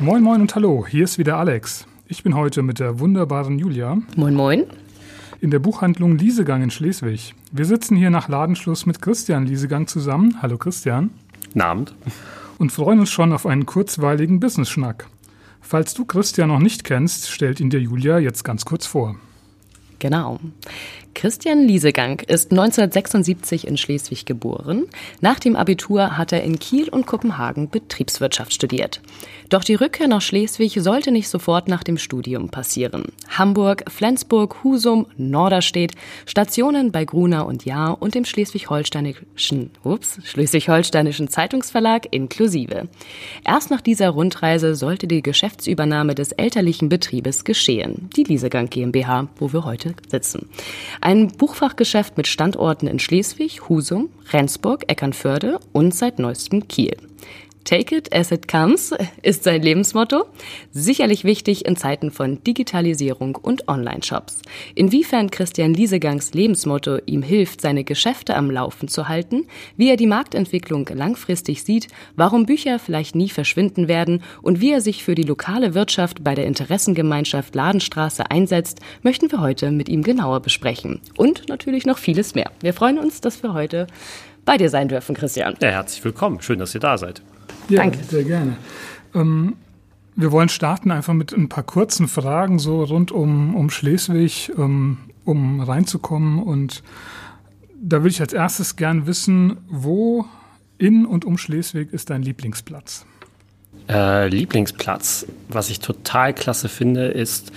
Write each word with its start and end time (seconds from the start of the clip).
Moin 0.00 0.22
Moin 0.22 0.40
und 0.40 0.54
Hallo, 0.54 0.86
hier 0.88 1.02
ist 1.02 1.18
wieder 1.18 1.38
Alex. 1.38 1.84
Ich 2.06 2.22
bin 2.22 2.36
heute 2.36 2.62
mit 2.62 2.78
der 2.78 3.00
wunderbaren 3.00 3.58
Julia. 3.58 3.98
Moin 4.14 4.32
Moin. 4.32 4.64
In 5.40 5.50
der 5.50 5.58
Buchhandlung 5.58 6.16
Liesegang 6.16 6.62
in 6.62 6.70
Schleswig. 6.70 7.34
Wir 7.50 7.64
sitzen 7.64 7.96
hier 7.96 8.10
nach 8.10 8.28
Ladenschluss 8.28 8.86
mit 8.86 9.02
Christian 9.02 9.46
Liesegang 9.46 9.88
zusammen. 9.88 10.36
Hallo 10.40 10.56
Christian. 10.56 11.10
Guten 11.46 11.62
Abend. 11.62 11.94
Und 12.58 12.70
freuen 12.70 13.00
uns 13.00 13.10
schon 13.10 13.32
auf 13.32 13.44
einen 13.44 13.66
kurzweiligen 13.66 14.38
Business-Schnack. 14.38 15.08
Falls 15.60 15.94
du 15.94 16.04
Christian 16.04 16.50
noch 16.50 16.60
nicht 16.60 16.84
kennst, 16.84 17.28
stellt 17.28 17.58
ihn 17.58 17.70
dir 17.70 17.80
Julia 17.80 18.20
jetzt 18.20 18.44
ganz 18.44 18.64
kurz 18.64 18.86
vor. 18.86 19.16
Genau. 19.98 20.38
Christian 21.14 21.66
Liesegang 21.66 22.20
ist 22.20 22.52
1976 22.52 23.66
in 23.66 23.76
Schleswig 23.76 24.24
geboren. 24.24 24.86
Nach 25.20 25.40
dem 25.40 25.56
Abitur 25.56 26.16
hat 26.16 26.32
er 26.32 26.44
in 26.44 26.60
Kiel 26.60 26.88
und 26.88 27.06
Kopenhagen 27.06 27.70
Betriebswirtschaft 27.70 28.54
studiert. 28.54 29.00
Doch 29.48 29.64
die 29.64 29.74
Rückkehr 29.74 30.06
nach 30.06 30.20
Schleswig 30.20 30.78
sollte 30.80 31.10
nicht 31.10 31.28
sofort 31.28 31.66
nach 31.66 31.82
dem 31.82 31.98
Studium 31.98 32.50
passieren. 32.50 33.06
Hamburg, 33.30 33.82
Flensburg, 33.90 34.62
Husum, 34.62 35.06
Norderstedt, 35.16 35.94
Stationen 36.24 36.92
bei 36.92 37.04
Gruner 37.04 37.46
und 37.46 37.64
Jahr 37.64 38.00
und 38.00 38.14
dem 38.14 38.24
schleswig-holsteinischen, 38.24 39.70
schleswig-holsteinischen 40.22 41.28
Zeitungsverlag 41.28 42.06
inklusive. 42.12 42.88
Erst 43.44 43.72
nach 43.72 43.80
dieser 43.80 44.10
Rundreise 44.10 44.76
sollte 44.76 45.08
die 45.08 45.22
Geschäftsübernahme 45.22 46.14
des 46.14 46.30
elterlichen 46.30 46.88
Betriebes 46.88 47.42
geschehen, 47.42 48.08
die 48.14 48.22
Liesegang 48.22 48.70
GmbH, 48.70 49.26
wo 49.38 49.52
wir 49.52 49.64
heute 49.64 49.87
sitzen. 50.08 50.48
Ein 51.00 51.28
Buchfachgeschäft 51.28 52.16
mit 52.16 52.26
Standorten 52.26 52.86
in 52.86 52.98
Schleswig, 52.98 53.68
Husum, 53.68 54.08
Rendsburg, 54.32 54.84
Eckernförde 54.88 55.60
und 55.72 55.94
seit 55.94 56.18
neuestem 56.18 56.68
Kiel. 56.68 56.96
Take 57.64 57.94
it 57.94 58.14
as 58.14 58.30
it 58.30 58.48
comes 58.48 58.94
ist 59.22 59.44
sein 59.44 59.62
Lebensmotto. 59.62 60.24
Sicherlich 60.70 61.24
wichtig 61.24 61.66
in 61.66 61.76
Zeiten 61.76 62.10
von 62.10 62.42
Digitalisierung 62.42 63.36
und 63.36 63.68
Online-Shops. 63.68 64.42
Inwiefern 64.74 65.30
Christian 65.30 65.74
Liesegangs 65.74 66.32
Lebensmotto 66.32 66.98
ihm 67.06 67.22
hilft, 67.22 67.60
seine 67.60 67.84
Geschäfte 67.84 68.36
am 68.36 68.50
Laufen 68.50 68.88
zu 68.88 69.08
halten, 69.08 69.46
wie 69.76 69.90
er 69.90 69.96
die 69.96 70.06
Marktentwicklung 70.06 70.88
langfristig 70.94 71.62
sieht, 71.62 71.88
warum 72.16 72.46
Bücher 72.46 72.78
vielleicht 72.78 73.14
nie 73.14 73.28
verschwinden 73.28 73.88
werden 73.88 74.22
und 74.42 74.60
wie 74.60 74.72
er 74.72 74.80
sich 74.80 75.04
für 75.04 75.14
die 75.14 75.22
lokale 75.22 75.74
Wirtschaft 75.74 76.24
bei 76.24 76.34
der 76.34 76.46
Interessengemeinschaft 76.46 77.54
Ladenstraße 77.54 78.30
einsetzt, 78.30 78.80
möchten 79.02 79.30
wir 79.30 79.40
heute 79.40 79.70
mit 79.70 79.88
ihm 79.88 80.02
genauer 80.02 80.40
besprechen. 80.40 81.00
Und 81.16 81.48
natürlich 81.48 81.86
noch 81.86 81.98
vieles 81.98 82.34
mehr. 82.34 82.50
Wir 82.60 82.72
freuen 82.72 82.98
uns, 82.98 83.20
dass 83.20 83.42
wir 83.42 83.52
heute 83.52 83.86
bei 84.44 84.56
dir 84.56 84.70
sein 84.70 84.88
dürfen, 84.88 85.14
Christian. 85.14 85.56
Ja, 85.60 85.68
herzlich 85.68 86.02
willkommen. 86.02 86.40
Schön, 86.40 86.58
dass 86.58 86.74
ihr 86.74 86.80
da 86.80 86.96
seid. 86.96 87.20
Ja, 87.68 87.82
Danke. 87.82 87.98
sehr 88.08 88.24
gerne. 88.24 88.56
Ähm, 89.14 89.54
wir 90.16 90.32
wollen 90.32 90.48
starten 90.48 90.90
einfach 90.90 91.14
mit 91.14 91.32
ein 91.32 91.48
paar 91.48 91.64
kurzen 91.64 92.08
Fragen 92.08 92.58
so 92.58 92.82
rund 92.82 93.12
um, 93.12 93.54
um 93.54 93.70
Schleswig, 93.70 94.50
ähm, 94.58 94.98
um 95.24 95.60
reinzukommen. 95.60 96.42
Und 96.42 96.82
da 97.80 97.98
würde 97.98 98.08
ich 98.08 98.20
als 98.20 98.32
erstes 98.32 98.76
gern 98.76 99.06
wissen, 99.06 99.58
wo 99.68 100.24
in 100.78 101.06
und 101.06 101.24
um 101.24 101.38
Schleswig 101.38 101.92
ist 101.92 102.10
dein 102.10 102.22
Lieblingsplatz? 102.22 103.04
Äh, 103.88 104.28
Lieblingsplatz, 104.28 105.26
was 105.48 105.70
ich 105.70 105.80
total 105.80 106.34
klasse 106.34 106.68
finde, 106.68 107.06
ist 107.08 107.52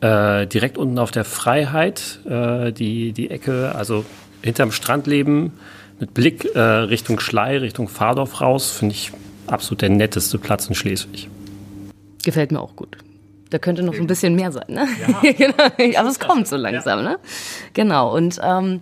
äh, 0.00 0.46
direkt 0.46 0.78
unten 0.78 0.98
auf 0.98 1.10
der 1.10 1.24
Freiheit, 1.24 2.20
äh, 2.26 2.72
die, 2.72 3.12
die 3.12 3.30
Ecke, 3.30 3.74
also 3.74 4.04
hinterm 4.42 4.72
Strandleben 4.72 5.52
mit 5.98 6.12
Blick 6.14 6.44
äh, 6.54 6.60
Richtung 6.60 7.20
Schlei, 7.20 7.58
Richtung 7.58 7.88
Fahrdorf 7.88 8.40
raus, 8.40 8.70
finde 8.70 8.94
ich 8.94 9.12
absolut 9.48 9.82
der 9.82 9.90
netteste 9.90 10.38
Platz 10.38 10.66
in 10.66 10.74
Schleswig. 10.74 11.28
Gefällt 12.24 12.52
mir 12.52 12.60
auch 12.60 12.76
gut. 12.76 12.96
Da 13.50 13.58
könnte 13.58 13.82
noch 13.82 13.94
ein 13.94 14.06
bisschen 14.06 14.34
mehr 14.34 14.50
sein, 14.50 14.64
ne? 14.68 14.88
Ja. 15.06 15.32
genau. 15.32 15.98
Aber 16.00 16.08
es 16.08 16.18
kommt 16.18 16.48
so 16.48 16.56
langsam, 16.56 17.00
ja. 17.00 17.10
ne? 17.10 17.18
Genau. 17.74 18.14
Und 18.14 18.40
ähm, 18.42 18.80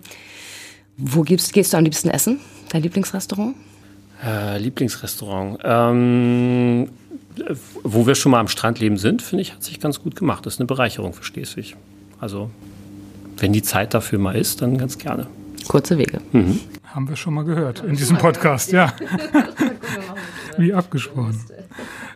wo 0.97 1.21
gehst, 1.21 1.53
gehst 1.53 1.73
du 1.73 1.77
am 1.77 1.83
liebsten 1.83 2.09
essen? 2.09 2.39
Dein 2.69 2.81
Lieblingsrestaurant? 2.81 3.55
Äh, 4.25 4.57
Lieblingsrestaurant. 4.57 5.59
Ähm, 5.63 6.89
wo 7.83 8.07
wir 8.07 8.15
schon 8.15 8.31
mal 8.31 8.39
am 8.39 8.47
Strandleben 8.47 8.97
sind, 8.97 9.21
finde 9.21 9.43
ich, 9.43 9.53
hat 9.53 9.63
sich 9.63 9.79
ganz 9.79 10.01
gut 10.01 10.15
gemacht. 10.15 10.45
Das 10.45 10.55
ist 10.55 10.59
eine 10.59 10.67
Bereicherung 10.67 11.13
für 11.13 11.23
Schleswig. 11.23 11.75
Also, 12.19 12.49
wenn 13.37 13.53
die 13.53 13.61
Zeit 13.61 13.93
dafür 13.93 14.19
mal 14.19 14.35
ist, 14.35 14.61
dann 14.61 14.77
ganz 14.77 14.97
gerne. 14.97 15.27
Kurze 15.67 15.97
Wege. 15.97 16.21
Mhm. 16.31 16.59
Haben 16.85 17.09
wir 17.09 17.15
schon 17.15 17.33
mal 17.33 17.43
gehört 17.43 17.83
in 17.83 17.95
diesem 17.95 18.17
Podcast, 18.17 18.71
ja. 18.71 18.93
Wie 20.57 20.73
abgesprochen. 20.73 21.39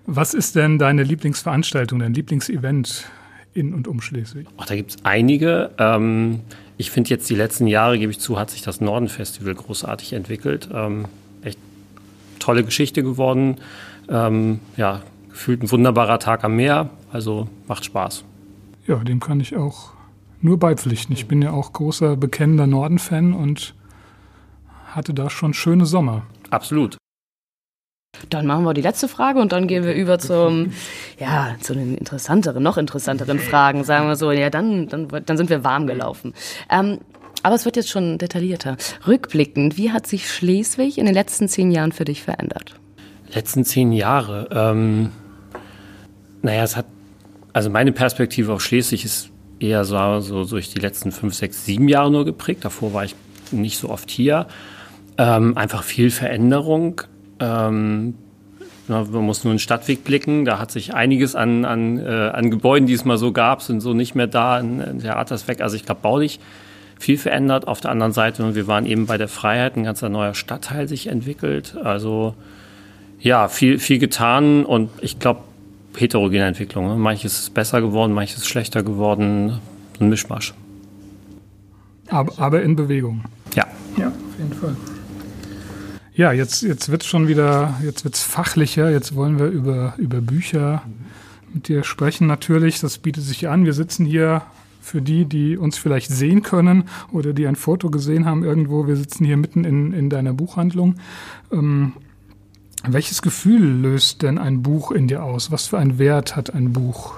Was 0.06 0.34
ist 0.34 0.56
denn 0.56 0.80
deine 0.80 1.04
Lieblingsveranstaltung, 1.04 2.00
dein 2.00 2.14
Lieblingsevent 2.14 3.06
in 3.54 3.74
und 3.74 3.88
um 3.88 4.02
Schleswig? 4.02 4.48
Ach, 4.58 4.66
da 4.66 4.76
gibt 4.76 4.92
es 4.92 4.98
einige. 5.04 5.72
Ähm, 5.78 6.42
ich 6.78 6.92
finde 6.92 7.10
jetzt 7.10 7.30
die 7.30 7.36
letzten 7.36 7.68
Jahre, 7.68 8.00
gebe 8.00 8.12
ich 8.12 8.20
zu, 8.20 8.40
hat 8.40 8.50
sich 8.50 8.62
das 8.62 8.82
Norden-Festival 8.82 9.56
großartig 9.56 10.14
entwickelt. 10.14 10.70
Ähm, 10.74 11.06
echt 11.44 11.60
tolle 12.40 12.64
Geschichte 12.64 13.04
geworden. 13.04 13.58
Ähm, 14.08 14.60
ja, 14.78 15.02
gefühlt 15.30 15.62
ein 15.64 15.72
wunderbarer 15.72 16.20
Tag 16.20 16.44
am 16.44 16.56
Meer. 16.56 16.90
Also 17.12 17.48
macht 17.68 17.86
Spaß. 17.86 18.24
Ja, 18.88 18.96
dem 18.98 19.20
kann 19.20 19.40
ich 19.40 19.56
auch 19.56 19.92
nur 20.42 20.58
beipflichten. 20.58 21.14
Ich 21.14 21.28
bin 21.28 21.42
ja 21.42 21.52
auch 21.52 21.74
großer, 21.74 22.16
bekennender 22.16 22.68
Norden-Fan 22.68 23.34
und 23.34 23.76
hatte 24.88 25.14
da 25.14 25.30
schon 25.30 25.54
schöne 25.54 25.86
Sommer. 25.86 26.24
Absolut. 26.50 26.98
Dann 28.30 28.46
machen 28.46 28.64
wir 28.66 28.74
die 28.74 28.82
letzte 28.82 29.08
Frage 29.08 29.40
und 29.40 29.52
dann 29.52 29.68
gehen 29.68 29.84
wir 29.84 29.94
über 29.94 30.20
zum, 30.20 30.74
ja, 31.20 31.56
zu 31.62 31.74
den 31.74 31.96
interessanteren, 31.96 32.62
noch 32.62 32.78
interessanteren 32.78 33.40
Fragen, 33.40 33.84
sagen 33.84 34.08
wir 34.08 34.16
so. 34.16 34.32
Ja, 34.32 34.50
dann, 34.50 34.88
dann, 34.88 35.08
dann 35.08 35.38
sind 35.38 35.50
wir 35.50 35.64
warm 35.64 35.88
gelaufen. 35.88 36.34
Ähm, 36.70 37.00
aber 37.44 37.56
es 37.56 37.66
wird 37.66 37.78
jetzt 37.78 37.90
schon 37.90 38.18
detaillierter. 38.18 38.78
Rückblickend, 39.08 39.78
wie 39.78 39.92
hat 39.92 40.08
sich 40.08 40.30
Schleswig 40.30 40.98
in 40.98 41.06
den 41.06 41.14
letzten 41.14 41.48
zehn 41.48 41.72
Jahren 41.72 41.92
für 41.92 42.04
dich 42.04 42.24
verändert? 42.24 42.76
Letzten 43.34 43.64
zehn 43.64 43.92
Jahre. 43.92 44.50
Ähm, 44.52 45.12
naja, 46.42 46.64
es 46.64 46.76
hat, 46.76 46.86
also 47.54 47.70
meine 47.70 47.92
Perspektive 47.92 48.52
auf 48.54 48.62
Schleswig 48.62 49.06
ist 49.06 49.30
eher 49.60 49.86
so, 49.86 50.20
so 50.20 50.46
durch 50.46 50.70
die 50.74 50.80
letzten 50.80 51.12
fünf, 51.12 51.36
sechs, 51.36 51.66
sieben 51.66 51.88
Jahre 51.88 52.12
nur 52.12 52.26
geprägt. 52.26 52.66
Davor 52.66 52.94
war 52.94 53.06
ich 53.06 53.16
nicht 53.52 53.78
so 53.78 53.90
oft 53.90 54.10
hier. 54.10 54.48
Ähm, 55.18 55.58
einfach 55.58 55.84
viel 55.84 56.12
Veränderung. 56.12 57.02
Ähm, 57.40 58.16
man 58.88 59.12
muss 59.12 59.44
nur 59.44 59.52
in 59.52 59.58
den 59.58 59.60
Stadtweg 59.60 60.04
blicken. 60.04 60.46
Da 60.46 60.60
hat 60.60 60.72
sich 60.72 60.94
einiges 60.94 61.36
an, 61.36 61.64
an, 61.64 62.00
äh, 62.00 62.10
an 62.34 62.50
Gebäuden, 62.50 62.88
die 62.88 62.94
es 62.94 63.06
mal 63.06 63.18
so 63.18 63.32
gab, 63.32 63.62
sind 63.62 63.82
so 63.82 63.94
nicht 63.94 64.16
mehr 64.16 64.28
da. 64.28 64.60
In, 64.60 64.80
in 64.80 65.00
Theatersweg. 65.00 65.62
Also 65.62 65.76
ich 65.76 65.86
glaube, 65.86 66.02
baulich 66.02 66.40
viel 67.00 67.18
verändert. 67.18 67.68
Auf 67.68 67.82
der 67.82 67.92
anderen 67.92 68.14
Seite, 68.14 68.56
wir 68.56 68.68
waren 68.68 68.86
eben 68.86 69.06
bei 69.06 69.18
der 69.18 69.28
Freiheit, 69.28 69.78
ein 69.78 69.84
ganzer 69.84 70.10
neuer 70.10 70.34
Stadtteil 70.34 70.88
sich 70.88 71.08
entwickelt. 71.08 71.78
Also 71.82 72.36
ja, 73.20 73.48
viel, 73.48 73.80
viel 73.80 74.00
getan 74.00 74.66
und 74.66 74.90
ich 75.02 75.20
glaube, 75.20 75.42
heterogene 75.96 76.46
Entwicklung. 76.46 76.88
Ne? 76.88 76.96
Manches 76.96 77.40
ist 77.40 77.54
besser 77.54 77.82
geworden, 77.82 78.14
manches 78.14 78.38
ist 78.40 78.48
schlechter 78.48 78.84
geworden. 78.84 79.60
Ein 80.00 80.10
Mischmasch. 80.10 80.54
Aber, 82.10 82.34
aber 82.38 82.62
in 82.64 82.76
Bewegung. 82.76 83.24
Ja. 83.56 83.68
Ja, 83.98 84.08
auf 84.08 84.40
jeden 84.40 84.54
Fall. 84.54 84.76
Ja, 86.20 86.34
jetzt, 86.34 86.64
jetzt 86.64 86.92
wird 86.92 87.04
es 87.04 87.08
schon 87.08 87.30
wieder, 87.30 87.80
jetzt 87.82 88.04
wird 88.04 88.14
es 88.14 88.24
fachlicher. 88.24 88.92
Jetzt 88.92 89.16
wollen 89.16 89.40
wir 89.40 89.46
über, 89.46 89.94
über 89.98 90.20
Bücher 90.20 90.82
mit 91.54 91.70
dir 91.70 91.86
sprechen. 91.86 92.28
Natürlich, 92.28 92.82
das 92.82 92.98
bietet 92.98 93.24
sich 93.24 93.48
an. 93.48 93.64
Wir 93.64 93.72
sitzen 93.72 94.06
hier 94.06 94.42
für 94.82 95.02
die, 95.02 95.24
die 95.24 95.56
uns 95.56 95.78
vielleicht 95.78 96.12
sehen 96.12 96.44
können 96.44 96.90
oder 97.14 97.32
die 97.32 97.48
ein 97.48 97.56
Foto 97.56 97.90
gesehen 97.90 98.26
haben 98.26 98.44
irgendwo. 98.44 98.86
Wir 98.86 98.98
sitzen 98.98 99.24
hier 99.24 99.38
mitten 99.38 99.64
in, 99.64 99.94
in 99.94 100.10
deiner 100.10 100.34
Buchhandlung. 100.34 100.96
Ähm, 101.54 101.94
welches 102.86 103.22
Gefühl 103.22 103.62
löst 103.62 104.22
denn 104.22 104.38
ein 104.38 104.62
Buch 104.62 104.92
in 104.92 105.08
dir 105.08 105.24
aus? 105.24 105.52
Was 105.52 105.68
für 105.68 105.78
einen 105.78 106.00
Wert 106.00 106.36
hat 106.36 106.54
ein 106.54 106.74
Buch 106.74 107.14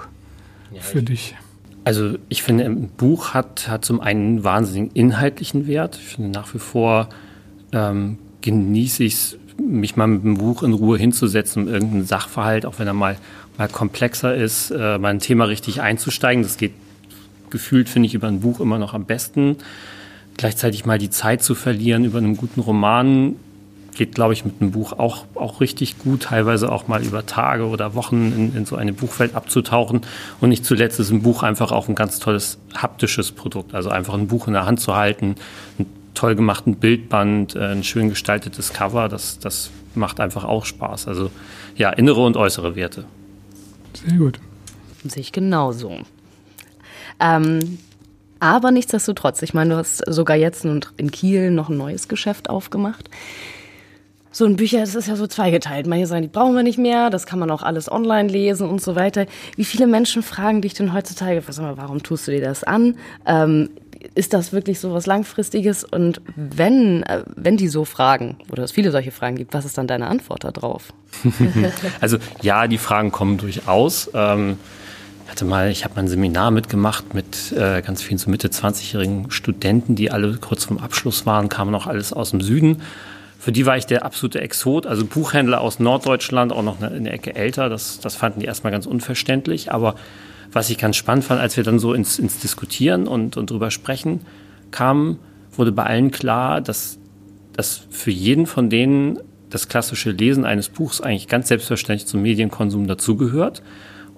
für 0.78 1.00
ich, 1.00 1.04
dich? 1.04 1.36
Also 1.82 2.18
ich 2.28 2.44
finde, 2.44 2.66
ein 2.66 2.88
Buch 2.88 3.34
hat, 3.34 3.66
hat 3.66 3.84
zum 3.84 4.00
einen 4.00 4.36
einen 4.36 4.44
wahnsinnigen 4.44 4.94
inhaltlichen 4.94 5.66
Wert. 5.66 5.96
Ich 5.96 6.14
finde 6.14 6.30
nach 6.30 6.54
wie 6.54 6.60
vor 6.60 7.08
ähm, 7.72 8.18
genieße 8.42 9.04
ich 9.04 9.14
es 9.14 9.38
mich 9.58 9.96
mal 9.96 10.06
mit 10.06 10.24
dem 10.24 10.38
Buch 10.38 10.62
in 10.62 10.72
Ruhe 10.72 10.98
hinzusetzen, 10.98 11.64
um 11.64 11.68
irgendeinen 11.72 12.06
Sachverhalt, 12.06 12.66
auch 12.66 12.78
wenn 12.78 12.86
er 12.86 12.94
mal, 12.94 13.16
mal 13.58 13.68
komplexer 13.68 14.34
ist, 14.34 14.70
äh, 14.70 14.98
mal 14.98 15.08
ein 15.08 15.20
Thema 15.20 15.44
richtig 15.44 15.80
einzusteigen. 15.80 16.42
Das 16.42 16.56
geht 16.56 16.72
gefühlt, 17.50 17.88
finde 17.88 18.06
ich, 18.06 18.14
über 18.14 18.28
ein 18.28 18.40
Buch 18.40 18.60
immer 18.60 18.78
noch 18.78 18.94
am 18.94 19.04
besten. 19.04 19.56
Gleichzeitig 20.36 20.86
mal 20.86 20.98
die 20.98 21.10
Zeit 21.10 21.42
zu 21.42 21.54
verlieren 21.54 22.04
über 22.04 22.18
einen 22.18 22.36
guten 22.36 22.60
Roman 22.60 23.36
geht, 23.94 24.14
glaube 24.14 24.32
ich, 24.32 24.44
mit 24.44 24.54
einem 24.60 24.70
Buch 24.70 24.92
auch, 24.94 25.26
auch 25.34 25.60
richtig 25.60 25.98
gut, 25.98 26.22
teilweise 26.24 26.72
auch 26.72 26.88
mal 26.88 27.04
über 27.04 27.26
Tage 27.26 27.66
oder 27.66 27.94
Wochen 27.94 28.32
in, 28.32 28.56
in 28.56 28.66
so 28.66 28.76
eine 28.76 28.92
Buchwelt 28.92 29.34
abzutauchen. 29.34 30.00
Und 30.40 30.48
nicht 30.48 30.64
zuletzt 30.64 30.98
ist 30.98 31.10
ein 31.10 31.22
Buch 31.22 31.42
einfach 31.42 31.72
auch 31.72 31.88
ein 31.88 31.94
ganz 31.94 32.18
tolles 32.18 32.58
haptisches 32.74 33.32
Produkt. 33.32 33.74
Also 33.74 33.90
einfach 33.90 34.14
ein 34.14 34.28
Buch 34.28 34.46
in 34.46 34.54
der 34.54 34.64
Hand 34.64 34.80
zu 34.80 34.96
halten, 34.96 35.36
einen 35.78 35.86
toll 36.14 36.34
gemachten 36.34 36.76
Bildband, 36.76 37.54
äh, 37.54 37.60
ein 37.66 37.84
schön 37.84 38.08
gestaltetes 38.08 38.72
Cover, 38.72 39.08
das, 39.08 39.38
das 39.38 39.70
macht 39.94 40.20
einfach 40.20 40.44
auch 40.44 40.64
Spaß. 40.64 41.08
Also 41.08 41.30
ja, 41.76 41.90
innere 41.90 42.24
und 42.24 42.36
äußere 42.36 42.76
Werte. 42.76 43.04
Sehr 43.94 44.18
gut. 44.18 44.38
Sehe 45.04 45.20
ich 45.20 45.32
genauso. 45.32 45.98
Ähm, 47.20 47.78
aber 48.40 48.70
nichtsdestotrotz, 48.70 49.42
ich 49.42 49.54
meine, 49.54 49.70
du 49.70 49.76
hast 49.76 49.98
sogar 50.12 50.36
jetzt 50.36 50.64
in 50.64 51.10
Kiel 51.10 51.50
noch 51.50 51.68
ein 51.68 51.76
neues 51.76 52.08
Geschäft 52.08 52.50
aufgemacht 52.50 53.08
so 54.32 54.46
ein 54.46 54.56
Bücher, 54.56 54.80
das 54.80 54.94
ist 54.94 55.08
ja 55.08 55.16
so 55.16 55.26
zweigeteilt. 55.26 55.86
Manche 55.86 56.06
sagen, 56.06 56.22
die 56.22 56.28
brauchen 56.28 56.54
wir 56.54 56.62
nicht 56.62 56.78
mehr, 56.78 57.10
das 57.10 57.26
kann 57.26 57.38
man 57.38 57.50
auch 57.50 57.62
alles 57.62 57.92
online 57.92 58.28
lesen 58.28 58.68
und 58.68 58.80
so 58.80 58.96
weiter. 58.96 59.26
Wie 59.56 59.64
viele 59.64 59.86
Menschen 59.86 60.22
fragen 60.22 60.62
dich 60.62 60.74
denn 60.74 60.92
heutzutage, 60.92 61.46
was 61.46 61.60
warum 61.60 62.02
tust 62.02 62.26
du 62.26 62.32
dir 62.32 62.40
das 62.40 62.64
an? 62.64 62.96
Ähm, 63.26 63.68
ist 64.14 64.32
das 64.32 64.52
wirklich 64.52 64.80
so 64.80 64.92
was 64.92 65.06
Langfristiges? 65.06 65.84
Und 65.84 66.20
wenn, 66.36 67.02
äh, 67.04 67.24
wenn 67.34 67.56
die 67.56 67.68
so 67.68 67.84
fragen, 67.84 68.36
oder 68.50 68.62
es 68.62 68.72
viele 68.72 68.90
solche 68.90 69.10
Fragen 69.10 69.36
gibt, 69.36 69.54
was 69.54 69.64
ist 69.64 69.78
dann 69.78 69.86
deine 69.86 70.06
Antwort 70.06 70.44
darauf? 70.44 70.92
also 72.00 72.18
ja, 72.40 72.66
die 72.66 72.78
Fragen 72.78 73.12
kommen 73.12 73.38
durchaus. 73.38 74.10
Ähm 74.14 74.58
hatte 75.28 75.46
mal, 75.46 75.70
ich 75.70 75.84
habe 75.84 75.94
mal 75.94 76.02
ein 76.02 76.08
Seminar 76.08 76.50
mitgemacht 76.50 77.14
mit 77.14 77.52
äh, 77.52 77.80
ganz 77.80 78.02
vielen 78.02 78.18
so 78.18 78.28
Mitte 78.28 78.48
20-jährigen 78.48 79.30
Studenten, 79.30 79.94
die 79.94 80.10
alle 80.10 80.36
kurz 80.36 80.64
vorm 80.64 80.76
Abschluss 80.76 81.24
waren, 81.24 81.48
kamen 81.48 81.74
auch 81.74 81.86
alles 81.86 82.12
aus 82.12 82.32
dem 82.32 82.42
Süden 82.42 82.82
für 83.42 83.50
die 83.50 83.66
war 83.66 83.76
ich 83.76 83.86
der 83.86 84.04
absolute 84.04 84.40
Exot, 84.40 84.86
also 84.86 85.04
Buchhändler 85.04 85.60
aus 85.60 85.80
Norddeutschland, 85.80 86.52
auch 86.52 86.62
noch 86.62 86.80
eine, 86.80 87.10
Ecke 87.10 87.34
älter. 87.34 87.68
Das, 87.68 87.98
das 87.98 88.14
fanden 88.14 88.38
die 88.38 88.46
erstmal 88.46 88.70
ganz 88.70 88.86
unverständlich. 88.86 89.72
Aber 89.72 89.96
was 90.52 90.70
ich 90.70 90.78
ganz 90.78 90.96
spannend 90.96 91.24
fand, 91.24 91.40
als 91.40 91.56
wir 91.56 91.64
dann 91.64 91.78
so 91.78 91.94
ins, 91.94 92.18
ins 92.18 92.38
Diskutieren 92.38 93.06
und, 93.06 93.36
und 93.36 93.50
drüber 93.50 93.70
sprechen 93.70 94.20
kamen, 94.70 95.18
wurde 95.56 95.72
bei 95.72 95.84
allen 95.84 96.10
klar, 96.10 96.60
dass, 96.60 96.98
dass 97.52 97.86
für 97.90 98.10
jeden 98.10 98.46
von 98.46 98.70
denen 98.70 99.18
das 99.50 99.68
klassische 99.68 100.10
Lesen 100.10 100.44
eines 100.44 100.68
Buchs 100.68 101.00
eigentlich 101.00 101.28
ganz 101.28 101.48
selbstverständlich 101.48 102.06
zum 102.06 102.22
Medienkonsum 102.22 102.86
dazugehört 102.86 103.62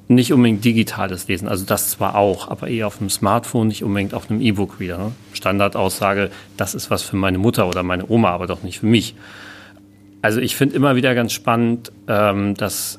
nicht 0.09 0.33
unbedingt 0.33 0.65
digitales 0.65 1.29
Lesen, 1.29 1.49
also 1.49 1.65
das 1.65 1.91
zwar 1.91 2.17
auch, 2.17 2.49
aber 2.49 2.69
eher 2.69 2.87
auf 2.87 3.01
einem 3.01 3.11
Smartphone, 3.11 3.69
nicht 3.69 3.83
unbedingt 3.83 4.13
auf 4.13 4.31
einem 4.31 4.41
E-Book-Reader. 4.41 4.99
Ne? 4.99 5.13
Standardaussage, 5.33 6.31
das 6.57 6.75
ist 6.75 6.91
was 6.91 7.03
für 7.03 7.17
meine 7.17 7.39
Mutter 7.39 7.67
oder 7.67 7.83
meine 7.83 8.09
Oma, 8.09 8.31
aber 8.31 8.47
doch 8.47 8.63
nicht 8.63 8.81
für 8.81 8.87
mich. 8.87 9.15
Also 10.21 10.41
ich 10.41 10.57
finde 10.57 10.77
immer 10.77 10.97
wieder 10.97 11.15
ganz 11.15 11.33
spannend, 11.33 11.91
ähm, 12.07 12.55
dass, 12.55 12.99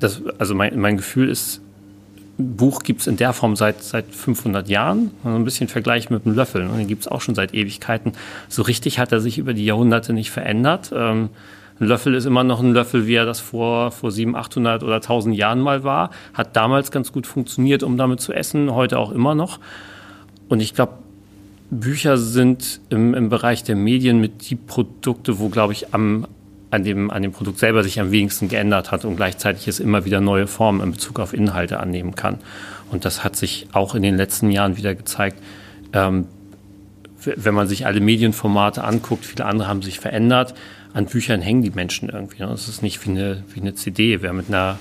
dass 0.00 0.22
also 0.38 0.54
mein, 0.54 0.78
mein 0.78 0.96
Gefühl 0.96 1.28
ist, 1.28 1.60
Buch 2.36 2.82
gibt 2.82 3.00
es 3.00 3.06
in 3.06 3.16
der 3.16 3.32
Form 3.32 3.54
seit, 3.54 3.82
seit 3.82 4.06
500 4.06 4.68
Jahren. 4.68 5.12
Also 5.22 5.36
ein 5.36 5.44
bisschen 5.44 5.68
Vergleich 5.68 6.10
mit 6.10 6.26
einem 6.26 6.34
Löffel. 6.34 6.64
Ne? 6.64 6.76
Den 6.78 6.88
gibt 6.88 7.02
es 7.02 7.08
auch 7.08 7.20
schon 7.20 7.34
seit 7.34 7.54
Ewigkeiten. 7.54 8.12
So 8.48 8.62
richtig 8.62 8.98
hat 8.98 9.12
er 9.12 9.20
sich 9.20 9.38
über 9.38 9.54
die 9.54 9.64
Jahrhunderte 9.64 10.12
nicht 10.12 10.30
verändert. 10.30 10.92
Ähm, 10.94 11.30
ein 11.80 11.86
Löffel 11.86 12.14
ist 12.14 12.24
immer 12.24 12.44
noch 12.44 12.60
ein 12.60 12.72
Löffel, 12.72 13.06
wie 13.06 13.14
er 13.14 13.24
das 13.24 13.40
vor, 13.40 13.90
vor 13.90 14.10
700, 14.10 14.46
800 14.46 14.82
oder 14.82 14.96
1000 14.96 15.36
Jahren 15.36 15.60
mal 15.60 15.84
war. 15.84 16.10
Hat 16.32 16.56
damals 16.56 16.90
ganz 16.90 17.12
gut 17.12 17.26
funktioniert, 17.26 17.82
um 17.82 17.96
damit 17.96 18.20
zu 18.20 18.32
essen, 18.32 18.72
heute 18.72 18.98
auch 18.98 19.10
immer 19.10 19.34
noch. 19.34 19.58
Und 20.48 20.60
ich 20.60 20.74
glaube, 20.74 20.94
Bücher 21.70 22.16
sind 22.16 22.80
im, 22.90 23.14
im 23.14 23.28
Bereich 23.28 23.64
der 23.64 23.76
Medien 23.76 24.20
mit 24.20 24.50
die 24.50 24.56
Produkte, 24.56 25.38
wo, 25.38 25.48
glaube 25.48 25.72
ich, 25.72 25.92
am, 25.94 26.26
an, 26.74 26.84
dem, 26.84 27.10
an 27.10 27.22
dem 27.22 27.32
Produkt 27.32 27.58
selber 27.58 27.82
sich 27.82 28.00
am 28.00 28.10
wenigsten 28.10 28.48
geändert 28.48 28.90
hat 28.90 29.04
und 29.04 29.16
gleichzeitig 29.16 29.68
es 29.68 29.80
immer 29.80 30.04
wieder 30.04 30.20
neue 30.20 30.46
Formen 30.46 30.80
in 30.80 30.92
Bezug 30.92 31.20
auf 31.20 31.32
Inhalte 31.32 31.80
annehmen 31.80 32.14
kann. 32.14 32.38
Und 32.90 33.04
das 33.04 33.24
hat 33.24 33.36
sich 33.36 33.68
auch 33.72 33.94
in 33.94 34.02
den 34.02 34.16
letzten 34.16 34.50
Jahren 34.50 34.76
wieder 34.76 34.94
gezeigt. 34.94 35.38
Ähm, 35.92 36.26
wenn 37.24 37.54
man 37.54 37.66
sich 37.66 37.86
alle 37.86 38.00
Medienformate 38.00 38.84
anguckt, 38.84 39.24
viele 39.24 39.46
andere 39.46 39.68
haben 39.68 39.80
sich 39.80 39.98
verändert 39.98 40.54
an 40.94 41.06
Büchern 41.06 41.42
hängen 41.42 41.62
die 41.62 41.70
Menschen 41.70 42.08
irgendwie. 42.08 42.42
Ne? 42.42 42.50
Es 42.52 42.68
ist 42.68 42.82
nicht 42.82 43.04
wie 43.04 43.10
eine, 43.10 43.42
wie 43.52 43.60
eine 43.60 43.74
CD. 43.74 44.22
Wer 44.22 44.32
mit 44.32 44.48
einer 44.48 44.78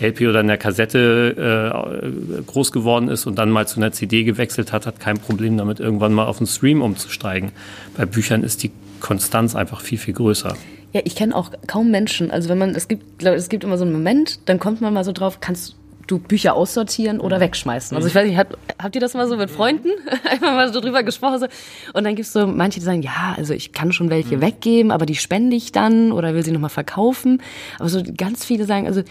LP 0.00 0.28
oder 0.28 0.40
einer 0.40 0.58
Kassette 0.58 2.02
äh, 2.04 2.42
groß 2.42 2.72
geworden 2.72 3.08
ist 3.08 3.26
und 3.26 3.36
dann 3.36 3.50
mal 3.50 3.66
zu 3.66 3.80
einer 3.80 3.90
CD 3.90 4.24
gewechselt 4.24 4.72
hat, 4.72 4.86
hat 4.86 5.00
kein 5.00 5.16
Problem 5.18 5.56
damit, 5.56 5.80
irgendwann 5.80 6.12
mal 6.12 6.26
auf 6.26 6.38
den 6.38 6.46
Stream 6.46 6.82
umzusteigen. 6.82 7.52
Bei 7.96 8.04
Büchern 8.04 8.42
ist 8.42 8.62
die 8.62 8.70
Konstanz 9.00 9.56
einfach 9.56 9.80
viel, 9.80 9.96
viel 9.96 10.12
größer. 10.12 10.54
Ja, 10.96 11.02
ich 11.04 11.14
kenne 11.14 11.36
auch 11.36 11.50
kaum 11.66 11.90
Menschen. 11.90 12.30
Also 12.30 12.48
wenn 12.48 12.56
man, 12.56 12.70
es 12.70 12.88
gibt, 12.88 13.18
glaub, 13.18 13.34
es 13.34 13.50
gibt 13.50 13.64
immer 13.64 13.76
so 13.76 13.84
einen 13.84 13.92
Moment, 13.92 14.40
dann 14.46 14.58
kommt 14.58 14.80
man 14.80 14.94
mal 14.94 15.04
so 15.04 15.12
drauf, 15.12 15.40
kannst 15.42 15.76
du 16.06 16.18
Bücher 16.18 16.54
aussortieren 16.54 17.20
oder 17.20 17.38
wegschmeißen. 17.38 17.94
Also 17.94 18.08
ich 18.08 18.14
weiß 18.14 18.26
nicht, 18.26 18.38
habt, 18.38 18.56
habt 18.82 18.94
ihr 18.94 19.00
das 19.02 19.12
mal 19.12 19.28
so 19.28 19.36
mit 19.36 19.50
Freunden 19.50 19.90
einfach 20.24 20.54
mal 20.54 20.72
so 20.72 20.80
drüber 20.80 21.02
gesprochen? 21.02 21.38
So. 21.38 21.48
Und 21.92 22.04
dann 22.04 22.14
gibt 22.14 22.28
es 22.28 22.32
so 22.32 22.46
manche, 22.46 22.80
die 22.80 22.86
sagen, 22.86 23.02
ja, 23.02 23.34
also 23.36 23.52
ich 23.52 23.72
kann 23.72 23.92
schon 23.92 24.08
welche 24.08 24.38
mhm. 24.38 24.40
weggeben, 24.40 24.90
aber 24.90 25.04
die 25.04 25.16
spende 25.16 25.54
ich 25.54 25.70
dann 25.70 26.12
oder 26.12 26.32
will 26.32 26.42
sie 26.42 26.50
nochmal 26.50 26.70
verkaufen. 26.70 27.42
Aber 27.78 27.90
so 27.90 28.02
ganz 28.16 28.46
viele 28.46 28.64
sagen, 28.64 28.86
also 28.86 29.02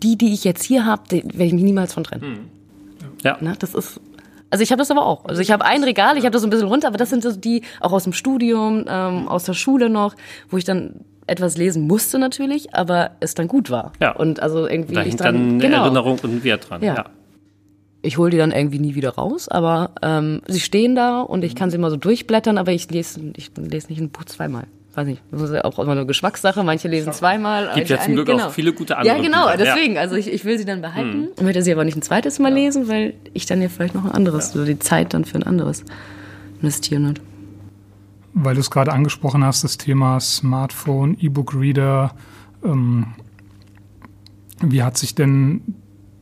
die, 0.00 0.16
die 0.16 0.34
ich 0.34 0.44
jetzt 0.44 0.62
hier 0.62 0.86
habe, 0.86 1.02
werde 1.10 1.44
ich 1.44 1.54
mich 1.54 1.64
niemals 1.64 1.92
von 1.92 2.04
trennen. 2.04 2.30
Mhm. 2.30 2.38
Ja. 3.24 3.36
Na, 3.40 3.54
das 3.58 3.74
ist 3.74 4.00
also 4.52 4.62
ich 4.62 4.70
habe 4.70 4.80
das 4.80 4.90
aber 4.90 5.06
auch. 5.06 5.24
Also 5.24 5.40
ich 5.40 5.50
habe 5.50 5.64
ein 5.64 5.82
Regal, 5.82 6.18
ich 6.18 6.24
habe 6.24 6.32
das 6.32 6.42
so 6.42 6.46
ein 6.46 6.50
bisschen 6.50 6.68
runter, 6.68 6.86
aber 6.86 6.98
das 6.98 7.08
sind 7.08 7.22
so 7.22 7.34
die 7.34 7.62
auch 7.80 7.92
aus 7.92 8.04
dem 8.04 8.12
Studium, 8.12 8.84
ähm, 8.86 9.26
aus 9.26 9.44
der 9.44 9.54
Schule 9.54 9.88
noch, 9.88 10.14
wo 10.50 10.58
ich 10.58 10.64
dann 10.64 11.06
etwas 11.26 11.56
lesen 11.56 11.86
musste 11.86 12.18
natürlich, 12.18 12.74
aber 12.74 13.12
es 13.20 13.34
dann 13.34 13.48
gut 13.48 13.70
war. 13.70 13.92
Ja. 14.00 14.12
Und 14.12 14.40
also 14.40 14.66
irgendwie. 14.66 14.94
Da 14.94 15.02
hängt 15.02 15.20
dann 15.20 15.36
eine 15.36 15.58
genau. 15.58 15.84
Erinnerung 15.84 16.18
und 16.22 16.32
ein 16.32 16.44
Wert 16.44 16.68
dran. 16.68 16.82
Ja. 16.82 16.94
ja. 16.94 17.04
Ich 18.04 18.18
hole 18.18 18.30
die 18.30 18.36
dann 18.36 18.50
irgendwie 18.50 18.80
nie 18.80 18.96
wieder 18.96 19.10
raus, 19.10 19.48
aber 19.48 19.90
ähm, 20.02 20.42
sie 20.48 20.58
stehen 20.58 20.96
da 20.96 21.20
und 21.20 21.44
ich 21.44 21.54
kann 21.54 21.70
sie 21.70 21.78
mal 21.78 21.90
so 21.90 21.96
durchblättern, 21.96 22.58
aber 22.58 22.72
ich 22.72 22.90
lese, 22.90 23.20
ich 23.36 23.52
lese 23.56 23.88
nicht 23.88 24.00
ein 24.00 24.10
Buch 24.10 24.24
zweimal. 24.24 24.64
Weiß 24.94 25.06
nicht, 25.06 25.22
das 25.30 25.40
ist 25.40 25.54
ja 25.54 25.64
auch 25.64 25.78
immer 25.78 25.92
eine 25.92 26.04
Geschmackssache. 26.04 26.64
Manche 26.64 26.88
lesen 26.88 27.12
zweimal. 27.12 27.70
Gibt 27.74 27.88
ja 27.88 28.00
zum 28.00 28.14
Glück 28.14 28.26
genau. 28.26 28.48
auch 28.48 28.50
viele 28.50 28.72
gute 28.72 28.98
andere. 28.98 29.16
Ja, 29.16 29.22
genau, 29.22 29.46
Bücher. 29.46 29.56
deswegen. 29.56 29.96
Also 29.96 30.16
ich, 30.16 30.30
ich 30.30 30.44
will 30.44 30.58
sie 30.58 30.66
dann 30.66 30.82
behalten. 30.82 31.28
Mhm. 31.38 31.44
Möchte 31.44 31.62
sie 31.62 31.72
aber 31.72 31.84
nicht 31.84 31.96
ein 31.96 32.02
zweites 32.02 32.40
Mal 32.40 32.50
ja. 32.50 32.56
lesen, 32.56 32.88
weil 32.88 33.14
ich 33.32 33.46
dann 33.46 33.62
ja 33.62 33.68
vielleicht 33.68 33.94
noch 33.94 34.04
ein 34.04 34.10
anderes, 34.10 34.52
ja. 34.52 34.60
oder 34.60 34.66
die 34.66 34.78
Zeit 34.80 35.14
dann 35.14 35.24
für 35.24 35.36
ein 35.36 35.44
anderes 35.44 35.84
investieren 36.60 37.06
würde 37.06 37.22
weil 38.34 38.54
du 38.54 38.60
es 38.60 38.70
gerade 38.70 38.92
angesprochen 38.92 39.44
hast, 39.44 39.64
das 39.64 39.78
Thema 39.78 40.20
Smartphone, 40.20 41.16
E-Book-Reader. 41.18 42.14
Ähm, 42.64 43.06
wie 44.60 44.82
hat 44.82 44.96
sich 44.96 45.14
denn 45.14 45.62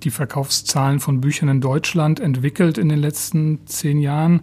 die 0.03 0.11
Verkaufszahlen 0.11 0.99
von 0.99 1.21
Büchern 1.21 1.49
in 1.49 1.61
Deutschland 1.61 2.21
entwickelt 2.21 2.79
in 2.79 2.89
den 2.89 2.99
letzten 2.99 3.67
zehn 3.67 3.99
Jahren? 3.99 4.43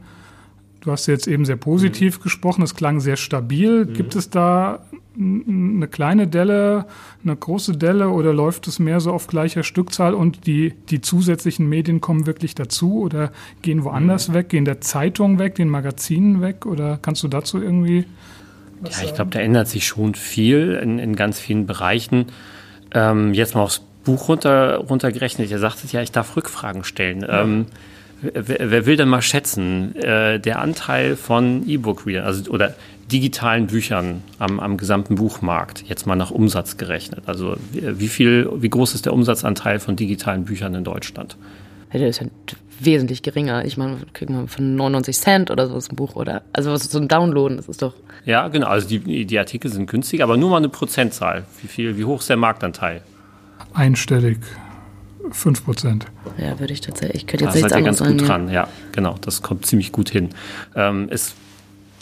Du 0.81 0.91
hast 0.91 1.07
jetzt 1.07 1.27
eben 1.27 1.45
sehr 1.45 1.57
positiv 1.57 2.19
mhm. 2.19 2.23
gesprochen, 2.23 2.61
es 2.61 2.75
klang 2.75 2.99
sehr 2.99 3.17
stabil. 3.17 3.85
Mhm. 3.85 3.93
Gibt 3.93 4.15
es 4.15 4.29
da 4.29 4.85
eine 5.19 5.87
kleine 5.87 6.27
Delle, 6.27 6.85
eine 7.23 7.35
große 7.35 7.73
Delle 7.77 8.09
oder 8.09 8.33
läuft 8.33 8.67
es 8.67 8.79
mehr 8.79 8.99
so 8.99 9.11
auf 9.11 9.27
gleicher 9.27 9.63
Stückzahl 9.63 10.13
und 10.13 10.45
die, 10.45 10.73
die 10.89 11.01
zusätzlichen 11.01 11.67
Medien 11.67 12.01
kommen 12.01 12.27
wirklich 12.27 12.53
dazu 12.53 13.01
oder 13.01 13.31
gehen 13.61 13.83
woanders 13.83 14.29
mhm. 14.29 14.33
weg, 14.33 14.49
gehen 14.49 14.65
der 14.65 14.81
Zeitung 14.81 15.39
weg, 15.39 15.55
den 15.55 15.69
Magazinen 15.69 16.41
weg 16.41 16.65
oder 16.65 16.99
kannst 17.01 17.23
du 17.23 17.27
dazu 17.27 17.61
irgendwie 17.61 18.05
Ja, 18.83 19.03
ich 19.03 19.15
glaube, 19.15 19.31
da 19.31 19.39
ändert 19.39 19.67
sich 19.67 19.87
schon 19.87 20.13
viel 20.13 20.79
in, 20.81 20.99
in 20.99 21.15
ganz 21.15 21.39
vielen 21.39 21.65
Bereichen. 21.65 22.27
Ähm, 22.93 23.33
jetzt 23.33 23.55
mal 23.55 23.61
aufs 23.61 23.81
Buch 24.03 24.29
runter, 24.29 24.77
runtergerechnet. 24.77 25.49
Ihr 25.49 25.59
sagtet 25.59 25.91
ja, 25.91 26.01
ich 26.01 26.11
darf 26.11 26.35
Rückfragen 26.35 26.83
stellen. 26.83 27.21
Ja. 27.21 27.41
Ähm, 27.41 27.65
wer, 28.21 28.71
wer, 28.71 28.85
will 28.85 28.95
denn 28.95 29.09
mal 29.09 29.21
schätzen, 29.21 29.95
äh, 29.95 30.39
der 30.39 30.59
Anteil 30.59 31.15
von 31.15 31.67
E-Book-Readern, 31.67 32.25
also 32.25 32.49
oder 32.51 32.75
digitalen 33.11 33.67
Büchern 33.67 34.23
am, 34.39 34.59
am 34.59 34.77
gesamten 34.77 35.15
Buchmarkt, 35.15 35.83
jetzt 35.87 36.05
mal 36.05 36.15
nach 36.15 36.31
Umsatz 36.31 36.77
gerechnet. 36.77 37.23
Also 37.25 37.55
wie 37.71 38.07
viel, 38.07 38.49
wie 38.57 38.69
groß 38.69 38.95
ist 38.95 39.05
der 39.05 39.13
Umsatzanteil 39.13 39.79
von 39.79 39.95
digitalen 39.95 40.45
Büchern 40.45 40.75
in 40.75 40.83
Deutschland? 40.83 41.37
Ja, 41.93 41.99
der 41.99 42.09
ist 42.09 42.19
ja 42.19 42.27
wesentlich 42.79 43.23
geringer. 43.23 43.65
Ich 43.65 43.77
meine, 43.77 43.97
kriegt 44.13 44.29
man 44.29 44.47
von 44.47 44.75
99 44.75 45.17
Cent 45.17 45.51
oder 45.51 45.67
so 45.67 45.75
ein 45.75 45.95
Buch, 45.95 46.15
oder? 46.15 46.43
Also 46.53 46.71
was 46.71 46.81
ist 46.81 46.91
so 46.91 46.99
ein 46.99 47.07
Downloaden, 47.07 47.57
das 47.57 47.69
ist 47.69 47.81
doch. 47.81 47.93
Ja, 48.25 48.49
genau. 48.49 48.67
Also 48.67 48.87
die, 48.87 49.25
die 49.25 49.39
Artikel 49.39 49.71
sind 49.71 49.89
günstig, 49.89 50.21
aber 50.21 50.37
nur 50.37 50.49
mal 50.49 50.57
eine 50.57 50.69
Prozentzahl. 50.69 51.45
Wie 51.61 51.67
viel, 51.67 51.97
wie 51.97 52.03
hoch 52.03 52.19
ist 52.19 52.29
der 52.29 52.37
Marktanteil? 52.37 53.01
Einstellig. 53.73 54.39
5 55.31 55.65
Prozent. 55.65 56.05
Ja, 56.37 56.59
würde 56.59 56.73
ich 56.73 56.81
tatsächlich. 56.81 57.23
Ich 57.23 57.27
könnte 57.27 57.45
jetzt 57.45 57.55
da 57.55 57.69
seid 57.69 57.79
ihr 57.79 57.83
ganz 57.83 57.99
gut 58.03 58.27
dran, 58.27 58.49
ja, 58.49 58.67
genau. 58.91 59.15
Das 59.21 59.41
kommt 59.41 59.65
ziemlich 59.65 59.91
gut 59.91 60.09
hin. 60.09 60.29
Ähm, 60.75 61.09
ist, 61.09 61.35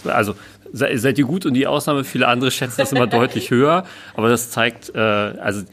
also 0.03 0.35
seid 0.75 1.17
ihr 1.17 1.25
gut 1.25 1.45
und 1.45 1.53
die 1.53 1.67
Ausnahme. 1.67 2.03
Viele 2.03 2.27
andere 2.27 2.51
schätzen 2.51 2.81
das 2.81 2.91
immer 2.91 3.07
deutlich 3.21 3.49
höher. 3.49 3.85
Aber 4.15 4.29
das 4.29 4.51
zeigt, 4.51 4.93
äh, 4.93 4.99
also 4.99 5.63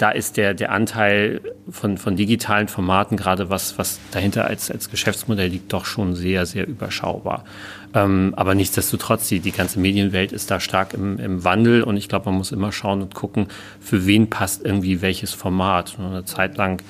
da 0.00 0.10
ist 0.10 0.38
der, 0.38 0.54
der 0.54 0.72
Anteil 0.72 1.42
von, 1.68 1.98
von 1.98 2.16
digitalen 2.16 2.68
Formaten, 2.68 3.18
gerade 3.18 3.50
was, 3.50 3.76
was 3.76 4.00
dahinter 4.12 4.46
als, 4.46 4.70
als 4.70 4.90
Geschäftsmodell 4.90 5.48
liegt, 5.48 5.72
doch 5.74 5.84
schon 5.84 6.14
sehr, 6.14 6.46
sehr 6.46 6.66
überschaubar. 6.66 7.44
Ähm, 7.92 8.32
aber 8.36 8.54
nichtsdestotrotz, 8.54 9.28
die, 9.28 9.40
die 9.40 9.52
ganze 9.52 9.78
Medienwelt 9.78 10.32
ist 10.32 10.50
da 10.50 10.58
stark 10.58 10.94
im, 10.94 11.18
im 11.18 11.44
Wandel 11.44 11.82
und 11.82 11.98
ich 11.98 12.08
glaube, 12.08 12.26
man 12.26 12.36
muss 12.36 12.50
immer 12.50 12.72
schauen 12.72 13.02
und 13.02 13.14
gucken, 13.14 13.48
für 13.78 14.06
wen 14.06 14.30
passt 14.30 14.64
irgendwie 14.64 15.02
welches 15.02 15.34
Format. 15.34 15.96
Eine 15.98 16.24
Zeit 16.24 16.56
lang 16.56 16.82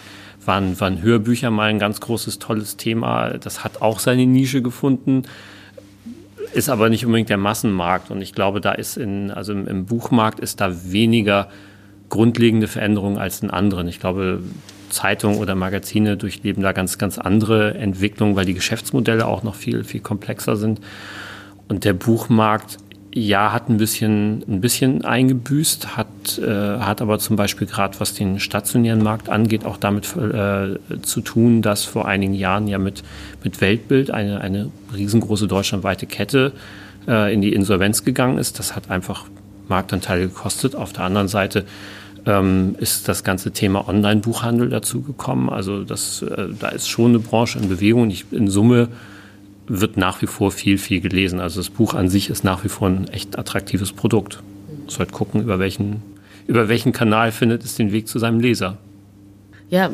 waren, 0.45 0.79
waren 0.79 1.03
Hörbücher 1.03 1.51
mal 1.51 1.71
ein 1.71 1.81
ganz 1.81 2.01
großes, 2.01 2.39
tolles 2.39 2.77
Thema. 2.77 3.31
Das 3.31 3.65
hat 3.65 3.83
auch 3.83 3.99
seine 3.99 4.25
Nische 4.25 4.63
gefunden 4.63 5.25
ist 6.53 6.69
aber 6.69 6.89
nicht 6.91 7.05
unbedingt 7.07 7.29
der 7.29 7.37
Massenmarkt. 7.37 8.11
Und 8.11 8.23
ich 8.23 8.35
glaube, 8.35 8.61
da 8.61 8.73
ist 8.73 8.97
in, 8.97 9.31
also 9.31 9.53
im, 9.53 9.67
im 9.67 9.87
Buchmarkt 9.87 10.41
ist 10.41 10.61
da 10.61 10.93
weniger 10.93 11.49
grundlegende 12.09 12.67
Veränderungen 12.67 13.19
als 13.19 13.41
in 13.41 13.51
anderen. 13.51 13.89
Ich 13.89 14.01
glaube, 14.01 14.43
Zeitungen 14.91 15.39
oder 15.39 15.55
Magazine 15.55 16.17
durchleben 16.17 16.63
da 16.63 16.73
ganz, 16.73 16.99
ganz 16.99 17.19
andere 17.19 17.75
Entwicklungen, 17.75 18.37
weil 18.37 18.45
die 18.45 18.55
Geschäftsmodelle 18.55 19.27
auch 19.27 19.43
noch 19.43 19.55
viel, 19.55 19.85
viel 19.85 20.01
komplexer 20.01 20.57
sind. 20.57 20.81
Und 21.69 21.85
der 21.85 21.93
Buchmarkt, 21.93 22.79
ja, 23.13 23.53
hat 23.53 23.69
ein 23.69 23.77
bisschen, 23.77 24.45
ein 24.49 24.61
bisschen 24.61 25.05
eingebüßt, 25.05 25.97
hat, 25.97 26.39
äh, 26.39 26.79
hat 26.79 27.03
aber 27.03 27.19
zum 27.19 27.35
Beispiel 27.37 27.67
gerade 27.67 27.99
was 27.99 28.15
den 28.15 28.39
stationären 28.39 29.03
Markt 29.03 29.29
angeht, 29.29 29.65
auch 29.65 29.77
damit 29.79 30.15
äh, 30.17 30.77
zu 31.03 31.21
tun, 31.21 31.61
dass 31.61 31.85
vor 31.85 32.07
einigen 32.07 32.35
Jahren 32.35 32.69
ja 32.69 32.79
mit, 32.79 33.03
mit 33.43 33.61
Weltbild 33.61 34.13
eine, 34.13 34.41
eine 34.41 34.71
riesengroße 34.95 35.49
deutschlandweite 35.49 36.07
Kette 36.07 36.53
äh, 37.09 37.35
in 37.35 37.43
die 37.43 37.53
Insolvenz 37.53 38.05
gegangen 38.05 38.39
ist. 38.39 38.61
Das 38.61 38.77
hat 38.77 38.91
einfach 38.91 39.25
Marktanteile 39.69 40.29
gekostet. 40.29 40.77
Auf 40.77 40.93
der 40.93 41.05
anderen 41.05 41.29
Seite 41.29 41.65
ähm, 42.27 42.77
ist 42.79 43.09
das 43.09 43.25
ganze 43.25 43.51
Thema 43.51 43.89
Online-Buchhandel 43.89 44.69
dazugekommen. 44.69 45.49
Also 45.49 45.83
das, 45.83 46.23
äh, 46.23 46.47
da 46.59 46.69
ist 46.69 46.89
schon 46.89 47.11
eine 47.11 47.19
Branche 47.19 47.59
in 47.59 47.69
Bewegung. 47.69 48.09
Ich, 48.11 48.27
in 48.31 48.49
Summe 48.49 48.89
wird 49.71 49.97
nach 49.97 50.21
wie 50.21 50.27
vor 50.27 50.51
viel, 50.51 50.79
viel 50.79 51.01
gelesen. 51.01 51.39
Also 51.39 51.61
das 51.61 51.71
Buch 51.71 51.95
an 51.95 52.09
sich 52.09 52.29
ist 52.29 52.43
nach 52.43 52.65
wie 52.65 52.69
vor 52.69 52.89
ein 52.89 53.07
echt 53.09 53.39
attraktives 53.39 53.93
Produkt. 53.93 54.43
Muss 54.85 54.99
halt 54.99 55.13
gucken, 55.13 55.43
über 55.43 55.61
welchen, 55.61 56.03
über 56.49 56.69
welchen 56.69 56.93
Kanal 56.93 57.31
findet 57.31 57.65
es 57.65 57.77
den 57.77 57.93
Weg 57.93 58.09
zu 58.09 58.19
seinem 58.19 58.41
Leser. 58.41 58.79
Ja, 59.69 59.91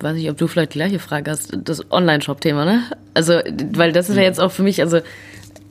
weiß 0.00 0.14
nicht, 0.14 0.30
ob 0.30 0.38
du 0.38 0.46
vielleicht 0.46 0.72
die 0.72 0.78
gleiche 0.78 0.98
Frage 0.98 1.30
hast. 1.30 1.56
Das 1.62 1.92
Online-Shop-Thema, 1.92 2.64
ne? 2.64 2.84
Also, 3.12 3.34
weil 3.74 3.92
das 3.92 4.08
ist 4.08 4.16
ja 4.16 4.22
jetzt 4.22 4.40
auch 4.40 4.50
für 4.50 4.62
mich, 4.62 4.80
also 4.80 5.00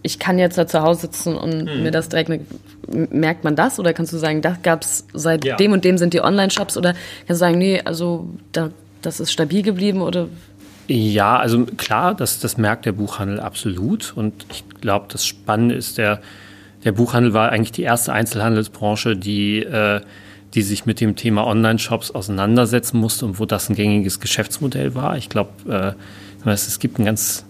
ich 0.04 0.20
kann 0.20 0.38
jetzt 0.38 0.60
da 0.60 0.68
zu 0.68 0.84
Hause 0.84 1.02
sitzen 1.02 1.36
und 1.36 1.66
mhm. 1.66 1.82
mir 1.82 1.90
das 1.90 2.10
direkt, 2.10 2.30
merkt 2.88 3.44
man 3.44 3.56
das? 3.56 3.80
Oder 3.80 3.94
kannst 3.94 4.14
du 4.14 4.18
sagen, 4.18 4.44
da 4.44 4.56
gab 4.62 4.84
es 4.84 5.08
seit 5.14 5.44
ja. 5.44 5.56
dem 5.56 5.72
und 5.72 5.84
dem 5.84 5.98
sind 5.98 6.14
die 6.14 6.22
Online-Shops? 6.22 6.78
Oder 6.78 6.94
kannst 6.94 7.42
du 7.42 7.46
sagen, 7.46 7.58
nee, 7.58 7.82
also 7.84 8.30
da, 8.52 8.70
das 9.02 9.20
ist 9.20 9.32
stabil 9.32 9.64
geblieben 9.64 10.02
oder? 10.02 10.28
Ja, 10.88 11.38
also 11.38 11.66
klar, 11.66 12.16
das, 12.16 12.40
das 12.40 12.58
merkt 12.58 12.86
der 12.86 12.94
Buchhandel 12.94 13.40
absolut. 13.40 14.14
Und 14.16 14.46
ich 14.50 14.64
glaube, 14.82 15.08
das 15.10 15.26
Spannende 15.26 15.76
ist, 15.76 15.98
der, 15.98 16.22
der 16.84 16.94
Buchhandel 16.94 17.34
war 17.34 17.50
eigentlich 17.52 17.74
die 17.74 17.84
erste 17.84 18.14
Einzelhandelsbranche, 18.14 19.18
die, 19.18 19.60
äh, 19.60 20.02
die 20.54 20.62
sich 20.62 20.86
mit 20.86 21.02
dem 21.02 21.16
Thema 21.16 21.46
Online-Shops 21.46 22.12
auseinandersetzen 22.12 23.00
musste 23.00 23.26
und 23.26 23.40
wo 23.40 23.46
das 23.46 23.70
ein 23.70 23.76
gängiges 23.76 24.22
Geschäftsmodell 24.22 24.96
war. 24.96 25.18
Ich 25.18 25.28
glaube, 25.28 25.96
äh, 26.46 26.50
es 26.50 26.80
gibt 26.80 27.00
ein 27.00 27.06
ganz 27.06 27.46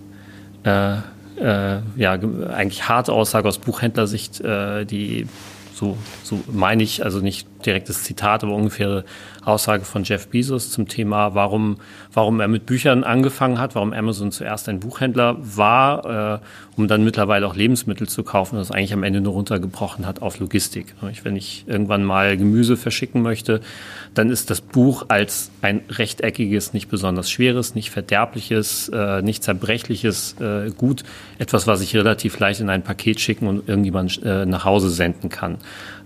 äh, 0.64 0.96
äh, 1.40 1.80
ja, 1.96 2.14
eigentlich 2.14 2.90
harte 2.90 3.14
Aussage 3.14 3.48
aus 3.48 3.60
Buchhändlersicht, 3.60 4.42
äh, 4.42 4.86
die 4.86 5.28
so, 5.76 5.96
so 6.24 6.44
meine 6.52 6.82
ich, 6.82 7.04
also 7.04 7.20
nicht 7.20 7.48
direktes 7.66 8.04
Zitat, 8.04 8.44
aber 8.44 8.54
ungefähre 8.54 9.06
Aussage 9.44 9.86
von 9.86 10.04
Jeff 10.04 10.28
Bezos 10.28 10.72
zum 10.72 10.88
Thema, 10.88 11.34
warum, 11.34 11.78
warum 12.14 12.40
er 12.40 12.48
mit 12.48 12.66
Büchern 12.66 13.04
angefangen 13.04 13.60
hat, 13.60 13.76
warum 13.76 13.94
Amazon 13.94 14.32
zuerst 14.32 14.68
ein 14.68 14.80
Buchhändler 14.80 15.38
war, 15.40 16.36
äh, 16.36 16.40
um 16.76 16.88
dann 16.88 17.04
mittlerweile 17.04 17.48
auch 17.48 17.56
Lebensmittel 17.56 18.10
zu 18.10 18.24
kaufen 18.24 18.56
und 18.56 18.60
das 18.60 18.72
eigentlich 18.72 18.94
am 18.94 19.04
Ende 19.04 19.22
nur 19.22 19.34
runtergebrochen 19.34 20.06
hat 20.06 20.22
auf 20.22 20.40
Logistik. 20.40 20.94
Wenn 21.24 21.36
ich 21.36 21.64
irgendwann 21.68 22.04
mal 22.04 22.38
Gemüse 22.38 22.78
verschicken 22.78 23.22
möchte, 23.22 23.62
dann 24.14 24.30
ist 24.30 24.50
das 24.50 24.62
Buch 24.62 25.06
als 25.08 25.50
ein 25.62 25.82
rechteckiges, 25.90 26.74
nicht 26.74 26.90
besonders 26.90 27.32
schweres, 27.32 27.74
nicht 27.74 27.90
verderbliches, 27.90 28.90
äh, 28.90 29.22
nicht 29.22 29.44
zerbrechliches 29.44 30.36
äh, 30.40 30.72
Gut, 30.78 31.04
etwas, 31.40 31.68
was 31.68 31.82
ich 31.82 31.96
relativ 31.96 32.38
leicht 32.40 32.60
in 32.60 32.70
ein 32.70 32.84
Paket 32.84 33.20
schicken 33.20 33.48
und 33.48 33.68
irgendjemand 33.68 34.22
äh, 34.24 34.46
nach 34.46 34.66
Hause 34.66 34.90
senden 34.90 35.30
kann. 35.30 35.58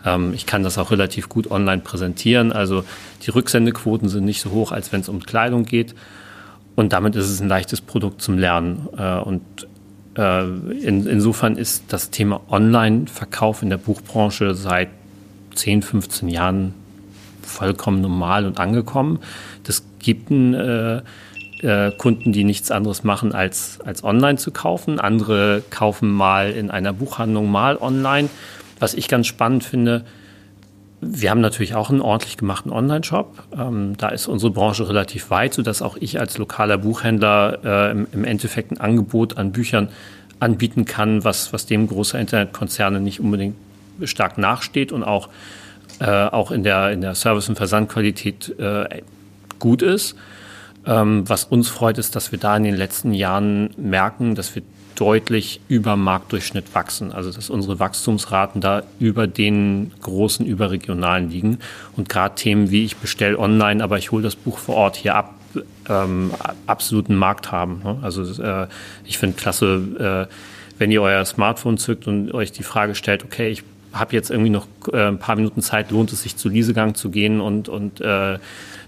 Ähm, 0.06 0.34
ich 0.34 0.46
kann 0.46 0.64
das 0.64 0.78
auch 0.78 0.92
relativ 0.92 1.30
gut 1.30 1.50
online 1.50 1.82
präsentieren. 1.82 2.52
Also 2.52 2.84
die 3.26 3.32
Rücksendequoten 3.32 4.10
sind 4.10 4.26
nicht 4.26 4.42
so 4.42 4.52
hoch, 4.52 4.72
als 4.72 4.92
wenn 4.92 5.02
es 5.02 5.10
um 5.10 5.22
Kleidung 5.22 5.66
geht. 5.66 5.96
Und 6.76 6.94
damit 6.94 7.16
ist 7.16 7.30
es 7.30 7.42
ein 7.42 7.48
leichtes 7.48 7.82
Produkt 7.82 8.22
zum 8.22 8.38
Lernen. 8.38 8.88
Äh, 8.98 9.20
und 9.20 9.42
äh, 10.18 10.44
in, 10.44 11.06
insofern 11.08 11.58
ist 11.58 11.86
das 11.90 12.10
Thema 12.10 12.42
Online-Verkauf 12.50 13.62
in 13.62 13.70
der 13.70 13.78
Buchbranche 13.78 14.56
seit 14.56 14.90
10, 15.56 15.82
15 15.82 16.30
Jahren 16.30 16.74
vollkommen 17.42 18.02
normal 18.02 18.46
und 18.46 18.60
angekommen. 18.60 19.20
Das 19.64 19.84
gibt 20.00 20.32
einen, 20.32 20.54
äh, 20.54 21.02
äh, 21.62 21.92
Kunden, 21.92 22.32
die 22.32 22.44
nichts 22.44 22.72
anderes 22.72 23.04
machen, 23.04 23.34
als, 23.34 23.80
als 23.86 24.04
online 24.04 24.38
zu 24.38 24.52
kaufen. 24.52 25.00
Andere 25.00 25.64
kaufen 25.70 26.10
mal 26.12 26.52
in 26.52 26.72
einer 26.72 26.94
Buchhandlung, 26.94 27.52
mal 27.52 27.78
online. 27.78 28.30
Was 28.82 28.96
ich 28.96 29.08
ganz 29.08 29.28
spannend 29.28 29.64
finde, 29.64 30.04
wir 31.02 31.30
haben 31.30 31.40
natürlich 31.40 31.76
auch 31.76 31.92
einen 31.92 32.02
ordentlich 32.02 32.36
gemachten 32.36 32.72
Online-Shop. 32.72 33.44
Ähm, 33.56 33.96
da 33.98 34.10
ist 34.10 34.26
unsere 34.26 34.52
Branche 34.52 34.90
relativ 34.90 35.30
weit, 35.30 35.54
sodass 35.54 35.84
auch 35.84 35.98
ich 36.00 36.20
als 36.20 36.40
lokaler 36.40 36.80
Buchhändler 36.80 37.60
äh, 37.64 37.92
im, 37.92 38.08
im, 38.12 38.24
Endeffekt 38.24 38.72
ein 38.72 38.80
Angebot 38.80 39.38
an 39.38 39.52
Büchern 39.52 39.90
anbieten 40.40 40.86
kann, 40.86 41.24
was, 41.24 41.54
was 41.54 41.68
dem 41.68 41.88
großer 41.88 42.20
Internetkonzerne 42.20 43.00
nicht 43.00 43.20
unbedingt 43.20 43.56
stark 44.04 44.40
nachsteht 44.40 44.92
und 44.92 45.04
auch, 45.04 45.30
äh, 46.00 46.06
auch 46.10 46.50
in 46.50 46.64
der, 46.64 46.92
in 46.92 47.02
der 47.02 47.14
Service- 47.14 47.50
und 47.50 47.58
Versandqualität 47.58 48.58
äh, 48.58 49.04
gut 49.60 49.84
ist. 49.84 50.16
Ähm, 50.88 51.30
was 51.30 51.44
uns 51.44 51.70
freut, 51.70 52.00
ist, 52.00 52.16
dass 52.16 52.32
wir 52.32 52.40
da 52.40 52.58
in 52.58 52.64
den 52.64 52.76
letzten 52.76 53.14
Jahren 53.14 53.70
merken, 53.78 54.34
dass 54.34 54.56
wir 54.56 54.64
deutlich 55.02 55.62
über 55.68 55.96
Marktdurchschnitt 55.96 56.76
wachsen. 56.76 57.12
Also 57.12 57.32
dass 57.32 57.50
unsere 57.50 57.80
Wachstumsraten 57.80 58.62
da 58.62 58.84
über 59.00 59.26
den 59.26 59.92
großen 60.00 60.46
überregionalen 60.46 61.32
liegen. 61.32 61.58
Und 61.98 62.08
gerade 62.08 62.36
Themen 62.36 62.70
wie 62.70 62.86
ich 62.86 62.98
bestelle 62.98 63.40
online, 63.40 63.84
aber 63.84 63.98
ich 63.98 64.12
hole 64.12 64.22
das 64.22 64.36
Buch 64.36 64.60
vor 64.60 64.76
Ort 64.76 64.98
hier 64.98 65.16
ab, 65.16 65.34
ähm, 65.90 66.30
absoluten 66.68 67.16
Markt 67.16 67.52
haben. 67.52 67.82
Ne? 67.84 67.98
Also 68.04 68.44
äh, 68.44 68.68
ich 69.04 69.18
finde 69.18 69.38
klasse, 69.38 70.28
äh, 70.30 70.34
wenn 70.78 70.92
ihr 70.92 71.02
euer 71.02 71.26
Smartphone 71.26 71.80
zückt 71.80 72.06
und 72.06 72.32
euch 72.36 72.52
die 72.52 72.64
Frage 72.64 72.94
stellt, 72.94 73.24
okay, 73.24 73.50
ich 73.50 73.64
habe 73.94 74.14
jetzt 74.14 74.30
irgendwie 74.30 74.52
noch 74.52 74.68
äh, 74.94 75.08
ein 75.08 75.18
paar 75.18 75.36
Minuten 75.36 75.64
Zeit, 75.64 75.90
lohnt 75.90 76.14
es 76.14 76.22
sich 76.22 76.38
zu 76.38 76.48
Liesegang 76.48 76.94
zu 76.94 77.10
gehen 77.10 77.42
und, 77.42 77.70
und 77.70 78.02
äh, 78.02 78.38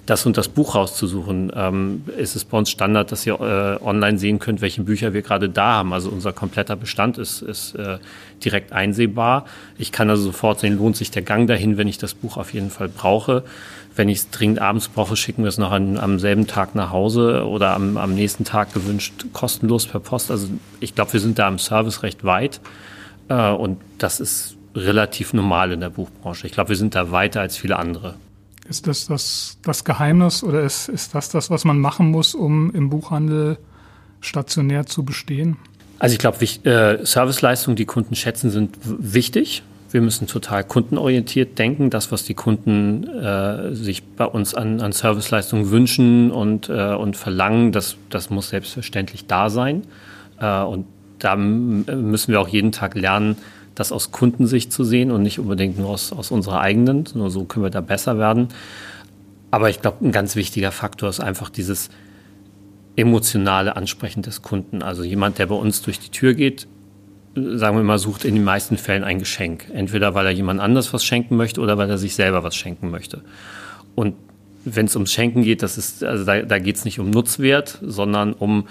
das 0.06 0.26
und 0.26 0.36
das 0.36 0.50
Buch 0.50 0.76
rauszusuchen. 0.76 1.52
Ähm, 1.56 2.04
ist 2.18 2.36
es 2.36 2.44
bei 2.44 2.58
uns 2.58 2.70
Standard, 2.70 3.12
dass 3.12 3.26
ihr 3.26 3.40
äh, 3.40 3.84
online 3.84 4.18
sehen 4.18 4.40
könnt, 4.40 4.62
welche 4.62 4.84
Bücher 4.84 5.14
wir 5.14 5.22
gerade 5.22 5.50
da 5.50 5.76
haben. 5.76 5.94
Also 5.94 6.10
unser 6.10 6.34
kompletter 6.34 6.76
Bestand 6.76 7.18
ist, 7.18 7.42
ist 7.42 7.76
äh, 7.76 8.00
direkt 8.44 8.74
einsehbar. 8.74 9.46
Ich 9.78 9.92
kann 9.92 10.10
also 10.10 10.24
sofort 10.24 10.60
sehen, 10.60 10.78
lohnt 10.78 10.98
sich 10.98 11.12
der 11.12 11.22
Gang 11.22 11.48
dahin, 11.48 11.78
wenn 11.78 11.88
ich 11.88 11.98
das 11.98 12.14
Buch 12.14 12.36
auf 12.36 12.54
jeden 12.54 12.70
Fall 12.70 12.90
brauche. 12.90 13.44
Wenn 13.96 14.10
ich 14.10 14.20
es 14.20 14.30
dringend 14.30 14.60
abends 14.60 14.90
brauche, 14.90 15.16
schicken 15.16 15.44
wir 15.44 15.50
es 15.50 15.58
noch 15.58 15.72
an, 15.72 15.98
am 15.98 16.20
selben 16.20 16.48
Tag 16.48 16.76
nach 16.76 16.92
Hause 16.92 17.46
oder 17.48 17.74
am, 17.74 17.96
am 17.96 18.14
nächsten 18.14 18.44
Tag 18.44 18.74
gewünscht 18.74 19.14
kostenlos 19.32 19.86
per 19.86 20.02
Post. 20.02 20.32
Also 20.32 20.48
ich 20.82 20.96
glaube, 20.96 21.14
wir 21.14 21.20
sind 21.22 21.40
da 21.40 21.48
im 21.48 21.60
Service 21.60 22.04
recht 22.04 22.26
weit. 22.26 22.60
Äh, 23.30 23.52
und 23.52 23.80
das 24.00 24.20
ist 24.20 24.58
relativ 24.76 25.34
normal 25.34 25.72
in 25.72 25.80
der 25.80 25.90
Buchbranche. 25.90 26.48
Ich 26.48 26.54
glaube, 26.54 26.70
wir 26.70 26.76
sind 26.76 26.96
da 26.96 27.12
weiter 27.12 27.40
als 27.40 27.56
viele 27.56 27.78
andere. 27.78 28.16
Ist 28.68 28.88
das 28.88 29.08
das, 29.08 29.58
das 29.64 29.84
Geheimnis 29.84 30.44
oder 30.44 30.62
ist, 30.62 30.88
ist 30.90 31.14
das 31.16 31.30
das, 31.30 31.50
was 31.50 31.66
man 31.66 31.80
machen 31.80 32.12
muss, 32.12 32.34
um 32.34 32.72
im 32.72 32.90
Buchhandel 32.90 33.58
stationär 34.22 34.86
zu 34.86 35.04
bestehen? 35.04 35.58
Also 36.00 36.14
ich 36.14 36.20
glaube, 36.20 36.44
äh, 36.44 37.06
Serviceleistungen, 37.06 37.76
die 37.76 37.86
Kunden 37.86 38.16
schätzen, 38.16 38.50
sind 38.50 38.78
wichtig. 38.84 39.64
Wir 39.92 40.02
müssen 40.02 40.28
total 40.28 40.64
kundenorientiert 40.64 41.60
denken. 41.60 41.90
Das, 41.90 42.12
was 42.12 42.24
die 42.24 42.34
Kunden 42.34 43.08
äh, 43.08 43.76
sich 43.76 44.04
bei 44.04 44.26
uns 44.26 44.56
an, 44.56 44.82
an 44.82 44.92
Serviceleistungen 44.92 45.70
wünschen 45.70 46.32
und, 46.32 46.68
äh, 46.68 46.96
und 46.96 47.16
verlangen, 47.16 47.72
das, 47.72 47.98
das 48.10 48.30
muss 48.30 48.50
selbstverständlich 48.50 49.28
da 49.28 49.50
sein. 49.50 49.84
Äh, 50.40 50.62
und 50.64 50.88
da 51.20 51.36
müssen 51.36 52.32
wir 52.32 52.42
auch 52.42 52.48
jeden 52.48 52.72
Tag 52.72 52.96
lernen, 52.96 53.38
das 53.76 53.92
aus 53.92 54.12
Kundensicht 54.12 54.72
zu 54.72 54.84
sehen 54.84 55.12
und 55.12 55.24
nicht 55.24 55.40
unbedingt 55.40 55.78
nur 55.78 55.90
aus, 55.90 56.12
aus 56.14 56.32
unserer 56.32 56.62
eigenen. 56.62 57.06
Nur 57.16 57.30
so 57.30 57.44
können 57.46 57.66
wir 57.66 57.70
da 57.70 57.82
besser 57.82 58.18
werden. 58.18 58.50
Aber 59.52 59.70
ich 59.70 59.82
glaube, 59.82 60.06
ein 60.06 60.12
ganz 60.12 60.36
wichtiger 60.36 60.72
Faktor 60.72 61.10
ist 61.10 61.20
einfach 61.20 61.50
dieses 61.50 61.90
emotionale 62.96 63.76
Ansprechen 63.76 64.22
des 64.22 64.42
Kunden. 64.42 64.84
Also 64.84 65.04
jemand, 65.04 65.40
der 65.40 65.48
bei 65.48 65.56
uns 65.56 65.82
durch 65.82 66.00
die 66.00 66.10
Tür 66.10 66.34
geht, 66.34 66.68
sagen 67.36 67.78
wir 67.78 67.84
mal, 67.84 67.98
sucht 67.98 68.26
in 68.26 68.36
den 68.36 68.44
meisten 68.44 68.78
Fällen 68.78 69.04
ein 69.04 69.20
Geschenk. 69.20 69.66
Entweder 69.74 70.14
weil 70.14 70.28
er 70.28 70.32
jemand 70.32 70.60
anders 70.60 70.94
was 70.94 71.04
schenken 71.04 71.36
möchte 71.36 71.62
oder 71.62 71.78
weil 71.78 71.90
er 71.90 71.98
sich 71.98 72.16
selber 72.16 72.44
was 72.44 72.56
schenken 72.56 72.92
möchte. 72.92 73.22
Und 73.96 74.16
wenn 74.66 74.86
es 74.86 74.96
ums 74.96 75.12
Schenken 75.12 75.44
geht, 75.44 75.62
das 75.62 75.78
ist, 75.78 76.04
also 76.04 76.24
da, 76.24 76.42
da 76.42 76.60
geht 76.60 76.76
es 76.78 76.86
nicht 76.86 77.00
um 77.00 77.10
Nutzwert, 77.10 77.80
sondern 77.82 78.34
um, 78.34 78.68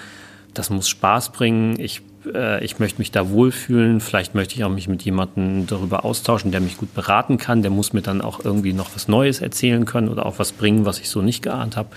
das 0.55 0.71
muss 0.71 0.89
Spaß 0.89 1.33
bringen. 1.33 1.79
Ich, 1.79 2.03
äh, 2.35 2.65
ich 2.65 2.79
möchte 2.79 2.99
mich 2.99 3.11
da 3.11 3.31
wohlfühlen. 3.31 4.01
Vielleicht 4.01 4.35
möchte 4.35 4.55
ich 4.55 4.65
auch 4.65 4.71
mich 4.71 4.89
mit 4.89 5.03
jemandem 5.03 5.67
darüber 5.67 6.05
austauschen, 6.05 6.53
der 6.53 6.61
mich 6.61 6.77
gut 6.77 6.95
beraten 6.95 7.39
kann. 7.39 7.63
Der 7.63 7.71
muss 7.71 7.93
mir 7.93 8.03
dann 8.03 8.21
auch 8.21 8.45
irgendwie 8.45 8.73
noch 8.73 8.95
was 8.95 9.09
Neues 9.09 9.41
erzählen 9.41 9.85
können 9.85 10.09
oder 10.09 10.27
auch 10.27 10.39
was 10.39 10.53
bringen, 10.53 10.85
was 10.85 10.99
ich 10.99 11.09
so 11.09 11.23
nicht 11.23 11.43
geahnt 11.43 11.77
habe. 11.77 11.91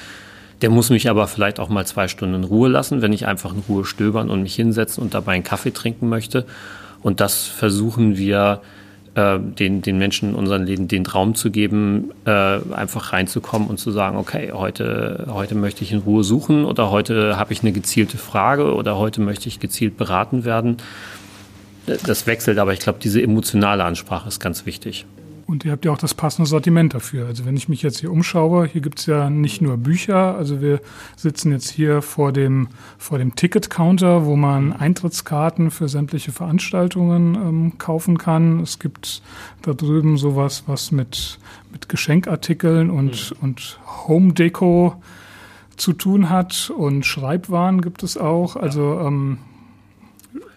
Der 0.61 0.69
muss 0.69 0.89
mich 0.89 1.09
aber 1.09 1.27
vielleicht 1.27 1.59
auch 1.59 1.69
mal 1.69 1.85
zwei 1.85 2.07
Stunden 2.07 2.35
in 2.35 2.43
Ruhe 2.43 2.69
lassen, 2.69 3.01
wenn 3.01 3.13
ich 3.13 3.27
einfach 3.27 3.53
in 3.53 3.63
Ruhe 3.67 3.85
stöbern 3.85 4.29
und 4.29 4.41
mich 4.41 4.55
hinsetzen 4.55 5.03
und 5.03 5.13
dabei 5.13 5.33
einen 5.33 5.43
Kaffee 5.43 5.71
trinken 5.71 6.07
möchte. 6.07 6.45
Und 7.01 7.19
das 7.19 7.45
versuchen 7.45 8.17
wir 8.17 8.61
äh, 9.15 9.39
den, 9.39 9.81
den 9.81 9.97
Menschen 9.97 10.29
in 10.29 10.35
unseren 10.35 10.65
Läden 10.65 10.87
den 10.87 11.03
Traum 11.03 11.35
zu 11.35 11.49
geben, 11.49 12.11
äh, 12.25 12.59
einfach 12.73 13.13
reinzukommen 13.13 13.67
und 13.67 13.77
zu 13.77 13.91
sagen, 13.91 14.17
okay, 14.17 14.51
heute, 14.53 15.27
heute 15.29 15.55
möchte 15.55 15.83
ich 15.83 15.91
in 15.91 15.99
Ruhe 15.99 16.23
suchen 16.23 16.65
oder 16.65 16.91
heute 16.91 17.37
habe 17.37 17.53
ich 17.53 17.61
eine 17.61 17.71
gezielte 17.71 18.17
Frage 18.17 18.73
oder 18.75 18.97
heute 18.97 19.21
möchte 19.21 19.47
ich 19.47 19.59
gezielt 19.59 19.97
beraten 19.97 20.45
werden. 20.45 20.77
Das 21.85 22.27
wechselt, 22.27 22.57
aber 22.57 22.73
ich 22.73 22.79
glaube, 22.79 22.99
diese 23.01 23.21
emotionale 23.21 23.83
Ansprache 23.83 24.27
ist 24.27 24.39
ganz 24.39 24.65
wichtig. 24.65 25.05
Und 25.47 25.63
ihr 25.63 25.71
habt 25.71 25.85
ja 25.85 25.91
auch 25.91 25.97
das 25.99 26.15
passende 26.15 26.49
Sortiment 26.49 26.95
dafür. 26.95 27.27
Also 27.27 27.45
wenn 27.45 27.55
ich 27.55 27.69
mich 27.69 27.83
jetzt 27.83 27.99
hier 27.99 28.11
umschaue, 28.11 28.65
hier 28.65 28.81
gibt 28.81 28.99
es 28.99 29.05
ja 29.05 29.29
nicht 29.29 29.61
nur 29.61 29.77
Bücher, 29.77 30.35
also 30.35 30.59
wir 30.59 30.81
sitzen 31.15 31.51
jetzt 31.51 31.69
hier 31.69 32.01
vor 32.01 32.31
dem, 32.31 32.69
vor 32.97 33.19
dem 33.19 33.35
Ticket-Counter, 33.35 34.25
wo 34.25 34.35
man 34.35 34.73
Eintrittskarten 34.73 35.69
für 35.69 35.87
sämtliche 35.87 36.31
Veranstaltungen 36.31 37.35
ähm, 37.35 37.77
kaufen 37.77 38.17
kann. 38.17 38.59
Es 38.61 38.79
gibt 38.79 39.21
da 39.61 39.73
drüben 39.73 40.17
sowas, 40.17 40.63
was 40.65 40.91
mit, 40.91 41.37
mit 41.71 41.89
Geschenkartikeln 41.89 42.89
und, 42.89 43.31
mhm. 43.31 43.37
und 43.43 43.79
Home-Deko 44.07 44.95
zu 45.77 45.93
tun 45.93 46.29
hat 46.31 46.71
und 46.75 47.05
Schreibwaren 47.05 47.81
gibt 47.81 48.01
es 48.01 48.17
auch. 48.17 48.55
Also 48.55 48.99
ähm, 48.99 49.37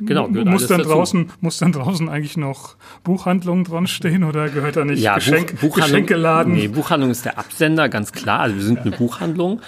Genau, 0.00 0.28
muss 0.28 0.66
dann 0.66 0.82
draußen 0.82 1.30
muss 1.40 1.58
dann 1.58 1.72
draußen 1.72 2.08
eigentlich 2.08 2.36
noch 2.36 2.76
Buchhandlung 3.04 3.64
dran 3.64 3.86
stehen 3.86 4.24
oder 4.24 4.48
gehört 4.48 4.76
da 4.76 4.84
nicht 4.84 5.00
ja, 5.00 5.16
Geschenk, 5.16 5.60
Buch, 5.60 5.76
Geschenkeladen? 5.76 6.52
Nee, 6.52 6.68
Buchhandlung 6.68 7.10
ist 7.10 7.24
der 7.24 7.38
Absender, 7.38 7.88
ganz 7.88 8.12
klar. 8.12 8.40
Also 8.40 8.56
wir 8.56 8.62
sind 8.62 8.80
eine 8.80 8.90
Buchhandlung. 8.92 9.60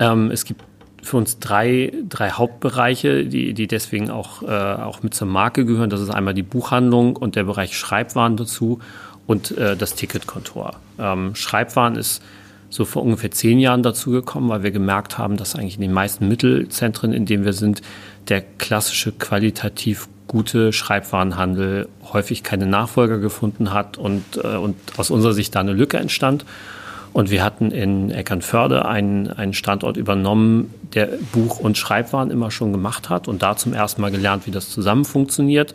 Ähm, 0.00 0.30
es 0.30 0.44
gibt 0.44 0.62
für 1.02 1.16
uns 1.16 1.38
drei, 1.38 1.92
drei 2.08 2.30
Hauptbereiche, 2.30 3.24
die, 3.24 3.54
die 3.54 3.66
deswegen 3.66 4.10
auch, 4.10 4.42
äh, 4.42 4.46
auch 4.46 5.02
mit 5.02 5.14
zur 5.14 5.28
Marke 5.28 5.64
gehören. 5.64 5.90
Das 5.90 6.00
ist 6.00 6.10
einmal 6.10 6.34
die 6.34 6.42
Buchhandlung 6.42 7.16
und 7.16 7.36
der 7.36 7.44
Bereich 7.44 7.76
Schreibwaren 7.76 8.36
dazu 8.36 8.80
und 9.26 9.56
äh, 9.56 9.76
das 9.76 9.94
Ticketkontor. 9.94 10.76
Ähm, 10.98 11.34
Schreibwaren 11.34 11.96
ist 11.96 12.22
so 12.70 12.84
vor 12.84 13.02
ungefähr 13.02 13.30
zehn 13.30 13.58
Jahren 13.58 13.82
dazugekommen, 13.82 14.50
weil 14.50 14.62
wir 14.62 14.70
gemerkt 14.70 15.16
haben, 15.18 15.36
dass 15.36 15.54
eigentlich 15.54 15.76
in 15.76 15.82
den 15.82 15.92
meisten 15.92 16.28
Mittelzentren, 16.28 17.12
in 17.12 17.24
denen 17.24 17.44
wir 17.44 17.54
sind, 17.54 17.80
der 18.28 18.42
klassische 18.42 19.12
qualitativ 19.12 20.08
gute 20.26 20.72
Schreibwarenhandel 20.72 21.88
häufig 22.12 22.42
keine 22.42 22.66
Nachfolger 22.66 23.18
gefunden 23.18 23.72
hat 23.72 23.96
und, 23.96 24.22
äh, 24.36 24.56
und 24.56 24.76
aus 24.96 25.10
unserer 25.10 25.32
Sicht 25.32 25.54
da 25.54 25.60
eine 25.60 25.72
Lücke 25.72 25.96
entstand. 25.96 26.44
Und 27.14 27.30
wir 27.30 27.42
hatten 27.42 27.70
in 27.70 28.10
Eckernförde 28.10 28.84
einen, 28.84 29.28
einen 29.28 29.54
Standort 29.54 29.96
übernommen, 29.96 30.72
der 30.94 31.08
Buch- 31.32 31.58
und 31.58 31.78
Schreibwaren 31.78 32.30
immer 32.30 32.50
schon 32.50 32.70
gemacht 32.70 33.08
hat 33.08 33.26
und 33.26 33.42
da 33.42 33.56
zum 33.56 33.72
ersten 33.72 34.02
Mal 34.02 34.10
gelernt, 34.10 34.46
wie 34.46 34.50
das 34.50 34.68
zusammen 34.68 35.06
funktioniert 35.06 35.74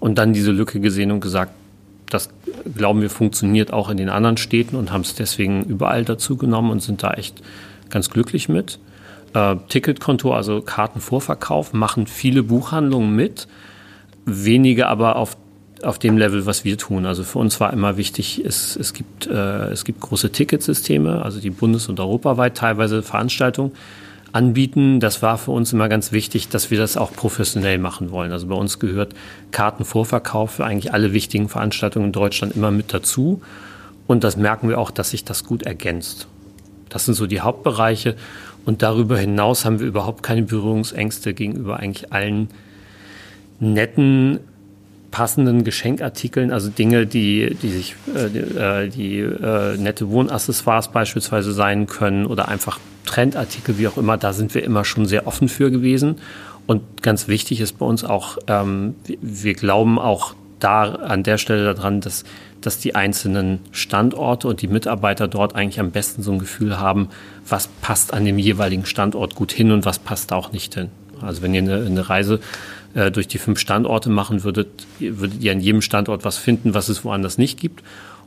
und 0.00 0.18
dann 0.18 0.32
diese 0.32 0.50
Lücke 0.50 0.80
gesehen 0.80 1.12
und 1.12 1.20
gesagt, 1.20 1.52
das 2.10 2.28
glauben 2.76 3.00
wir 3.00 3.08
funktioniert 3.08 3.72
auch 3.72 3.88
in 3.88 3.96
den 3.96 4.10
anderen 4.10 4.36
Städten 4.36 4.76
und 4.76 4.92
haben 4.92 5.00
es 5.00 5.14
deswegen 5.14 5.62
überall 5.62 6.04
dazu 6.04 6.36
genommen 6.36 6.70
und 6.70 6.82
sind 6.82 7.02
da 7.02 7.12
echt 7.12 7.40
ganz 7.88 8.10
glücklich 8.10 8.48
mit 8.48 8.78
äh, 9.34 9.56
Ticketkonto, 9.68 10.32
also 10.32 10.62
Kartenvorverkauf, 10.62 11.72
machen 11.72 12.06
viele 12.06 12.42
Buchhandlungen 12.42 13.14
mit, 13.14 13.48
wenige 14.24 14.88
aber 14.88 15.16
auf 15.16 15.36
auf 15.82 15.98
dem 15.98 16.16
Level, 16.16 16.46
was 16.46 16.64
wir 16.64 16.78
tun. 16.78 17.06
Also 17.06 17.24
für 17.24 17.40
uns 17.40 17.58
war 17.60 17.72
immer 17.72 17.96
wichtig, 17.96 18.42
es, 18.44 18.76
es, 18.76 18.92
gibt, 18.92 19.26
äh, 19.26 19.70
es 19.70 19.84
gibt 19.84 20.00
große 20.00 20.30
Ticketsysteme, 20.30 21.22
also 21.22 21.40
die 21.40 21.50
bundes- 21.50 21.88
und 21.88 21.98
europaweit 21.98 22.56
teilweise 22.56 23.02
Veranstaltungen 23.02 23.72
anbieten. 24.32 25.00
Das 25.00 25.22
war 25.22 25.38
für 25.38 25.50
uns 25.50 25.72
immer 25.72 25.88
ganz 25.88 26.12
wichtig, 26.12 26.48
dass 26.48 26.70
wir 26.70 26.78
das 26.78 26.96
auch 26.96 27.12
professionell 27.12 27.78
machen 27.78 28.10
wollen. 28.10 28.32
Also 28.32 28.46
bei 28.46 28.54
uns 28.54 28.78
gehört 28.78 29.14
Kartenvorverkauf 29.50 30.52
für 30.52 30.64
eigentlich 30.64 30.92
alle 30.92 31.12
wichtigen 31.12 31.48
Veranstaltungen 31.48 32.06
in 32.06 32.12
Deutschland 32.12 32.56
immer 32.56 32.70
mit 32.70 32.94
dazu. 32.94 33.42
Und 34.06 34.24
das 34.24 34.36
merken 34.36 34.68
wir 34.68 34.78
auch, 34.78 34.90
dass 34.90 35.10
sich 35.10 35.24
das 35.24 35.44
gut 35.44 35.62
ergänzt. 35.62 36.26
Das 36.88 37.06
sind 37.06 37.14
so 37.14 37.26
die 37.26 37.40
Hauptbereiche. 37.40 38.16
Und 38.64 38.82
darüber 38.82 39.18
hinaus 39.18 39.64
haben 39.64 39.80
wir 39.80 39.86
überhaupt 39.86 40.22
keine 40.22 40.42
Berührungsängste 40.42 41.34
gegenüber 41.34 41.78
eigentlich 41.78 42.12
allen 42.12 42.48
netten, 43.60 44.40
passenden 45.10 45.62
Geschenkartikeln, 45.62 46.52
also 46.52 46.70
Dinge, 46.70 47.06
die, 47.06 47.54
die 47.60 47.70
sich, 47.70 47.94
äh, 48.14 48.84
äh, 48.84 48.88
die 48.88 49.18
äh, 49.18 49.76
nette 49.76 50.08
Wohnaccessoires 50.10 50.88
beispielsweise 50.88 51.52
sein 51.52 51.86
können 51.86 52.26
oder 52.26 52.48
einfach 52.48 52.80
Trendartikel, 53.04 53.78
wie 53.78 53.88
auch 53.88 53.98
immer. 53.98 54.16
Da 54.16 54.32
sind 54.32 54.54
wir 54.54 54.64
immer 54.64 54.84
schon 54.84 55.06
sehr 55.06 55.26
offen 55.26 55.48
für 55.48 55.70
gewesen. 55.70 56.16
Und 56.66 57.02
ganz 57.02 57.28
wichtig 57.28 57.60
ist 57.60 57.78
bei 57.78 57.86
uns 57.86 58.04
auch, 58.04 58.38
ähm, 58.46 58.94
wir 59.20 59.54
glauben 59.54 59.98
auch 59.98 60.34
da 60.62 60.84
an 60.94 61.22
der 61.22 61.38
Stelle 61.38 61.74
daran, 61.74 62.00
dass 62.00 62.24
dass 62.66 62.78
die 62.78 62.94
einzelnen 62.94 63.60
Standorte 63.72 64.48
und 64.48 64.62
die 64.62 64.68
Mitarbeiter 64.68 65.28
dort 65.28 65.54
eigentlich 65.54 65.80
am 65.80 65.90
besten 65.90 66.22
so 66.22 66.32
ein 66.32 66.38
Gefühl 66.38 66.78
haben, 66.78 67.08
was 67.48 67.68
passt 67.80 68.14
an 68.14 68.24
dem 68.24 68.38
jeweiligen 68.38 68.86
Standort 68.86 69.34
gut 69.34 69.52
hin 69.52 69.72
und 69.72 69.84
was 69.84 69.98
passt 69.98 70.32
auch 70.32 70.52
nicht 70.52 70.74
hin. 70.74 70.90
Also 71.20 71.42
wenn 71.42 71.54
ihr 71.54 71.62
eine, 71.62 71.84
eine 71.84 72.08
Reise 72.08 72.40
äh, 72.94 73.10
durch 73.10 73.28
die 73.28 73.38
fünf 73.38 73.58
Standorte 73.58 74.10
machen 74.10 74.44
würdet, 74.44 74.86
würdet 74.98 75.42
ihr 75.42 75.52
an 75.52 75.60
jedem 75.60 75.82
Standort 75.82 76.24
was 76.24 76.38
finden, 76.38 76.74
was 76.74 76.88
es 76.88 77.04
woanders 77.04 77.38
nicht 77.38 77.60
gibt. 77.60 77.82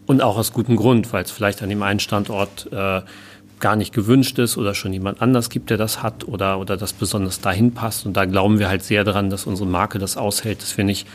Und 0.05 0.21
auch 0.21 0.37
aus 0.37 0.53
gutem 0.53 0.75
Grund, 0.75 1.11
weil 1.13 1.23
es 1.23 1.31
vielleicht 1.31 1.63
an 1.63 1.69
dem 1.69 1.81
einen 1.81 1.99
Standort 1.99 2.71
äh, 2.71 3.01
gar 3.59 3.75
nicht 3.75 3.93
gewünscht 3.93 4.37
ist 4.37 4.57
oder 4.57 4.75
schon 4.75 4.93
jemand 4.93 5.21
anders 5.21 5.49
gibt, 5.49 5.71
der 5.71 5.77
das 5.77 6.03
hat 6.03 6.27
oder, 6.27 6.59
oder 6.59 6.77
das 6.77 6.93
besonders 6.93 7.41
dahin 7.41 7.73
passt. 7.73 8.05
Und 8.05 8.15
da 8.15 8.25
glauben 8.25 8.59
wir 8.59 8.69
halt 8.69 8.83
sehr 8.83 9.03
daran, 9.03 9.29
dass 9.29 9.47
unsere 9.47 9.67
Marke 9.67 9.97
das 9.97 10.17
aushält, 10.17 10.61
dass 10.61 10.77
wir 10.77 10.83
nicht 10.83 11.07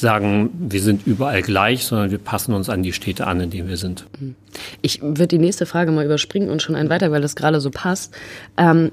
sagen, 0.00 0.50
wir 0.58 0.80
sind 0.80 1.06
überall 1.06 1.42
gleich, 1.42 1.84
sondern 1.84 2.10
wir 2.10 2.18
passen 2.18 2.54
uns 2.54 2.68
an 2.68 2.82
die 2.82 2.92
Städte 2.92 3.26
an, 3.26 3.40
in 3.40 3.50
denen 3.50 3.68
wir 3.68 3.76
sind. 3.76 4.06
Ich 4.82 5.02
würde 5.02 5.26
die 5.26 5.38
nächste 5.38 5.66
Frage 5.66 5.90
mal 5.92 6.04
überspringen 6.04 6.50
und 6.50 6.62
schon 6.62 6.74
ein 6.74 6.90
weiter, 6.90 7.10
weil 7.10 7.20
das 7.20 7.36
gerade 7.36 7.60
so 7.60 7.70
passt. 7.70 8.14
Ähm, 8.56 8.90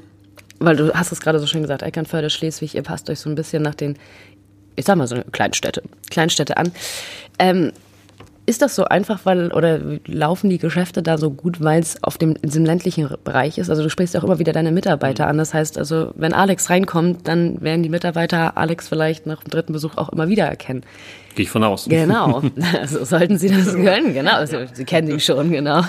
weil 0.60 0.76
du 0.76 0.94
hast 0.94 1.12
es 1.12 1.20
gerade 1.20 1.40
so 1.40 1.48
schön 1.48 1.62
gesagt, 1.62 1.82
Eckernförde, 1.82 2.30
Schleswig, 2.30 2.76
ihr 2.76 2.84
passt 2.84 3.10
euch 3.10 3.20
so 3.20 3.30
ein 3.30 3.36
bisschen 3.36 3.62
nach 3.62 3.76
den, 3.76 3.98
ich 4.76 4.86
sag 4.86 4.98
mal 4.98 5.08
so 5.08 5.18
Kleinstädte, 5.32 5.84
Kleinstädte 6.10 6.58
an. 6.58 6.72
Ähm, 7.40 7.72
ist 8.46 8.62
das 8.62 8.76
so 8.76 8.86
einfach, 8.86 9.22
weil 9.24 9.52
oder 9.52 9.80
laufen 10.06 10.50
die 10.50 10.58
Geschäfte 10.58 11.02
da 11.02 11.18
so 11.18 11.32
gut, 11.32 11.64
weil 11.64 11.82
es 11.82 12.02
auf 12.04 12.18
dem 12.18 12.36
in 12.36 12.50
diesem 12.50 12.66
ländlichen 12.66 13.10
Bereich 13.24 13.58
ist? 13.58 13.70
Also 13.70 13.82
du 13.82 13.90
sprichst 13.90 14.14
ja 14.14 14.20
auch 14.20 14.24
immer 14.24 14.40
wieder 14.40 14.54
deine 14.54 14.72
Mitarbeiter 14.72 15.28
an. 15.28 15.38
Das 15.38 15.54
heißt, 15.54 15.78
also 15.78 16.12
wenn 16.16 16.34
Alex 16.34 16.70
reinkommt, 16.70 17.28
dann 17.28 17.62
werden 17.62 17.84
die 17.84 17.90
Mitarbeiter 17.90 18.58
Alex 18.58 18.88
vielleicht 18.88 19.26
nach 19.26 19.44
dem 19.44 19.50
dritten 19.50 19.74
Besuch 19.74 19.98
auch 19.98 20.10
immer 20.10 20.28
wieder 20.28 20.46
erkennen. 20.46 20.84
Gehe 21.36 21.44
ich 21.44 21.50
von 21.50 21.64
aus. 21.64 21.86
Genau. 21.88 22.42
Also 22.80 23.04
sollten 23.06 23.38
Sie 23.38 23.50
das 23.50 23.74
können, 23.74 24.14
genau. 24.14 24.36
Also, 24.36 24.58
Sie 24.74 24.86
kennen 24.86 25.10
ihn 25.10 25.20
schon, 25.20 25.52
genau. 25.52 25.82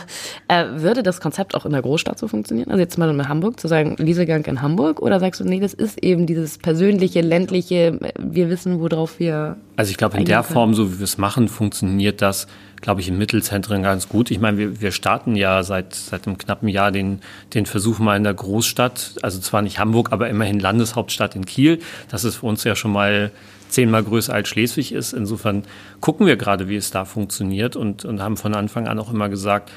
Äh, 0.49 0.65
würde 0.77 1.03
das 1.03 1.21
Konzept 1.21 1.55
auch 1.55 1.65
in 1.65 1.73
der 1.73 1.83
Großstadt 1.83 2.19
so 2.19 2.29
funktionieren? 2.29 2.71
Also 2.71 2.81
jetzt 2.81 2.99
mal 2.99 3.09
in 3.09 3.29
Hamburg 3.29 3.61
zu 3.61 3.69
sagen, 3.69 3.97
Liesegang 3.99 4.45
in 4.45 4.63
Hamburg? 4.63 5.01
Oder 5.01 5.21
sagst 5.21 5.41
du, 5.41 5.45
nee, 5.45 5.61
das 5.61 5.75
ist 5.75 6.03
eben 6.03 6.27
dieses 6.27 6.59
persönliche, 6.59 7.21
ländliche, 7.21 7.99
wir 8.19 8.51
wissen, 8.51 8.81
worauf 8.81 9.19
wir. 9.19 9.57
Also 9.77 9.91
ich 9.91 9.97
glaube, 9.97 10.19
in 10.19 10.25
der 10.25 10.43
können. 10.43 10.53
Form, 10.53 10.75
so 10.75 10.93
wie 10.93 10.99
wir 10.99 11.05
es 11.05 11.19
machen, 11.19 11.49
funktioniert 11.49 12.23
das, 12.23 12.47
glaube 12.81 13.01
ich, 13.01 13.09
in 13.09 13.19
Mittelzentren 13.19 13.83
ganz 13.83 14.09
gut. 14.09 14.31
Ich 14.31 14.41
meine, 14.41 14.59
wir, 14.59 14.81
wir 14.81 14.93
starten 14.93 15.37
ja 15.37 15.63
seit, 15.63 15.95
seit 15.95 16.27
einem 16.27 16.39
knappen 16.39 16.69
Jahr 16.69 16.91
den, 16.91 17.21
den 17.55 17.67
Versuch 17.67 17.99
mal 17.99 18.17
in 18.17 18.25
der 18.25 18.35
Großstadt, 18.35 19.17
also 19.23 19.39
zwar 19.41 19.63
nicht 19.63 19.79
Hamburg, 19.79 20.13
aber 20.13 20.29
immerhin 20.29 20.59
Landeshauptstadt 20.59 21.37
in 21.37 21.47
Kiel. 21.47 21.81
Das 22.11 22.25
ist 22.25 22.37
für 22.37 22.47
uns 22.47 22.65
ja 22.65 22.75
schon 22.75 22.93
mal 22.93 23.31
zehnmal 23.69 24.03
größer 24.05 24.33
als 24.33 24.49
Schleswig 24.49 24.93
ist. 24.93 25.13
Insofern 25.13 25.65
gucken 26.01 26.27
wir 26.27 26.37
gerade, 26.37 26.69
wie 26.69 26.77
es 26.77 26.91
da 26.91 27.05
funktioniert 27.05 27.77
und, 27.77 28.05
und 28.05 28.21
haben 28.21 28.37
von 28.37 28.55
Anfang 28.55 28.87
an 28.87 28.99
auch 28.99 29.13
immer 29.13 29.29
gesagt, 29.29 29.71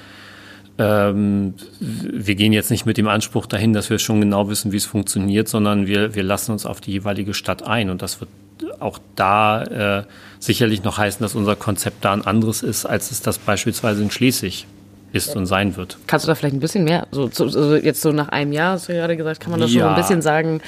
ähm, 0.77 1.55
wir 1.79 2.35
gehen 2.35 2.53
jetzt 2.53 2.71
nicht 2.71 2.85
mit 2.85 2.97
dem 2.97 3.07
Anspruch 3.07 3.45
dahin, 3.45 3.73
dass 3.73 3.89
wir 3.89 3.99
schon 3.99 4.21
genau 4.21 4.49
wissen, 4.49 4.71
wie 4.71 4.77
es 4.77 4.85
funktioniert, 4.85 5.49
sondern 5.49 5.87
wir, 5.87 6.15
wir 6.15 6.23
lassen 6.23 6.53
uns 6.53 6.65
auf 6.65 6.79
die 6.79 6.91
jeweilige 6.91 7.33
Stadt 7.33 7.63
ein. 7.63 7.89
Und 7.89 8.01
das 8.01 8.21
wird 8.21 8.29
auch 8.79 8.99
da 9.15 9.63
äh, 9.63 10.03
sicherlich 10.39 10.83
noch 10.83 10.97
heißen, 10.97 11.21
dass 11.21 11.35
unser 11.35 11.57
Konzept 11.57 12.05
da 12.05 12.13
ein 12.13 12.25
anderes 12.25 12.63
ist, 12.63 12.85
als 12.85 13.11
es 13.11 13.21
das 13.21 13.37
beispielsweise 13.37 14.01
in 14.01 14.09
Schleswig 14.09 14.65
ist 15.11 15.35
und 15.35 15.45
sein 15.45 15.75
wird. 15.75 15.97
Kannst 16.07 16.25
du 16.25 16.27
da 16.27 16.35
vielleicht 16.35 16.55
ein 16.55 16.59
bisschen 16.59 16.83
mehr, 16.83 17.07
so, 17.11 17.29
so, 17.31 17.47
so 17.47 17.75
jetzt 17.75 18.01
so 18.01 18.11
nach 18.11 18.29
einem 18.29 18.51
Jahr, 18.51 18.73
hast 18.73 18.89
du 18.89 18.93
gerade 18.93 19.17
gesagt, 19.17 19.39
kann 19.39 19.51
man 19.51 19.59
das 19.59 19.73
ja. 19.73 19.81
schon 19.81 19.89
ein 19.89 19.95
bisschen 19.95 20.21
sagen, 20.21 20.61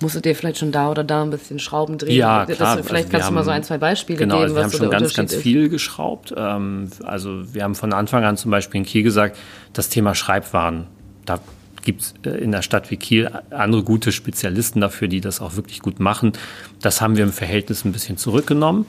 musstet 0.00 0.26
ihr 0.26 0.34
vielleicht 0.34 0.58
schon 0.58 0.72
da 0.72 0.90
oder 0.90 1.04
da 1.04 1.22
ein 1.22 1.30
bisschen 1.30 1.58
Schrauben 1.58 1.98
drehen? 1.98 2.16
Ja, 2.16 2.46
klar. 2.46 2.76
Das, 2.76 2.86
vielleicht 2.86 3.06
also 3.06 3.12
kannst 3.12 3.28
du 3.28 3.34
mal 3.34 3.44
so 3.44 3.50
ein, 3.50 3.62
zwei 3.62 3.78
Beispiele 3.78 4.18
genau, 4.18 4.36
geben, 4.36 4.44
also 4.44 4.56
wir 4.56 4.62
haben 4.64 4.72
schon 4.72 4.90
ganz, 4.90 5.14
ganz 5.14 5.34
viel 5.34 5.68
geschraubt. 5.68 6.34
Ähm, 6.36 6.90
also 7.04 7.54
wir 7.54 7.62
haben 7.62 7.74
von 7.74 7.92
Anfang 7.92 8.24
an 8.24 8.36
zum 8.36 8.50
Beispiel 8.50 8.80
in 8.80 8.86
Kiel 8.86 9.02
gesagt, 9.02 9.36
das 9.72 9.88
Thema 9.88 10.14
Schreibwaren, 10.14 10.86
da 11.24 11.40
gibt 11.84 12.02
es 12.02 12.14
äh, 12.24 12.30
in 12.30 12.52
der 12.52 12.62
Stadt 12.62 12.90
wie 12.90 12.96
Kiel 12.96 13.30
andere 13.50 13.82
gute 13.82 14.12
Spezialisten 14.12 14.80
dafür, 14.80 15.08
die 15.08 15.20
das 15.20 15.40
auch 15.40 15.56
wirklich 15.56 15.80
gut 15.80 16.00
machen. 16.00 16.32
Das 16.80 17.00
haben 17.00 17.16
wir 17.16 17.24
im 17.24 17.32
Verhältnis 17.32 17.84
ein 17.84 17.92
bisschen 17.92 18.16
zurückgenommen. 18.16 18.86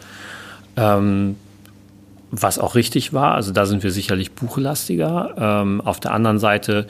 Ähm, 0.77 1.35
was 2.31 2.59
auch 2.59 2.75
richtig 2.75 3.13
war. 3.13 3.35
Also 3.35 3.51
da 3.51 3.65
sind 3.65 3.83
wir 3.83 3.91
sicherlich 3.91 4.33
buchlastiger. 4.33 5.35
Ähm, 5.37 5.81
auf 5.81 5.99
der 5.99 6.11
anderen 6.11 6.39
Seite, 6.39 6.87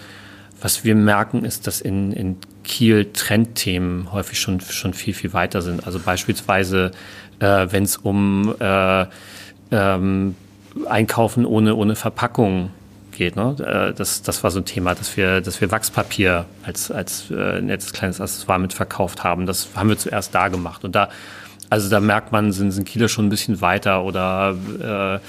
was 0.61 0.83
wir 0.83 0.95
merken, 0.95 1.45
ist, 1.45 1.67
dass 1.67 1.81
in, 1.81 2.11
in 2.11 2.37
Kiel 2.63 3.11
Trendthemen 3.13 4.11
häufig 4.11 4.39
schon, 4.39 4.59
schon 4.61 4.93
viel, 4.93 5.13
viel 5.13 5.33
weiter 5.33 5.61
sind. 5.61 5.85
Also 5.85 5.99
beispielsweise, 5.99 6.91
äh, 7.39 7.67
wenn 7.69 7.83
es 7.83 7.97
um 7.97 8.55
äh, 8.59 9.05
ähm, 9.71 10.35
Einkaufen 10.87 11.45
ohne, 11.45 11.75
ohne 11.75 11.95
Verpackung 11.95 12.71
geht. 13.11 13.35
Ne? 13.35 13.55
Äh, 13.59 13.93
das, 13.93 14.21
das 14.21 14.43
war 14.43 14.51
so 14.51 14.59
ein 14.59 14.65
Thema, 14.65 14.95
dass 14.95 15.17
wir, 15.17 15.41
dass 15.41 15.61
wir 15.61 15.71
Wachspapier 15.71 16.45
als, 16.63 16.91
als 16.91 17.31
äh, 17.31 17.61
nettes 17.61 17.93
kleines 17.93 18.21
Accessoire 18.21 18.59
mit 18.59 18.73
verkauft 18.73 19.23
haben. 19.23 19.45
Das 19.45 19.69
haben 19.75 19.89
wir 19.89 19.97
zuerst 19.97 20.35
da 20.35 20.49
gemacht. 20.49 20.83
Und 20.83 20.95
da 20.95 21.09
also 21.69 21.89
da 21.89 21.99
merkt 21.99 22.31
man, 22.31 22.51
sind, 22.51 22.71
sind 22.71 22.85
Kieler 22.85 23.07
schon 23.07 23.25
ein 23.25 23.29
bisschen 23.29 23.61
weiter 23.61 24.03
oder 24.03 24.55
äh, 24.81 25.19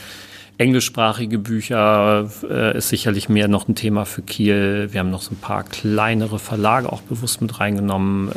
englischsprachige 0.59 1.39
Bücher 1.39 2.31
äh, 2.49 2.79
ist 2.79 2.89
sicherlich 2.89 3.29
mehr 3.29 3.47
noch 3.47 3.69
ein 3.69 3.75
Thema 3.75 4.07
für 4.07 4.23
Kiel. 4.23 4.89
Wir 4.91 5.01
haben 5.01 5.11
noch 5.11 5.21
so 5.21 5.33
ein 5.33 5.39
paar 5.39 5.65
kleinere 5.65 6.39
Verlage 6.39 6.91
auch 6.91 7.03
bewusst 7.03 7.43
mit 7.43 7.61
reingenommen. 7.61 8.31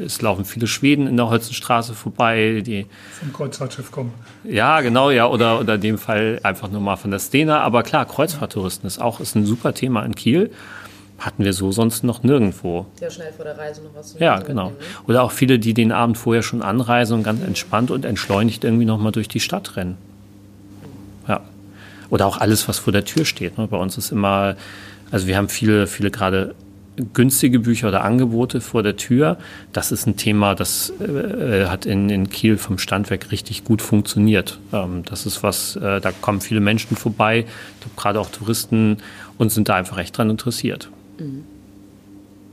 Äh, 0.00 0.04
es 0.04 0.22
laufen 0.22 0.44
viele 0.44 0.66
Schweden 0.66 1.06
in 1.06 1.16
der 1.16 1.28
Holzenstraße 1.28 1.94
vorbei, 1.94 2.62
die 2.64 2.86
vom 3.18 3.32
Kreuzfahrtschiff 3.32 3.90
kommen. 3.90 4.12
Ja, 4.44 4.80
genau, 4.82 5.10
ja, 5.10 5.26
oder 5.26 5.60
oder 5.60 5.74
in 5.74 5.80
dem 5.80 5.98
Fall 5.98 6.38
einfach 6.42 6.70
nur 6.70 6.80
mal 6.80 6.96
von 6.96 7.10
der 7.10 7.18
Stena. 7.18 7.60
Aber 7.60 7.82
klar, 7.82 8.06
Kreuzfahrttouristen 8.06 8.86
ist 8.86 9.00
auch 9.00 9.18
ist 9.18 9.34
ein 9.34 9.46
super 9.46 9.74
Thema 9.74 10.04
in 10.04 10.14
Kiel 10.14 10.50
hatten 11.18 11.44
wir 11.44 11.52
so 11.52 11.72
sonst 11.72 12.04
noch 12.04 12.22
nirgendwo. 12.22 12.86
Ja, 13.00 13.10
schnell 13.10 13.32
vor 13.32 13.44
der 13.44 13.56
Reise 13.56 13.82
noch 13.82 13.94
was. 13.94 14.16
Ja, 14.18 14.40
genau. 14.40 14.70
Ne? 14.70 14.76
Oder 15.06 15.22
auch 15.22 15.32
viele, 15.32 15.58
die 15.58 15.74
den 15.74 15.92
Abend 15.92 16.18
vorher 16.18 16.42
schon 16.42 16.62
anreisen 16.62 17.18
und 17.18 17.22
ganz 17.22 17.42
entspannt 17.42 17.90
und 17.90 18.04
entschleunigt 18.04 18.64
irgendwie 18.64 18.84
nochmal 18.84 19.12
durch 19.12 19.28
die 19.28 19.40
Stadt 19.40 19.76
rennen. 19.76 19.96
Ja. 21.28 21.40
Oder 22.10 22.26
auch 22.26 22.38
alles, 22.38 22.68
was 22.68 22.78
vor 22.78 22.92
der 22.92 23.04
Tür 23.04 23.24
steht. 23.24 23.58
Ne? 23.58 23.66
Bei 23.66 23.76
uns 23.76 23.96
ist 23.96 24.12
immer, 24.12 24.56
also 25.10 25.26
wir 25.26 25.36
haben 25.36 25.48
viele, 25.48 25.86
viele 25.86 26.10
gerade 26.10 26.54
günstige 27.12 27.58
Bücher 27.58 27.88
oder 27.88 28.04
Angebote 28.04 28.60
vor 28.60 28.82
der 28.82 28.96
Tür. 28.96 29.36
Das 29.72 29.92
ist 29.92 30.06
ein 30.06 30.16
Thema, 30.16 30.54
das 30.54 30.92
äh, 31.00 31.66
hat 31.66 31.86
in, 31.86 32.08
in 32.08 32.28
Kiel 32.30 32.56
vom 32.56 32.78
Stand 32.78 33.10
weg 33.10 33.32
richtig 33.32 33.64
gut 33.64 33.82
funktioniert. 33.82 34.58
Ähm, 34.72 35.02
das 35.04 35.26
ist 35.26 35.42
was, 35.42 35.76
äh, 35.76 36.00
da 36.00 36.12
kommen 36.12 36.40
viele 36.40 36.60
Menschen 36.60 36.96
vorbei, 36.96 37.46
gerade 37.96 38.20
auch 38.20 38.30
Touristen 38.30 38.98
und 39.38 39.50
sind 39.50 39.68
da 39.68 39.74
einfach 39.74 39.96
recht 39.96 40.16
dran 40.16 40.30
interessiert. 40.30 40.88
Mhm. 41.18 41.44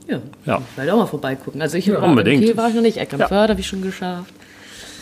Ja, 0.08 0.20
ja. 0.46 0.62
vielleicht 0.74 0.92
auch 0.92 0.98
mal 0.98 1.06
vorbeigucken. 1.06 1.62
Also 1.62 1.76
ich 1.76 1.86
ja, 1.86 1.98
unbedingt. 1.98 2.42
Kiel 2.42 2.56
war 2.56 2.68
ich 2.68 2.74
noch 2.74 2.82
nicht, 2.82 2.96
Eckernförde 2.96 3.34
ja. 3.34 3.48
habe 3.50 3.60
ich 3.60 3.66
schon 3.66 3.82
geschafft. 3.82 4.32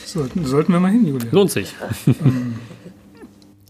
Sollten, 0.04 0.44
sollten 0.44 0.72
wir 0.72 0.80
mal 0.80 0.90
hin, 0.90 1.06
Julia. 1.06 1.28
Lohnt 1.30 1.50
sich. 1.50 1.74
Ähm, 2.06 2.56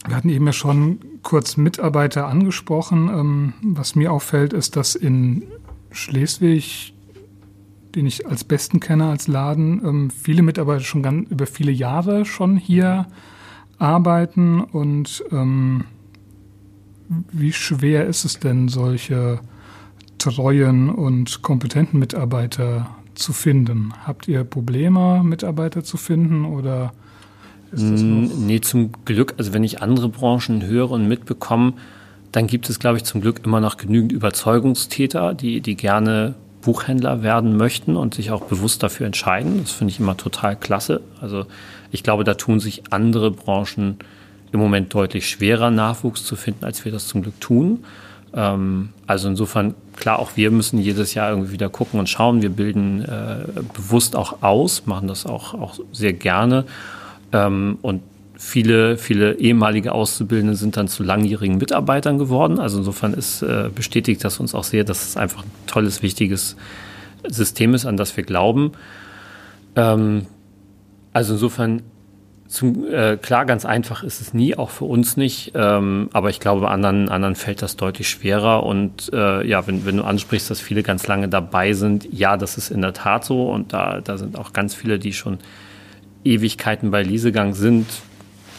wir 0.07 0.17
hatten 0.17 0.31
eben 0.31 0.47
ja 0.47 0.55
schon 0.55 0.99
kurz 1.23 1.59
Mitarbeiter 1.59 2.27
angesprochen. 2.27 3.09
Ähm, 3.09 3.53
was 3.63 3.95
mir 3.95 4.11
auffällt, 4.11 4.55
ist, 4.55 4.77
dass 4.77 4.95
in 4.95 5.45
Schleswig, 5.91 6.95
den 7.95 8.07
ich 8.07 8.27
als 8.27 8.45
besten 8.45 8.81
kenne 8.81 9.11
als 9.11 9.29
Laden, 9.29 9.83
ähm, 9.85 10.11
viele 10.11 10.43
Mitarbeiter 10.43 10.81
schon 10.81 11.03
ganz, 11.03 11.31
über 11.31 11.47
viele 11.47 11.71
Jahre 11.71 12.25
schon 12.25 12.57
hier 12.57 13.09
arbeiten. 13.79 14.63
Und 14.63 15.23
ähm, 15.31 15.85
wie 17.31 17.53
schwer 17.53 18.07
ist 18.07 18.25
es 18.25 18.39
denn, 18.39 18.69
solche 18.69 19.41
treuen 20.21 20.91
und 20.91 21.43
kompetenten 21.43 21.99
Mitarbeiter 21.99 22.89
zu 23.15 23.33
finden? 23.33 23.93
Habt 24.07 24.29
ihr 24.29 24.45
Probleme, 24.45 25.23
Mitarbeiter 25.25 25.83
zu 25.83 25.97
finden 25.97 26.45
oder 26.45 26.93
ist 27.73 27.89
das 27.89 28.03
noch? 28.03 28.31
Nee, 28.37 28.61
zum 28.61 28.93
Glück. 29.05 29.35
Also 29.39 29.53
wenn 29.53 29.65
ich 29.65 29.83
andere 29.83 30.09
Branchen 30.09 30.65
höre 30.65 30.91
und 30.93 31.09
mitbekomme, 31.09 31.75
dann 32.33 32.47
gibt 32.47 32.71
es, 32.71 32.79
glaube 32.79 32.99
ich, 32.99 33.05
zum 33.05 33.21
Glück 33.21 33.41
immer 33.45 33.61
noch 33.61 33.77
genügend 33.77 34.13
Überzeugungstäter, 34.13 35.35
die, 35.35 35.61
die 35.61 35.75
gerne 35.75 36.35
Buchhändler 36.63 37.23
werden 37.23 37.57
möchten 37.57 37.97
und 37.97 38.15
sich 38.15 38.31
auch 38.31 38.43
bewusst 38.43 38.83
dafür 38.83 39.07
entscheiden. 39.07 39.61
Das 39.63 39.73
finde 39.73 39.93
ich 39.93 40.01
immer 40.01 40.17
total 40.17 40.57
klasse. 40.57 41.01
Also 41.21 41.47
ich 41.91 42.03
glaube, 42.03 42.25
da 42.25 42.35
tun 42.35 42.61
sich 42.61 42.93
andere 42.93 43.31
Branchen 43.31 43.97
im 44.53 44.61
Moment 44.61 44.93
deutlich 44.93 45.29
schwerer, 45.29 45.71
Nachwuchs 45.71 46.25
zu 46.25 46.37
finden, 46.37 46.65
als 46.65 46.85
wir 46.85 46.93
das 46.93 47.07
zum 47.07 47.23
Glück 47.23 47.41
tun. 47.41 47.85
Ähm, 48.35 48.91
also 49.07 49.29
insofern, 49.29 49.75
klar, 49.97 50.19
auch 50.19 50.33
wir 50.37 50.51
müssen 50.51 50.79
jedes 50.79 51.15
Jahr 51.15 51.31
irgendwie 51.31 51.53
wieder 51.53 51.69
gucken 51.69 51.99
und 51.99 52.09
schauen. 52.09 52.43
Wir 52.43 52.51
bilden 52.51 53.03
äh, 53.03 53.45
bewusst 53.75 54.17
auch 54.17 54.43
aus, 54.43 54.87
machen 54.87 55.09
das 55.09 55.27
auch, 55.27 55.55
auch 55.55 55.79
sehr 55.93 56.13
gerne. 56.13 56.65
Ähm, 57.33 57.79
und 57.83 58.03
viele, 58.37 58.97
viele 58.97 59.35
ehemalige 59.35 59.93
Auszubildende 59.93 60.57
sind 60.57 60.77
dann 60.77 60.89
zu 60.89 61.03
langjährigen 61.03 61.59
Mitarbeitern 61.59 62.19
geworden. 62.19 62.59
Also 62.59 62.79
insofern 62.79 63.13
ist, 63.13 63.43
äh, 63.43 63.69
bestätigt 63.75 64.25
das 64.25 64.41
uns 64.41 64.55
auch 64.55 64.65
sehr, 64.65 64.85
dass 64.85 65.09
es 65.09 65.17
einfach 65.17 65.45
ein 65.45 65.51
tolles, 65.67 66.03
wichtiges 66.03 66.57
System 67.29 67.75
ist, 67.75 67.85
an 67.85 67.97
das 67.97 68.17
wir 68.17 68.25
glauben. 68.25 68.73
Ähm, 69.77 70.27
also 71.13 71.35
insofern 71.35 71.83
zum, 72.51 72.93
äh, 72.93 73.17
klar, 73.17 73.47
ganz 73.47 73.65
einfach 73.65 74.03
ist 74.03 74.21
es 74.21 74.35
nie, 74.35 74.57
auch 74.57 74.71
für 74.71 74.85
uns 74.85 75.17
nicht. 75.17 75.53
Ähm, 75.55 76.11
aber 76.13 76.31
ich 76.31 76.41
glaube, 76.41 76.69
anderen, 76.69 77.09
anderen 77.09 77.37
fällt 77.37 77.63
das 77.63 77.77
deutlich 77.77 78.09
schwerer. 78.09 78.65
Und 78.65 79.09
äh, 79.13 79.47
ja, 79.47 79.69
wenn, 79.69 79.87
wenn 79.87 79.99
du 79.99 80.03
ansprichst, 80.03 80.51
dass 80.51 80.61
viele 80.61 80.83
ganz 80.83 81.07
lange 81.07 81.29
dabei 81.29 81.75
sind, 81.75 82.13
ja, 82.13 82.37
das 82.37 82.59
ist 82.59 82.73
in 82.73 82.83
der 82.83 82.93
Tat 82.93 83.25
so. 83.25 83.49
Und 83.49 83.73
da, 83.73 84.01
da 84.01 84.19
sind 84.19 84.37
auch 84.37 84.53
ganz 84.53 84.75
viele, 84.75 84.99
die 84.99 85.13
schon 85.13 85.39
Ewigkeiten 86.25 86.91
bei 86.91 87.05
Liesegang 87.05 87.55
sind. 87.55 87.87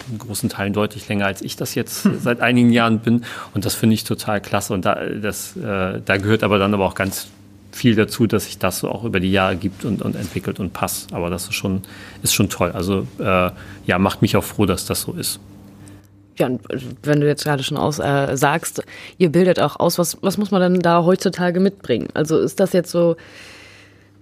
In 0.09 0.19
großen 0.19 0.47
Teilen 0.47 0.71
deutlich 0.71 1.09
länger, 1.09 1.25
als 1.25 1.41
ich 1.41 1.57
das 1.57 1.75
jetzt 1.75 2.03
seit 2.21 2.39
einigen 2.39 2.71
Jahren 2.71 2.99
bin. 2.99 3.25
Und 3.53 3.65
das 3.65 3.75
finde 3.75 3.95
ich 3.95 4.05
total 4.05 4.39
klasse. 4.39 4.73
Und 4.73 4.85
da, 4.85 4.95
das, 5.21 5.57
äh, 5.57 5.99
da 5.99 6.15
gehört 6.15 6.43
aber 6.43 6.59
dann 6.59 6.73
aber 6.73 6.85
auch 6.85 6.95
ganz 6.95 7.27
viel 7.71 7.95
dazu, 7.95 8.27
dass 8.27 8.45
sich 8.45 8.57
das 8.57 8.79
so 8.79 8.89
auch 8.89 9.03
über 9.03 9.19
die 9.19 9.31
Jahre 9.31 9.55
gibt 9.55 9.85
und, 9.85 10.01
und 10.01 10.15
entwickelt 10.15 10.59
und 10.59 10.73
passt. 10.73 11.13
Aber 11.13 11.29
das 11.29 11.45
ist 11.45 11.55
schon, 11.55 11.81
ist 12.23 12.33
schon 12.33 12.49
toll. 12.49 12.71
Also 12.71 13.07
äh, 13.19 13.51
ja, 13.85 13.99
macht 13.99 14.21
mich 14.21 14.35
auch 14.35 14.43
froh, 14.43 14.65
dass 14.65 14.85
das 14.85 15.01
so 15.01 15.13
ist. 15.13 15.39
Ja, 16.37 16.47
und 16.47 16.61
wenn 17.03 17.21
du 17.21 17.27
jetzt 17.27 17.43
gerade 17.43 17.63
schon 17.63 17.77
aus, 17.77 17.99
äh, 17.99 18.35
sagst, 18.35 18.83
ihr 19.17 19.31
bildet 19.31 19.59
auch 19.59 19.79
aus, 19.79 19.97
was, 19.97 20.17
was 20.21 20.37
muss 20.37 20.51
man 20.51 20.61
denn 20.61 20.81
da 20.81 21.03
heutzutage 21.03 21.59
mitbringen? 21.59 22.07
Also 22.13 22.39
ist 22.39 22.59
das 22.59 22.73
jetzt 22.73 22.89
so, 22.89 23.15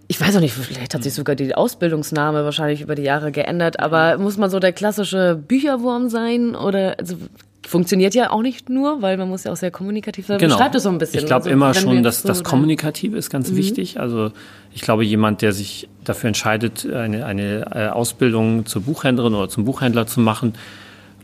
ich 0.07 0.19
weiß 0.19 0.35
auch 0.35 0.41
nicht, 0.41 0.53
vielleicht 0.53 0.95
hat 0.95 1.03
sich 1.03 1.13
sogar 1.13 1.35
die 1.35 1.53
Ausbildungsname 1.53 2.43
wahrscheinlich 2.43 2.81
über 2.81 2.95
die 2.95 3.03
Jahre 3.03 3.31
geändert, 3.31 3.79
aber 3.79 4.17
muss 4.17 4.37
man 4.37 4.49
so 4.49 4.59
der 4.59 4.73
klassische 4.73 5.35
Bücherwurm 5.35 6.09
sein 6.09 6.55
oder 6.55 6.97
also 6.99 7.15
funktioniert 7.69 8.15
ja 8.15 8.31
auch 8.31 8.41
nicht 8.41 8.67
nur, 8.69 9.01
weil 9.03 9.15
man 9.17 9.29
muss 9.29 9.43
ja 9.43 9.51
auch 9.51 9.55
sehr 9.55 9.69
kommunikativ 9.69 10.25
sein. 10.25 10.39
Genau. 10.39 10.55
Beschreibt 10.55 10.73
es 10.73 10.83
so 10.83 10.89
ein 10.89 10.97
bisschen. 10.97 11.19
Ich 11.19 11.25
glaube 11.27 11.45
also, 11.45 11.51
immer 11.51 11.73
schon, 11.75 12.01
dass 12.01 12.23
so 12.23 12.27
das 12.27 12.43
Kommunikative 12.43 13.15
ist 13.15 13.29
ganz 13.29 13.51
mhm. 13.51 13.57
wichtig. 13.57 13.99
Also 13.99 14.31
ich 14.73 14.81
glaube, 14.81 15.05
jemand, 15.05 15.43
der 15.43 15.53
sich 15.53 15.87
dafür 16.03 16.29
entscheidet, 16.29 16.91
eine, 16.91 17.25
eine 17.25 17.67
äh, 17.73 17.87
Ausbildung 17.89 18.65
zur 18.65 18.81
Buchhändlerin 18.81 19.35
oder 19.35 19.49
zum 19.49 19.65
Buchhändler 19.65 20.07
zu 20.07 20.19
machen, 20.19 20.55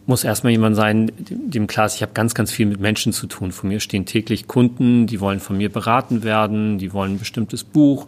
muss 0.05 0.23
erstmal 0.23 0.51
jemand 0.51 0.75
sein, 0.75 1.12
dem 1.17 1.65
klar 1.65 1.88
ist, 1.88 1.95
ich 1.95 2.03
habe 2.03 2.12
ganz, 2.13 2.36
ganz 2.36 2.51
viel 2.51 2.67
mit 2.67 2.79
Menschen 2.79 3.12
zu 3.12 3.25
tun. 3.25 3.51
Von 3.51 3.69
mir 3.69 3.79
stehen 3.79 4.05
täglich 4.05 4.47
Kunden, 4.47 5.08
die 5.08 5.19
wollen 5.19 5.39
von 5.39 5.58
mir 5.58 5.71
beraten 5.71 6.23
werden, 6.23 6.77
die 6.77 6.93
wollen 6.93 7.13
ein 7.13 7.19
bestimmtes 7.19 7.63
Buch. 7.63 8.05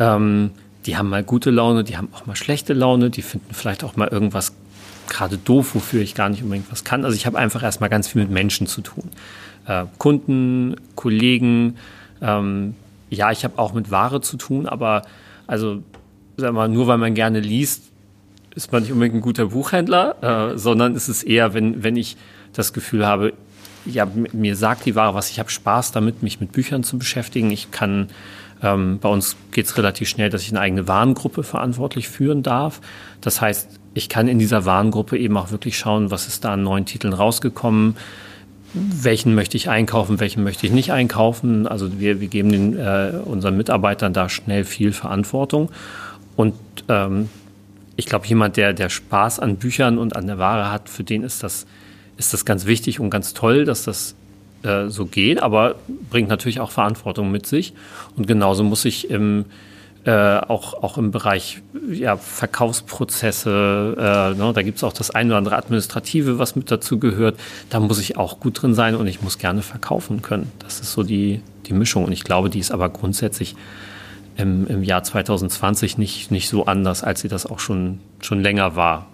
Ähm, 0.00 0.50
die 0.86 0.96
haben 0.96 1.08
mal 1.08 1.22
gute 1.22 1.50
Laune, 1.50 1.84
die 1.84 1.96
haben 1.96 2.08
auch 2.12 2.26
mal 2.26 2.34
schlechte 2.34 2.72
Laune, 2.72 3.10
die 3.10 3.22
finden 3.22 3.54
vielleicht 3.54 3.84
auch 3.84 3.94
mal 3.94 4.08
irgendwas 4.08 4.54
gerade 5.10 5.36
doof, 5.36 5.74
wofür 5.74 6.00
ich 6.00 6.14
gar 6.14 6.28
nicht 6.28 6.42
unbedingt 6.42 6.70
was 6.70 6.84
kann. 6.84 7.04
Also 7.04 7.16
ich 7.16 7.26
habe 7.26 7.38
einfach 7.38 7.62
erstmal 7.62 7.90
ganz 7.90 8.08
viel 8.08 8.22
mit 8.22 8.30
Menschen 8.30 8.66
zu 8.66 8.80
tun. 8.80 9.10
Äh, 9.66 9.84
Kunden, 9.98 10.76
Kollegen, 10.94 11.76
ähm, 12.22 12.74
ja, 13.10 13.30
ich 13.30 13.44
habe 13.44 13.58
auch 13.58 13.74
mit 13.74 13.90
Ware 13.90 14.20
zu 14.20 14.36
tun, 14.36 14.66
aber 14.66 15.02
also 15.46 15.82
sag 16.36 16.54
mal, 16.54 16.68
nur 16.68 16.86
weil 16.86 16.98
man 16.98 17.14
gerne 17.14 17.40
liest, 17.40 17.90
ist 18.54 18.72
man 18.72 18.82
nicht 18.82 18.92
unbedingt 18.92 19.16
ein 19.16 19.20
guter 19.20 19.46
Buchhändler, 19.46 20.52
äh, 20.52 20.58
sondern 20.58 20.94
ist 20.94 21.08
es 21.08 21.22
eher, 21.22 21.54
wenn, 21.54 21.82
wenn 21.82 21.96
ich 21.96 22.16
das 22.52 22.72
Gefühl 22.72 23.06
habe, 23.06 23.32
ja, 23.84 24.06
mir 24.32 24.56
sagt 24.56 24.86
die 24.86 24.94
Ware 24.94 25.14
was, 25.14 25.30
ich 25.30 25.38
habe 25.38 25.50
Spaß 25.50 25.92
damit, 25.92 26.22
mich 26.22 26.40
mit 26.40 26.52
Büchern 26.52 26.82
zu 26.82 26.98
beschäftigen. 26.98 27.50
Ich 27.50 27.70
kann, 27.70 28.08
ähm, 28.62 28.98
bei 29.00 29.08
uns 29.08 29.36
geht 29.52 29.66
es 29.66 29.76
relativ 29.76 30.08
schnell, 30.08 30.30
dass 30.30 30.42
ich 30.42 30.50
eine 30.50 30.60
eigene 30.60 30.86
Warengruppe 30.86 31.42
verantwortlich 31.42 32.08
führen 32.08 32.42
darf. 32.42 32.80
Das 33.20 33.40
heißt, 33.40 33.79
ich 33.94 34.08
kann 34.08 34.28
in 34.28 34.38
dieser 34.38 34.64
Warengruppe 34.64 35.18
eben 35.18 35.36
auch 35.36 35.50
wirklich 35.50 35.76
schauen, 35.78 36.10
was 36.10 36.28
ist 36.28 36.44
da 36.44 36.52
an 36.52 36.62
neuen 36.62 36.86
Titeln 36.86 37.12
rausgekommen. 37.12 37.96
welchen 38.72 39.34
möchte 39.34 39.56
ich 39.56 39.68
einkaufen, 39.68 40.20
welchen 40.20 40.44
möchte 40.44 40.64
ich 40.64 40.72
nicht 40.72 40.92
einkaufen. 40.92 41.66
Also 41.66 41.98
wir, 41.98 42.20
wir 42.20 42.28
geben 42.28 42.52
den, 42.52 42.78
äh, 42.78 43.14
unseren 43.24 43.56
Mitarbeitern 43.56 44.12
da 44.12 44.28
schnell 44.28 44.62
viel 44.64 44.92
Verantwortung. 44.92 45.70
Und 46.36 46.54
ähm, 46.88 47.28
ich 47.96 48.06
glaube, 48.06 48.28
jemand, 48.28 48.56
der, 48.56 48.72
der 48.72 48.88
Spaß 48.88 49.40
an 49.40 49.56
Büchern 49.56 49.98
und 49.98 50.14
an 50.14 50.28
der 50.28 50.38
Ware 50.38 50.70
hat, 50.70 50.88
für 50.88 51.02
den 51.02 51.24
ist 51.24 51.42
das, 51.42 51.66
ist 52.16 52.32
das 52.32 52.44
ganz 52.44 52.64
wichtig 52.66 53.00
und 53.00 53.10
ganz 53.10 53.34
toll, 53.34 53.64
dass 53.64 53.82
das 53.82 54.14
äh, 54.62 54.88
so 54.88 55.06
geht, 55.06 55.42
aber 55.42 55.74
bringt 56.08 56.28
natürlich 56.28 56.60
auch 56.60 56.70
Verantwortung 56.70 57.32
mit 57.32 57.46
sich. 57.46 57.72
Und 58.16 58.28
genauso 58.28 58.62
muss 58.62 58.84
ich 58.84 59.10
im 59.10 59.46
äh, 60.04 60.38
auch, 60.38 60.82
auch 60.82 60.96
im 60.96 61.10
Bereich 61.10 61.62
ja, 61.90 62.16
Verkaufsprozesse, 62.16 63.96
äh, 63.98 64.38
ne, 64.38 64.52
da 64.54 64.62
gibt 64.62 64.78
es 64.78 64.84
auch 64.84 64.94
das 64.94 65.10
ein 65.10 65.28
oder 65.28 65.36
andere 65.36 65.56
Administrative, 65.56 66.38
was 66.38 66.56
mit 66.56 66.70
dazu 66.70 66.98
gehört. 66.98 67.38
Da 67.68 67.80
muss 67.80 67.98
ich 67.98 68.16
auch 68.16 68.40
gut 68.40 68.62
drin 68.62 68.74
sein 68.74 68.94
und 68.94 69.06
ich 69.06 69.20
muss 69.20 69.38
gerne 69.38 69.62
verkaufen 69.62 70.22
können. 70.22 70.50
Das 70.58 70.80
ist 70.80 70.92
so 70.92 71.02
die, 71.02 71.42
die 71.66 71.74
Mischung. 71.74 72.04
Und 72.04 72.12
ich 72.12 72.24
glaube, 72.24 72.48
die 72.48 72.58
ist 72.58 72.70
aber 72.70 72.88
grundsätzlich 72.88 73.56
im, 74.36 74.66
im 74.66 74.82
Jahr 74.82 75.02
2020 75.02 75.98
nicht, 75.98 76.30
nicht 76.30 76.48
so 76.48 76.64
anders, 76.64 77.04
als 77.04 77.20
sie 77.20 77.28
das 77.28 77.44
auch 77.44 77.58
schon, 77.58 78.00
schon 78.20 78.40
länger 78.40 78.76
war. 78.76 79.06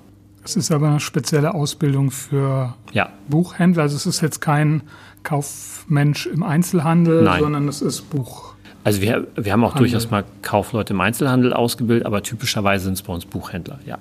Es 0.44 0.54
ist 0.54 0.70
aber 0.70 0.88
eine 0.88 1.00
spezielle 1.00 1.54
Ausbildung 1.54 2.12
für 2.12 2.76
ja. 2.92 3.08
Buchhändler. 3.28 3.82
Also 3.82 3.96
es 3.96 4.06
ist 4.06 4.20
jetzt 4.20 4.40
kein 4.40 4.82
Kaufmensch 5.24 6.26
im 6.26 6.44
Einzelhandel, 6.44 7.24
Nein. 7.24 7.40
sondern 7.40 7.66
es 7.66 7.82
ist 7.82 8.08
Buch. 8.10 8.54
Also 8.86 9.00
wir, 9.00 9.26
wir 9.34 9.52
haben 9.52 9.64
auch 9.64 9.74
Handel. 9.74 9.90
durchaus 9.90 10.12
mal 10.12 10.22
Kaufleute 10.42 10.92
im 10.92 11.00
Einzelhandel 11.00 11.52
ausgebildet, 11.52 12.06
aber 12.06 12.22
typischerweise 12.22 12.84
sind 12.84 12.92
es 12.92 13.02
bei 13.02 13.12
uns 13.12 13.24
Buchhändler, 13.24 13.80
ja. 13.84 13.98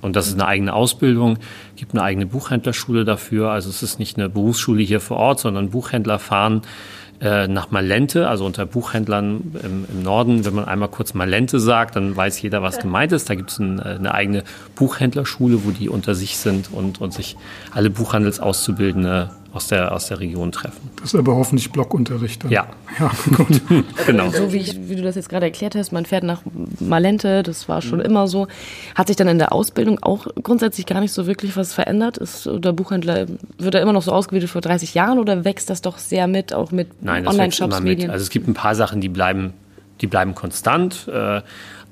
Und 0.00 0.16
das 0.16 0.28
ist 0.28 0.32
eine 0.32 0.46
eigene 0.46 0.72
Ausbildung, 0.72 1.36
gibt 1.76 1.92
eine 1.92 2.02
eigene 2.02 2.24
Buchhändlerschule 2.24 3.04
dafür. 3.04 3.50
Also 3.50 3.68
es 3.68 3.82
ist 3.82 3.98
nicht 3.98 4.16
eine 4.16 4.30
Berufsschule 4.30 4.82
hier 4.82 4.98
vor 4.98 5.18
Ort, 5.18 5.40
sondern 5.40 5.68
Buchhändler 5.68 6.18
fahren 6.18 6.62
äh, 7.20 7.46
nach 7.48 7.70
Malente, 7.70 8.28
also 8.28 8.46
unter 8.46 8.64
Buchhändlern 8.64 9.52
im, 9.62 9.84
im, 9.92 10.02
Norden. 10.02 10.46
Wenn 10.46 10.54
man 10.54 10.64
einmal 10.64 10.88
kurz 10.88 11.12
Malente 11.12 11.60
sagt, 11.60 11.94
dann 11.94 12.16
weiß 12.16 12.40
jeder, 12.40 12.62
was 12.62 12.78
gemeint 12.78 13.12
ist. 13.12 13.28
Da 13.28 13.34
gibt 13.34 13.50
es 13.50 13.58
ein, 13.58 13.78
äh, 13.78 13.82
eine 13.82 14.14
eigene 14.14 14.42
Buchhändlerschule, 14.74 15.66
wo 15.66 15.70
die 15.70 15.90
unter 15.90 16.14
sich 16.14 16.38
sind 16.38 16.70
und, 16.72 17.02
und 17.02 17.12
sich 17.12 17.36
alle 17.72 17.90
Buchhandelsauszubildende 17.90 19.28
aus 19.52 19.68
der, 19.68 19.92
aus 19.92 20.06
der 20.06 20.18
Region 20.20 20.50
treffen. 20.50 20.90
Das 20.96 21.12
ist 21.12 21.14
aber 21.14 21.36
hoffentlich 21.36 21.70
Blockunterricht. 21.70 22.44
Dann. 22.44 22.50
Ja. 22.50 22.66
Ja, 23.00 23.10
gut. 23.36 23.62
genau. 24.06 24.30
So 24.30 24.52
wie, 24.52 24.58
ich, 24.58 24.76
wie 24.88 24.96
du 24.96 25.02
das 25.02 25.14
jetzt 25.14 25.30
gerade 25.30 25.46
erklärt 25.46 25.74
hast, 25.74 25.92
man 25.92 26.04
fährt 26.04 26.24
nach 26.24 26.42
Malente, 26.78 27.42
das 27.42 27.66
war 27.66 27.80
schon 27.80 28.00
mhm. 28.00 28.04
immer 28.04 28.28
so. 28.28 28.48
Hat 28.94 29.06
sich 29.06 29.16
dann 29.16 29.28
in 29.28 29.38
der 29.38 29.52
Ausbildung 29.52 30.02
auch 30.02 30.26
grundsätzlich 30.42 30.84
gar 30.84 31.00
nicht 31.00 31.12
so 31.12 31.26
wirklich 31.26 31.56
was 31.56 31.72
verändert? 31.72 32.18
Ist 32.18 32.46
der 32.52 32.72
Buchhändler, 32.72 33.26
wird 33.56 33.74
er 33.74 33.80
immer 33.80 33.94
noch 33.94 34.02
so 34.02 34.12
ausgebildet 34.12 34.50
vor 34.50 34.60
30 34.60 34.92
Jahren 34.92 35.18
oder 35.18 35.46
wächst 35.46 35.70
das 35.70 35.80
doch 35.80 35.96
sehr 35.96 36.26
mit, 36.26 36.52
auch 36.52 36.70
mit 36.70 36.88
Online-Shops, 37.02 37.80
Medien? 37.80 38.10
Also 38.10 38.22
es 38.22 38.30
gibt 38.30 38.46
ein 38.46 38.54
paar 38.54 38.74
Sachen, 38.74 39.00
die 39.00 39.08
bleiben, 39.08 39.54
die 40.02 40.06
bleiben 40.06 40.34
konstant. 40.34 41.08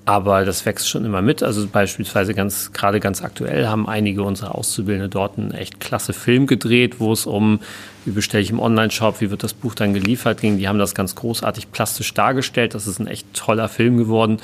Aber 0.06 0.44
das 0.44 0.64
wächst 0.66 0.88
schon 0.88 1.04
immer 1.04 1.22
mit. 1.22 1.42
Also 1.42 1.66
beispielsweise 1.66 2.34
ganz, 2.34 2.72
gerade 2.72 3.00
ganz 3.00 3.22
aktuell 3.22 3.68
haben 3.68 3.86
einige 3.86 4.22
unserer 4.22 4.54
Auszubildende 4.54 5.08
dort 5.08 5.38
einen 5.38 5.52
echt 5.52 5.78
klasse 5.78 6.12
Film 6.12 6.46
gedreht, 6.46 7.00
wo 7.00 7.12
es 7.12 7.26
um, 7.26 7.60
wie 8.04 8.12
bestelle 8.12 8.42
ich 8.42 8.50
im 8.50 8.60
Online-Shop, 8.60 9.20
wie 9.20 9.30
wird 9.30 9.42
das 9.42 9.52
Buch 9.52 9.74
dann 9.74 9.94
geliefert 9.94 10.40
ging. 10.40 10.58
Die 10.58 10.68
haben 10.68 10.78
das 10.78 10.94
ganz 10.94 11.14
großartig 11.14 11.70
plastisch 11.70 12.12
dargestellt. 12.14 12.74
Das 12.74 12.86
ist 12.86 12.98
ein 12.98 13.06
echt 13.06 13.32
toller 13.34 13.68
Film 13.68 13.98
geworden. 13.98 14.38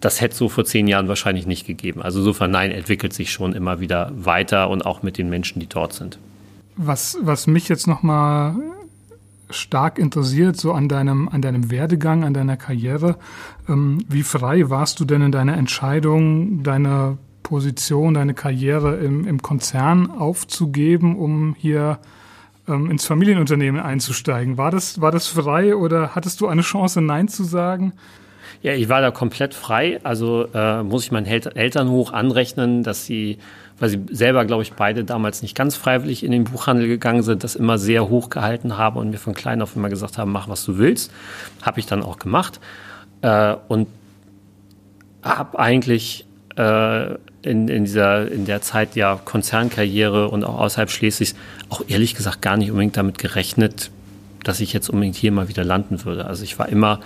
Das 0.00 0.20
hätte 0.20 0.32
es 0.32 0.38
so 0.38 0.48
vor 0.48 0.64
zehn 0.64 0.86
Jahren 0.86 1.08
wahrscheinlich 1.08 1.46
nicht 1.46 1.66
gegeben. 1.66 2.00
Also 2.00 2.20
insofern, 2.20 2.50
nein, 2.50 2.70
entwickelt 2.70 3.12
sich 3.12 3.32
schon 3.32 3.54
immer 3.54 3.80
wieder 3.80 4.12
weiter 4.14 4.70
und 4.70 4.86
auch 4.86 5.02
mit 5.02 5.18
den 5.18 5.28
Menschen, 5.28 5.60
die 5.60 5.66
dort 5.66 5.92
sind. 5.92 6.18
Was, 6.76 7.16
was 7.20 7.46
mich 7.46 7.68
jetzt 7.68 7.86
nochmal 7.86 8.54
stark 9.54 9.98
interessiert, 9.98 10.56
so 10.56 10.72
an 10.72 10.88
deinem, 10.88 11.28
an 11.28 11.42
deinem 11.42 11.70
Werdegang, 11.70 12.24
an 12.24 12.34
deiner 12.34 12.56
Karriere. 12.56 13.16
Ähm, 13.68 14.04
wie 14.08 14.22
frei 14.22 14.70
warst 14.70 15.00
du 15.00 15.04
denn 15.04 15.22
in 15.22 15.32
deiner 15.32 15.56
Entscheidung, 15.56 16.62
deine 16.62 17.18
Position, 17.42 18.14
deine 18.14 18.34
Karriere 18.34 18.96
im, 18.96 19.26
im 19.26 19.40
Konzern 19.42 20.10
aufzugeben, 20.10 21.16
um 21.16 21.54
hier 21.58 21.98
ähm, 22.68 22.90
ins 22.90 23.06
Familienunternehmen 23.06 23.80
einzusteigen? 23.80 24.56
War 24.56 24.70
das, 24.70 25.00
war 25.00 25.12
das 25.12 25.28
frei 25.28 25.76
oder 25.76 26.14
hattest 26.14 26.40
du 26.40 26.48
eine 26.48 26.62
Chance, 26.62 27.00
Nein 27.00 27.28
zu 27.28 27.44
sagen? 27.44 27.92
Ja, 28.62 28.72
ich 28.72 28.88
war 28.88 29.00
da 29.00 29.10
komplett 29.10 29.54
frei. 29.54 30.00
Also 30.04 30.46
äh, 30.54 30.82
muss 30.82 31.04
ich 31.04 31.12
meinen 31.12 31.26
Eltern 31.26 31.90
hoch 31.90 32.12
anrechnen, 32.12 32.82
dass 32.82 33.04
sie 33.04 33.38
weil 33.78 33.88
sie 33.88 34.00
selber, 34.10 34.44
glaube 34.44 34.62
ich, 34.62 34.72
beide 34.74 35.04
damals 35.04 35.42
nicht 35.42 35.56
ganz 35.56 35.76
freiwillig 35.76 36.22
in 36.22 36.30
den 36.30 36.44
Buchhandel 36.44 36.86
gegangen 36.86 37.22
sind, 37.22 37.42
das 37.42 37.56
immer 37.56 37.78
sehr 37.78 38.08
hoch 38.08 38.30
gehalten 38.30 38.76
haben 38.76 38.98
und 38.98 39.10
mir 39.10 39.18
von 39.18 39.34
klein 39.34 39.62
auf 39.62 39.74
immer 39.74 39.88
gesagt 39.88 40.16
haben, 40.18 40.30
mach, 40.30 40.48
was 40.48 40.64
du 40.64 40.78
willst. 40.78 41.12
Habe 41.62 41.80
ich 41.80 41.86
dann 41.86 42.02
auch 42.02 42.18
gemacht 42.18 42.60
äh, 43.22 43.56
und 43.68 43.88
habe 45.22 45.58
eigentlich 45.58 46.24
äh, 46.56 47.14
in, 47.42 47.68
in, 47.68 47.84
dieser, 47.84 48.30
in 48.30 48.46
der 48.46 48.62
Zeit 48.62 48.94
ja 48.94 49.18
Konzernkarriere 49.22 50.28
und 50.28 50.44
auch 50.44 50.58
außerhalb 50.60 50.90
Schleswigs 50.90 51.34
auch 51.68 51.82
ehrlich 51.88 52.14
gesagt 52.14 52.42
gar 52.42 52.56
nicht 52.56 52.70
unbedingt 52.70 52.96
damit 52.96 53.18
gerechnet, 53.18 53.90
dass 54.44 54.60
ich 54.60 54.72
jetzt 54.72 54.88
unbedingt 54.88 55.16
hier 55.16 55.32
mal 55.32 55.48
wieder 55.48 55.64
landen 55.64 56.04
würde. 56.04 56.26
Also 56.26 56.44
ich 56.44 56.58
war 56.58 56.68
immer 56.68 57.00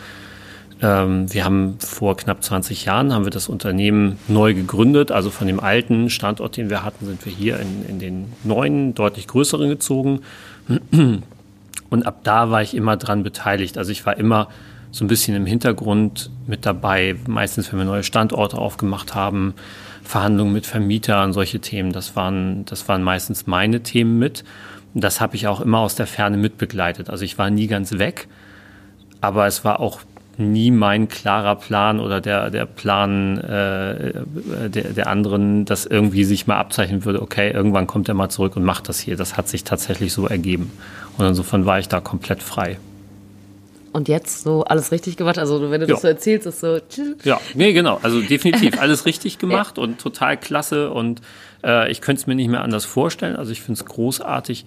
ähm, 0.81 1.33
wir 1.33 1.45
haben 1.45 1.77
vor 1.81 2.17
knapp 2.17 2.43
20 2.43 2.85
Jahren 2.85 3.13
haben 3.13 3.25
wir 3.25 3.31
das 3.31 3.49
Unternehmen 3.49 4.19
neu 4.29 4.55
gegründet. 4.55 5.11
Also 5.11 5.31
von 5.31 5.47
dem 5.47 5.61
alten 5.61 6.11
Standort, 6.11 6.57
den 6.57 6.71
wir 6.71 6.85
hatten, 6.85 7.07
sind 7.07 7.25
wir 7.25 7.33
hier 7.33 7.59
in, 7.59 7.85
in 7.89 7.99
den 7.99 8.33
neuen, 8.45 8.95
deutlich 8.95 9.27
größeren 9.27 9.69
gezogen. 9.69 10.21
Und 11.91 12.07
ab 12.07 12.21
da 12.23 12.51
war 12.51 12.63
ich 12.63 12.75
immer 12.75 12.97
dran 12.97 13.23
beteiligt. 13.23 13.79
Also 13.79 13.93
ich 13.93 14.05
war 14.07 14.17
immer 14.19 14.49
so 14.91 15.05
ein 15.05 15.09
bisschen 15.09 15.35
im 15.35 15.47
Hintergrund 15.47 16.31
mit 16.47 16.65
dabei. 16.65 17.17
Meistens, 17.27 17.73
wenn 17.73 17.79
wir 17.79 17.87
neue 17.87 18.03
Standorte 18.03 18.59
aufgemacht 18.59 19.15
haben, 19.15 19.55
Verhandlungen 20.03 20.53
mit 20.53 20.67
Vermietern, 20.67 21.33
solche 21.33 21.61
Themen. 21.61 21.93
Das 21.93 22.17
waren, 22.17 22.65
das 22.67 22.89
waren 22.89 23.03
meistens 23.03 23.47
meine 23.47 23.83
Themen 23.83 24.19
mit. 24.19 24.45
Und 24.95 25.03
das 25.05 25.21
habe 25.21 25.37
ich 25.37 25.47
auch 25.47 25.61
immer 25.61 25.79
aus 25.79 25.97
der 25.97 26.07
Ferne 26.07 26.37
mitbegleitet. 26.37 27.11
Also 27.11 27.25
ich 27.25 27.37
war 27.37 27.51
nie 27.51 27.67
ganz 27.67 27.99
weg, 27.99 28.29
aber 29.21 29.47
es 29.47 29.65
war 29.65 29.81
auch 29.81 30.01
nie 30.39 30.71
mein 30.71 31.09
klarer 31.09 31.57
Plan 31.57 32.01
oder 32.01 32.21
der, 32.21 32.51
der 32.51 32.67
Plan 32.67 33.39
äh, 33.39 34.13
der, 34.69 34.85
der 34.93 35.07
anderen, 35.09 35.65
dass 35.65 35.85
irgendwie 35.85 36.25
sich 36.25 36.47
mal 36.47 36.57
abzeichnen 36.57 37.05
würde, 37.05 37.21
okay, 37.21 37.51
irgendwann 37.51 37.87
kommt 37.87 38.09
er 38.09 38.15
mal 38.15 38.29
zurück 38.29 38.57
und 38.57 38.65
macht 38.65 38.89
das 38.89 39.01
hier. 39.01 39.17
Das 39.17 39.37
hat 39.37 39.49
sich 39.49 39.65
tatsächlich 39.65 40.13
so 40.13 40.27
ergeben. 40.27 40.71
Und 41.17 41.27
insofern 41.27 41.67
war 41.67 41.79
ich 41.79 41.89
da 41.89 42.01
komplett 42.01 42.43
frei. 42.43 42.79
Und 43.93 44.07
jetzt 44.07 44.43
so 44.43 44.65
alles 44.65 44.93
richtig 44.93 45.17
gemacht? 45.17 45.39
Also 45.39 45.71
wenn 45.71 45.81
du 45.81 45.87
das 45.87 46.03
so 46.03 46.09
erzählst, 46.09 46.47
ist 46.47 46.61
so. 46.61 46.79
Ja, 47.25 47.41
nee, 47.55 47.73
genau. 47.73 47.99
Also 48.03 48.21
definitiv 48.21 48.81
alles 48.81 49.07
richtig 49.07 49.39
gemacht 49.41 49.77
ja. 49.77 49.83
und 49.83 49.99
total 49.99 50.37
klasse. 50.37 50.91
Und 50.91 51.21
äh, 51.65 51.91
ich 51.91 52.01
könnte 52.01 52.21
es 52.21 52.27
mir 52.27 52.35
nicht 52.35 52.49
mehr 52.49 52.63
anders 52.63 52.85
vorstellen. 52.85 53.35
Also 53.35 53.51
ich 53.51 53.61
finde 53.63 53.81
es 53.81 53.87
großartig, 53.87 54.67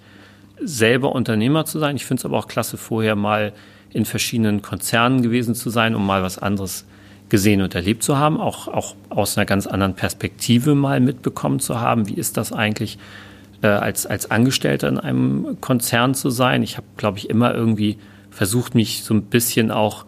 selber 0.60 1.12
Unternehmer 1.12 1.64
zu 1.64 1.78
sein. 1.78 1.96
Ich 1.96 2.04
finde 2.04 2.20
es 2.20 2.24
aber 2.24 2.38
auch 2.38 2.48
klasse, 2.48 2.76
vorher 2.76 3.16
mal 3.16 3.52
in 3.94 4.04
verschiedenen 4.04 4.62
Konzernen 4.62 5.22
gewesen 5.22 5.54
zu 5.54 5.70
sein, 5.70 5.94
um 5.94 6.06
mal 6.06 6.22
was 6.22 6.38
anderes 6.38 6.84
gesehen 7.28 7.62
und 7.62 7.74
erlebt 7.74 8.02
zu 8.02 8.18
haben, 8.18 8.38
auch, 8.38 8.68
auch 8.68 8.94
aus 9.08 9.38
einer 9.38 9.46
ganz 9.46 9.66
anderen 9.66 9.94
Perspektive 9.94 10.74
mal 10.74 11.00
mitbekommen 11.00 11.60
zu 11.60 11.80
haben. 11.80 12.06
Wie 12.08 12.14
ist 12.14 12.36
das 12.36 12.52
eigentlich, 12.52 12.98
äh, 13.62 13.68
als, 13.68 14.06
als 14.06 14.30
Angestellter 14.30 14.88
in 14.88 14.98
einem 14.98 15.56
Konzern 15.60 16.14
zu 16.14 16.28
sein? 16.28 16.62
Ich 16.62 16.76
habe, 16.76 16.86
glaube 16.98 17.18
ich, 17.18 17.30
immer 17.30 17.54
irgendwie 17.54 17.96
versucht, 18.30 18.74
mich 18.74 19.02
so 19.02 19.14
ein 19.14 19.22
bisschen 19.22 19.70
auch 19.70 20.04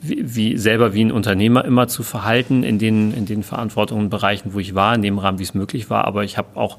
wie, 0.00 0.22
wie 0.34 0.58
selber 0.58 0.94
wie 0.94 1.04
ein 1.04 1.12
Unternehmer 1.12 1.64
immer 1.64 1.88
zu 1.88 2.02
verhalten 2.02 2.62
in 2.62 2.78
den, 2.78 3.12
in 3.12 3.26
den 3.26 3.42
verantwortlichen 3.42 4.08
Bereichen, 4.08 4.54
wo 4.54 4.58
ich 4.58 4.74
war, 4.74 4.94
in 4.94 5.02
dem 5.02 5.18
Rahmen, 5.18 5.38
wie 5.38 5.44
es 5.44 5.54
möglich 5.54 5.90
war. 5.90 6.06
Aber 6.06 6.24
ich 6.24 6.38
habe 6.38 6.58
auch 6.58 6.78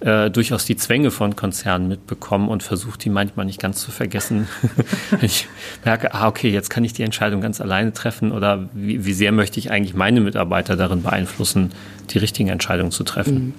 äh, 0.00 0.30
durchaus 0.30 0.64
die 0.64 0.76
Zwänge 0.76 1.10
von 1.10 1.36
Konzernen 1.36 1.88
mitbekommen 1.88 2.48
und 2.48 2.62
versuche 2.62 2.98
die 2.98 3.10
manchmal 3.10 3.46
nicht 3.46 3.60
ganz 3.60 3.80
zu 3.80 3.90
vergessen. 3.90 4.46
ich 5.22 5.48
merke, 5.84 6.12
ah, 6.14 6.28
okay, 6.28 6.50
jetzt 6.50 6.68
kann 6.68 6.84
ich 6.84 6.92
die 6.92 7.02
Entscheidung 7.02 7.40
ganz 7.40 7.60
alleine 7.60 7.92
treffen 7.92 8.32
oder 8.32 8.68
wie, 8.72 9.04
wie 9.06 9.12
sehr 9.12 9.32
möchte 9.32 9.58
ich 9.58 9.70
eigentlich 9.70 9.94
meine 9.94 10.20
Mitarbeiter 10.20 10.76
darin 10.76 11.02
beeinflussen, 11.02 11.72
die 12.10 12.18
richtigen 12.18 12.48
Entscheidungen 12.48 12.90
zu 12.90 13.04
treffen. 13.04 13.34
Mhm. 13.34 13.54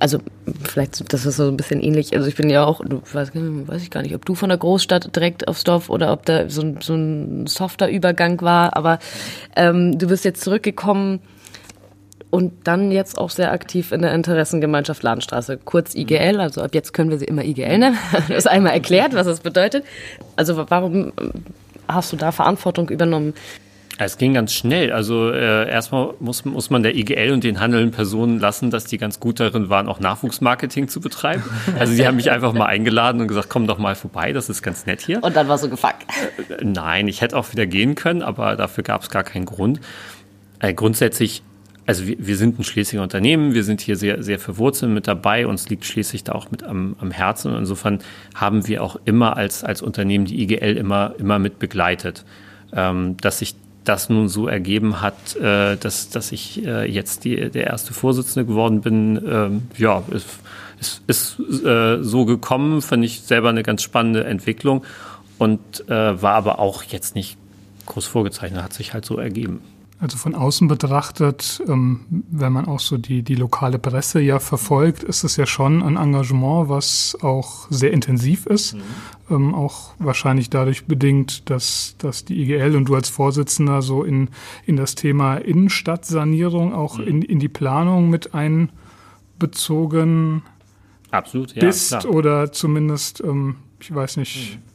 Also 0.00 0.18
vielleicht, 0.62 1.12
das 1.12 1.26
ist 1.26 1.36
so 1.36 1.48
ein 1.48 1.58
bisschen 1.58 1.82
ähnlich. 1.82 2.16
Also 2.16 2.26
ich 2.26 2.34
bin 2.34 2.48
ja 2.48 2.64
auch, 2.64 2.80
weiß, 2.80 3.32
weiß 3.34 3.82
ich 3.82 3.90
gar 3.90 4.00
nicht, 4.00 4.14
ob 4.14 4.24
du 4.24 4.34
von 4.34 4.48
der 4.48 4.56
Großstadt 4.56 5.14
direkt 5.14 5.46
aufs 5.46 5.62
Dorf 5.62 5.90
oder 5.90 6.10
ob 6.14 6.24
da 6.24 6.48
so, 6.48 6.74
so 6.80 6.94
ein 6.94 7.46
softer 7.46 7.90
Übergang 7.90 8.40
war, 8.40 8.74
aber 8.78 8.98
ähm, 9.56 9.98
du 9.98 10.06
bist 10.08 10.24
jetzt 10.24 10.40
zurückgekommen 10.40 11.20
und 12.30 12.52
dann 12.64 12.92
jetzt 12.92 13.18
auch 13.18 13.30
sehr 13.30 13.52
aktiv 13.52 13.92
in 13.92 14.02
der 14.02 14.14
Interessengemeinschaft 14.14 15.02
Ladenstraße, 15.02 15.58
kurz 15.64 15.94
IGL. 15.94 16.40
Also 16.40 16.62
ab 16.62 16.70
jetzt 16.74 16.92
können 16.92 17.10
wir 17.10 17.18
sie 17.18 17.24
immer 17.24 17.44
IGL 17.44 17.78
nennen. 17.78 17.98
Du 18.28 18.34
hast 18.34 18.46
einmal 18.46 18.72
erklärt, 18.72 19.14
was 19.14 19.26
das 19.26 19.40
bedeutet. 19.40 19.84
Also 20.36 20.64
warum 20.70 21.12
hast 21.88 22.12
du 22.12 22.16
da 22.16 22.32
Verantwortung 22.32 22.88
übernommen? 22.88 23.34
Es 23.98 24.16
ging 24.16 24.32
ganz 24.32 24.54
schnell. 24.54 24.92
Also 24.92 25.30
äh, 25.30 25.68
erstmal 25.68 26.14
muss, 26.20 26.46
muss 26.46 26.70
man 26.70 26.82
der 26.82 26.96
IGL 26.96 27.32
und 27.32 27.44
den 27.44 27.60
handelnden 27.60 27.90
Personen 27.90 28.38
lassen, 28.38 28.70
dass 28.70 28.86
die 28.86 28.96
ganz 28.96 29.20
gut 29.20 29.40
darin 29.40 29.68
waren, 29.68 29.88
auch 29.88 30.00
Nachwuchsmarketing 30.00 30.88
zu 30.88 31.00
betreiben. 31.00 31.42
Also 31.78 31.92
sie 31.92 32.06
haben 32.06 32.16
mich 32.16 32.30
einfach 32.30 32.54
mal 32.54 32.64
eingeladen 32.64 33.20
und 33.20 33.28
gesagt, 33.28 33.50
komm 33.50 33.66
doch 33.66 33.76
mal 33.76 33.94
vorbei, 33.94 34.32
das 34.32 34.48
ist 34.48 34.62
ganz 34.62 34.86
nett 34.86 35.02
hier. 35.02 35.22
Und 35.22 35.36
dann 35.36 35.48
war 35.48 35.58
so 35.58 35.68
gefuckt. 35.68 36.06
Äh, 36.48 36.64
nein, 36.64 37.08
ich 37.08 37.20
hätte 37.20 37.36
auch 37.36 37.52
wieder 37.52 37.66
gehen 37.66 37.94
können, 37.94 38.22
aber 38.22 38.56
dafür 38.56 38.84
gab 38.84 39.02
es 39.02 39.10
gar 39.10 39.22
keinen 39.22 39.44
Grund. 39.44 39.80
Äh, 40.60 40.72
grundsätzlich, 40.72 41.42
also 41.86 42.06
wir, 42.06 42.16
wir 42.18 42.36
sind 42.36 42.58
ein 42.58 42.64
Schlesinger 42.64 43.02
Unternehmen, 43.02 43.54
wir 43.54 43.64
sind 43.64 43.80
hier 43.80 43.96
sehr, 43.96 44.22
sehr 44.22 44.38
verwurzelt 44.38 44.92
mit 44.92 45.06
dabei, 45.08 45.46
uns 45.46 45.68
liegt 45.68 45.84
Schleswig 45.84 46.24
da 46.24 46.32
auch 46.32 46.50
mit 46.50 46.62
am, 46.62 46.96
am 47.00 47.10
Herzen 47.10 47.52
und 47.52 47.58
insofern 47.58 48.00
haben 48.34 48.66
wir 48.68 48.82
auch 48.82 48.96
immer 49.04 49.36
als, 49.36 49.64
als 49.64 49.82
Unternehmen 49.82 50.24
die 50.24 50.42
IGL 50.42 50.76
immer, 50.76 51.14
immer 51.18 51.38
mit 51.38 51.58
begleitet. 51.58 52.24
Ähm, 52.72 53.16
dass 53.16 53.40
sich 53.40 53.56
das 53.84 54.08
nun 54.08 54.28
so 54.28 54.46
ergeben 54.46 55.00
hat, 55.00 55.36
äh, 55.36 55.76
dass, 55.76 56.10
dass 56.10 56.32
ich 56.32 56.64
äh, 56.64 56.90
jetzt 56.90 57.24
die, 57.24 57.50
der 57.50 57.66
erste 57.66 57.94
Vorsitzende 57.94 58.46
geworden 58.46 58.82
bin, 58.82 59.20
ähm, 59.26 59.62
ja, 59.76 60.02
ist, 60.10 60.26
ist, 60.78 61.02
ist 61.06 61.64
äh, 61.64 62.02
so 62.02 62.24
gekommen, 62.24 62.82
fand 62.82 63.04
ich 63.04 63.22
selber 63.22 63.48
eine 63.48 63.62
ganz 63.62 63.82
spannende 63.82 64.24
Entwicklung 64.24 64.84
und 65.38 65.88
äh, 65.88 66.22
war 66.22 66.34
aber 66.34 66.58
auch 66.58 66.84
jetzt 66.84 67.14
nicht 67.14 67.36
groß 67.86 68.06
vorgezeichnet, 68.06 68.62
hat 68.62 68.72
sich 68.74 68.92
halt 68.92 69.04
so 69.04 69.16
ergeben. 69.16 69.60
Also 70.00 70.16
von 70.16 70.34
außen 70.34 70.66
betrachtet, 70.66 71.62
ähm, 71.68 72.00
wenn 72.08 72.54
man 72.54 72.64
auch 72.64 72.80
so 72.80 72.96
die, 72.96 73.22
die 73.22 73.34
lokale 73.34 73.78
Presse 73.78 74.18
ja 74.20 74.38
verfolgt, 74.38 75.02
ist 75.02 75.24
es 75.24 75.36
ja 75.36 75.44
schon 75.44 75.82
ein 75.82 75.98
Engagement, 75.98 76.70
was 76.70 77.18
auch 77.20 77.66
sehr 77.68 77.92
intensiv 77.92 78.46
ist. 78.46 78.76
Mhm. 78.76 78.80
Ähm, 79.30 79.54
auch 79.54 79.92
wahrscheinlich 79.98 80.48
dadurch 80.48 80.86
bedingt, 80.86 81.50
dass, 81.50 81.96
dass 81.98 82.24
die 82.24 82.40
IGL 82.40 82.76
und 82.76 82.86
du 82.86 82.94
als 82.94 83.10
Vorsitzender 83.10 83.82
so 83.82 84.02
in, 84.02 84.30
in 84.64 84.76
das 84.76 84.94
Thema 84.94 85.36
Innenstadtsanierung 85.36 86.72
auch 86.72 86.96
mhm. 86.96 87.06
in, 87.06 87.20
in 87.20 87.38
die 87.38 87.48
Planung 87.48 88.08
mit 88.08 88.30
einbezogen 89.38 90.44
Absolut, 91.10 91.54
ja, 91.54 91.60
bist 91.60 91.90
klar. 91.90 92.06
oder 92.06 92.52
zumindest, 92.52 93.20
ähm, 93.22 93.56
ich 93.78 93.94
weiß 93.94 94.16
nicht, 94.16 94.56
mhm 94.56 94.69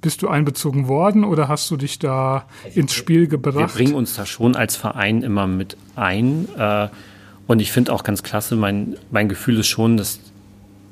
bist 0.00 0.22
du 0.22 0.28
einbezogen 0.28 0.88
worden 0.88 1.24
oder 1.24 1.48
hast 1.48 1.70
du 1.70 1.76
dich 1.76 1.98
da 1.98 2.46
ins 2.74 2.94
Spiel 2.94 3.26
gebracht? 3.26 3.56
Wir 3.56 3.66
bringen 3.66 3.94
uns 3.94 4.14
da 4.14 4.26
schon 4.26 4.56
als 4.56 4.76
Verein 4.76 5.22
immer 5.22 5.46
mit 5.46 5.76
ein. 5.96 6.48
Äh, 6.56 6.88
und 7.46 7.60
ich 7.60 7.72
finde 7.72 7.92
auch 7.92 8.04
ganz 8.04 8.22
klasse, 8.22 8.56
mein, 8.56 8.96
mein 9.10 9.28
Gefühl 9.28 9.58
ist 9.58 9.68
schon, 9.68 9.96
dass, 9.96 10.20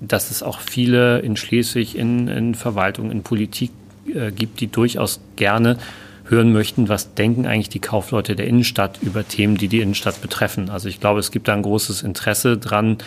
dass 0.00 0.30
es 0.30 0.42
auch 0.42 0.60
viele 0.60 1.20
in 1.20 1.36
Schleswig, 1.36 1.96
in, 1.96 2.28
in 2.28 2.54
Verwaltung, 2.54 3.10
in 3.10 3.22
Politik 3.22 3.70
äh, 4.12 4.32
gibt, 4.32 4.60
die 4.60 4.66
durchaus 4.66 5.20
gerne 5.36 5.78
hören 6.24 6.52
möchten, 6.52 6.88
was 6.88 7.14
denken 7.14 7.46
eigentlich 7.46 7.68
die 7.68 7.78
Kaufleute 7.78 8.36
der 8.36 8.46
Innenstadt 8.46 8.98
über 9.02 9.26
Themen, 9.26 9.56
die 9.56 9.68
die 9.68 9.80
Innenstadt 9.80 10.20
betreffen. 10.20 10.68
Also 10.68 10.88
ich 10.88 11.00
glaube, 11.00 11.20
es 11.20 11.30
gibt 11.30 11.48
da 11.48 11.54
ein 11.54 11.62
großes 11.62 12.02
Interesse 12.02 12.58
dran, 12.58 12.98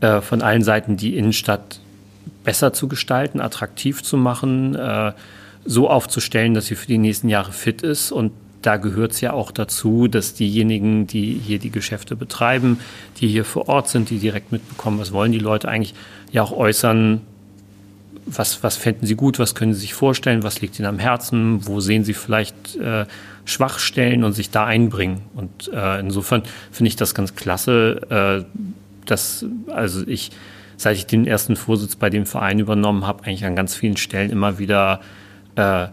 äh, 0.00 0.20
von 0.20 0.42
allen 0.42 0.62
Seiten 0.62 0.96
die 0.96 1.16
Innenstadt 1.16 1.80
besser 2.44 2.72
zu 2.72 2.88
gestalten, 2.88 3.40
attraktiv 3.40 4.02
zu 4.02 4.16
machen, 4.16 4.74
äh, 4.74 5.12
so 5.64 5.88
aufzustellen, 5.88 6.54
dass 6.54 6.66
sie 6.66 6.74
für 6.74 6.86
die 6.86 6.98
nächsten 6.98 7.28
Jahre 7.28 7.52
fit 7.52 7.82
ist. 7.82 8.12
Und 8.12 8.32
da 8.62 8.76
gehört 8.76 9.12
es 9.12 9.20
ja 9.20 9.32
auch 9.32 9.50
dazu, 9.50 10.08
dass 10.08 10.34
diejenigen, 10.34 11.06
die 11.06 11.34
hier 11.34 11.58
die 11.58 11.70
Geschäfte 11.70 12.16
betreiben, 12.16 12.80
die 13.20 13.28
hier 13.28 13.44
vor 13.44 13.68
Ort 13.68 13.88
sind, 13.88 14.10
die 14.10 14.18
direkt 14.18 14.52
mitbekommen, 14.52 14.98
was 14.98 15.12
wollen 15.12 15.32
die 15.32 15.38
Leute 15.38 15.68
eigentlich, 15.68 15.94
ja 16.32 16.42
auch 16.42 16.52
äußern, 16.52 17.20
was, 18.26 18.62
was 18.62 18.76
fänden 18.76 19.06
sie 19.06 19.16
gut, 19.16 19.38
was 19.38 19.54
können 19.54 19.74
sie 19.74 19.80
sich 19.80 19.94
vorstellen, 19.94 20.42
was 20.42 20.60
liegt 20.60 20.78
ihnen 20.78 20.88
am 20.88 20.98
Herzen, 20.98 21.66
wo 21.66 21.80
sehen 21.80 22.04
sie 22.04 22.14
vielleicht 22.14 22.76
äh, 22.76 23.04
Schwachstellen 23.44 24.24
und 24.24 24.32
sich 24.32 24.50
da 24.50 24.64
einbringen. 24.64 25.22
Und 25.34 25.70
äh, 25.72 26.00
insofern 26.00 26.42
finde 26.72 26.88
ich 26.88 26.96
das 26.96 27.14
ganz 27.14 27.34
klasse, 27.34 28.46
äh, 28.48 28.60
dass 29.04 29.44
also 29.68 30.06
ich 30.06 30.30
seit 30.84 30.96
ich 30.98 31.06
den 31.06 31.26
ersten 31.26 31.56
Vorsitz 31.56 31.96
bei 31.96 32.10
dem 32.10 32.26
Verein 32.26 32.58
übernommen 32.58 33.06
habe, 33.06 33.24
eigentlich 33.24 33.44
an 33.46 33.56
ganz 33.56 33.74
vielen 33.74 33.96
Stellen 33.96 34.30
immer 34.30 34.58
wieder 34.58 35.00
äh, 35.56 35.86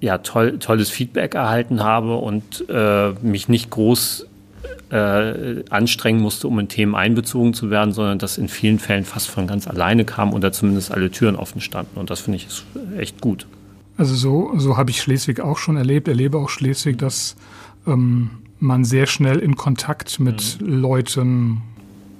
ja, 0.00 0.18
toll, 0.18 0.58
tolles 0.60 0.90
Feedback 0.90 1.34
erhalten 1.34 1.82
habe 1.82 2.16
und 2.16 2.64
äh, 2.68 3.10
mich 3.20 3.48
nicht 3.48 3.68
groß 3.70 4.26
äh, 4.90 5.64
anstrengen 5.70 6.20
musste, 6.20 6.46
um 6.46 6.58
in 6.60 6.68
Themen 6.68 6.94
einbezogen 6.94 7.52
zu 7.52 7.68
werden, 7.68 7.92
sondern 7.92 8.20
das 8.20 8.38
in 8.38 8.48
vielen 8.48 8.78
Fällen 8.78 9.04
fast 9.04 9.28
von 9.28 9.48
ganz 9.48 9.66
alleine 9.66 10.04
kam 10.04 10.32
oder 10.32 10.52
zumindest 10.52 10.92
alle 10.92 11.10
Türen 11.10 11.34
offen 11.34 11.60
standen. 11.60 11.98
Und 11.98 12.10
das 12.10 12.20
finde 12.20 12.36
ich 12.36 12.46
echt 12.96 13.20
gut. 13.20 13.46
Also 13.96 14.14
so, 14.14 14.52
so 14.56 14.76
habe 14.76 14.90
ich 14.90 15.02
Schleswig 15.02 15.40
auch 15.40 15.58
schon 15.58 15.76
erlebt, 15.76 16.06
erlebe 16.06 16.38
auch 16.38 16.48
Schleswig, 16.48 16.96
dass 16.98 17.34
ähm, 17.88 18.30
man 18.60 18.84
sehr 18.84 19.06
schnell 19.06 19.40
in 19.40 19.56
Kontakt 19.56 20.20
mit 20.20 20.58
mhm. 20.60 20.80
Leuten 20.80 21.62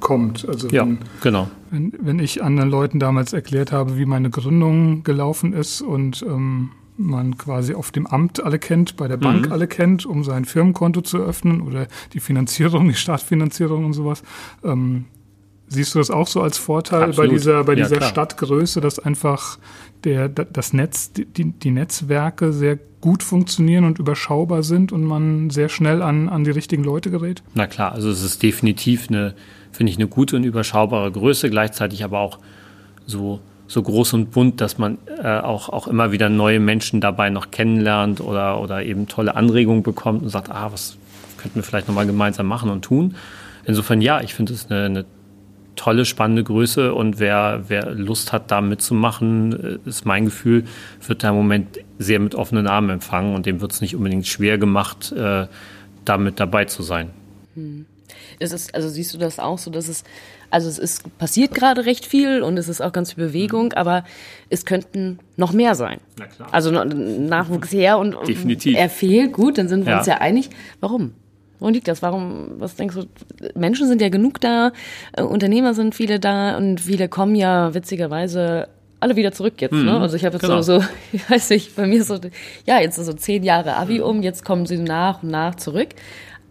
kommt. 0.01 0.49
Also 0.49 0.69
ja, 0.69 0.85
wenn, 0.85 0.99
genau. 1.23 1.49
Wenn, 1.71 1.93
wenn 2.01 2.19
ich 2.19 2.43
anderen 2.43 2.71
Leuten 2.71 2.99
damals 2.99 3.33
erklärt 3.33 3.71
habe, 3.71 3.97
wie 3.97 4.05
meine 4.05 4.31
Gründung 4.31 5.05
gelaufen 5.05 5.53
ist 5.53 5.83
und 5.83 6.23
ähm, 6.23 6.71
man 6.97 7.39
quasi 7.39 7.75
auf 7.75 7.93
dem 7.93 8.07
Amt 8.07 8.43
alle 8.43 8.59
kennt, 8.59 8.97
bei 8.97 9.09
der 9.09 9.17
Bank 9.17 9.47
mhm. 9.47 9.53
alle 9.53 9.67
kennt, 9.67 10.05
um 10.05 10.25
sein 10.25 10.45
Firmenkonto 10.45 11.01
zu 11.01 11.19
öffnen 11.19 11.61
oder 11.63 11.87
die 12.13 12.21
Finanzierung, 12.21 12.89
die 12.89 12.95
Startfinanzierung 12.95 13.85
und 13.87 13.93
sowas. 13.93 14.23
Ähm, 14.65 15.07
siehst 15.71 15.95
du 15.95 15.99
das 15.99 16.11
auch 16.11 16.27
so 16.27 16.43
als 16.43 16.59
Vorteil 16.59 17.05
Absolut. 17.05 17.31
bei 17.31 17.37
dieser, 17.37 17.65
bei 17.65 17.75
dieser 17.75 18.01
ja, 18.01 18.07
Stadtgröße, 18.07 18.81
dass 18.81 18.99
einfach 18.99 19.59
der, 20.05 20.29
das 20.29 20.73
Netz, 20.73 21.13
die, 21.13 21.25
die 21.25 21.71
Netzwerke 21.71 22.53
sehr 22.53 22.79
gut 23.01 23.23
funktionieren 23.23 23.85
und 23.85 23.99
überschaubar 23.99 24.63
sind 24.63 24.93
und 24.93 25.05
man 25.05 25.51
sehr 25.51 25.69
schnell 25.69 26.03
an, 26.03 26.29
an 26.29 26.45
die 26.45 26.51
richtigen 26.51 26.85
Leute 26.85 27.11
gerät? 27.11 27.43
Na 27.55 27.67
klar, 27.67 27.93
also 27.93 28.11
es 28.11 28.23
ist 28.23 28.43
definitiv 28.43 29.09
eine, 29.09 29.35
finde 29.73 29.93
ich, 29.93 29.97
eine 29.97 30.09
gute 30.09 30.37
und 30.37 30.45
überschaubare 30.45 31.11
Größe, 31.11 31.49
gleichzeitig 31.49 32.05
aber 32.05 32.19
auch 32.19 32.39
so, 33.07 33.41
so 33.69 33.83
groß 33.83 34.15
und 34.15 34.33
bunt, 34.33 34.61
dass 34.61 34.77
man 34.77 34.99
äh, 35.23 35.39
auch, 35.39 35.69
auch 35.69 35.87
immer 35.87 36.13
wieder 36.13 36.29
neue 36.29 36.61
Menschen 36.61 37.01
dabei 37.01 37.31
noch 37.31 37.51
kennenlernt 37.51 38.21
oder, 38.21 38.61
oder 38.61 38.83
eben 38.85 39.07
tolle 39.07 39.37
Anregungen 39.37 39.83
bekommt 39.83 40.23
und 40.23 40.29
sagt, 40.29 40.51
ah, 40.51 40.73
was 40.73 40.97
könnten 41.41 41.57
wir 41.57 41.63
vielleicht 41.63 41.89
nochmal 41.89 42.07
gemeinsam 42.07 42.47
machen 42.47 42.71
und 42.71 42.83
tun. 42.83 43.15
Insofern 43.65 44.01
ja, 44.03 44.21
ich 44.21 44.35
finde 44.35 44.53
es 44.53 44.71
eine, 44.71 44.85
eine 44.85 45.05
tolle, 45.81 46.05
spannende 46.05 46.45
Größe 46.45 46.93
und 46.93 47.19
wer, 47.21 47.65
wer 47.69 47.93
Lust 47.93 48.35
hat, 48.35 48.51
da 48.51 48.61
mitzumachen, 48.61 49.79
äh, 49.85 49.89
ist 49.89 50.05
mein 50.05 50.27
Gefühl, 50.27 50.65
wird 51.07 51.25
da 51.25 51.31
im 51.31 51.37
Moment 51.37 51.79
sehr 51.99 52.21
mit 52.21 52.35
offenen 52.35 52.67
Armen 52.67 52.91
empfangen 52.91 53.35
und 53.35 53.47
dem 53.47 53.63
wird 53.63 53.73
es 53.73 53.81
nicht 53.81 53.97
unbedingt 53.97 54.27
schwer 54.27 54.59
gemacht, 54.59 55.11
äh, 55.13 55.47
da 56.05 56.19
mit 56.19 56.39
dabei 56.39 56.67
zu 56.67 56.83
sein. 56.83 57.09
Hm. 57.55 57.87
Ist 58.39 58.53
es, 58.53 58.75
also 58.75 58.91
siehst 58.91 59.15
du 59.15 59.19
das 59.19 59.39
auch 59.39 59.57
so, 59.57 59.71
dass 59.71 59.89
es, 59.89 60.05
also 60.51 60.69
es 60.69 60.79
ist, 60.79 61.17
passiert 61.17 61.55
gerade 61.55 61.87
recht 61.87 62.05
viel 62.05 62.43
und 62.43 62.59
es 62.59 62.69
ist 62.69 62.83
auch 62.83 62.93
ganz 62.93 63.15
viel 63.15 63.25
Bewegung, 63.29 63.67
mhm. 63.67 63.73
aber 63.77 64.05
es 64.51 64.67
könnten 64.67 65.19
noch 65.37 65.53
mehr 65.53 65.75
sein. 65.75 65.99
Na 66.19 66.27
klar. 66.27 66.49
Also 66.53 66.71
Nachwuchs 66.71 67.73
her 67.73 67.99
und 67.99 68.17
Definitiv. 68.29 68.77
er 68.77 68.91
fehlt, 68.91 69.33
gut, 69.33 69.57
dann 69.57 69.69
sind 69.69 69.87
wir 69.87 69.93
ja. 69.93 69.99
uns 69.99 70.07
ja 70.07 70.19
einig. 70.19 70.51
Warum? 70.81 71.15
Woran 71.61 71.75
liegt 71.75 71.89
das? 71.89 72.03
Warum, 72.03 72.59
was 72.59 72.75
denkst 72.75 72.97
du? 72.97 73.05
Menschen 73.55 73.87
sind 73.87 74.03
ja 74.03 74.09
genug 74.09 74.41
da, 74.41 74.73
äh, 75.13 75.23
Unternehmer 75.23 75.75
sind 75.75 75.95
viele 75.95 76.19
da 76.19 76.57
und 76.57 76.81
viele 76.81 77.09
kommen 77.09 77.37
ja 77.37 77.73
witzigerweise 77.75 78.69
alle 78.99 79.17
wieder 79.17 79.33
zurück 79.33 79.55
jetzt. 79.61 79.73
Ne? 79.73 79.79
Mhm, 79.79 79.87
ne? 79.87 80.01
Also 80.01 80.17
ich 80.17 80.25
habe 80.25 80.35
jetzt 80.35 80.43
genau. 80.43 80.63
so, 80.63 80.81
so, 80.81 80.87
ich 81.13 81.31
weiß 81.31 81.51
nicht, 81.51 81.77
bei 81.77 81.87
mir 81.87 82.05
so, 82.05 82.19
ja, 82.67 82.81
jetzt 82.81 82.97
so 82.97 83.13
zehn 83.13 83.43
Jahre 83.43 83.77
Abi 83.77 84.01
um, 84.01 84.23
jetzt 84.23 84.45
kommen 84.45 84.67
sie 84.67 84.79
nach 84.79 85.23
und 85.23 85.31
nach 85.31 85.55
zurück. 85.55 85.89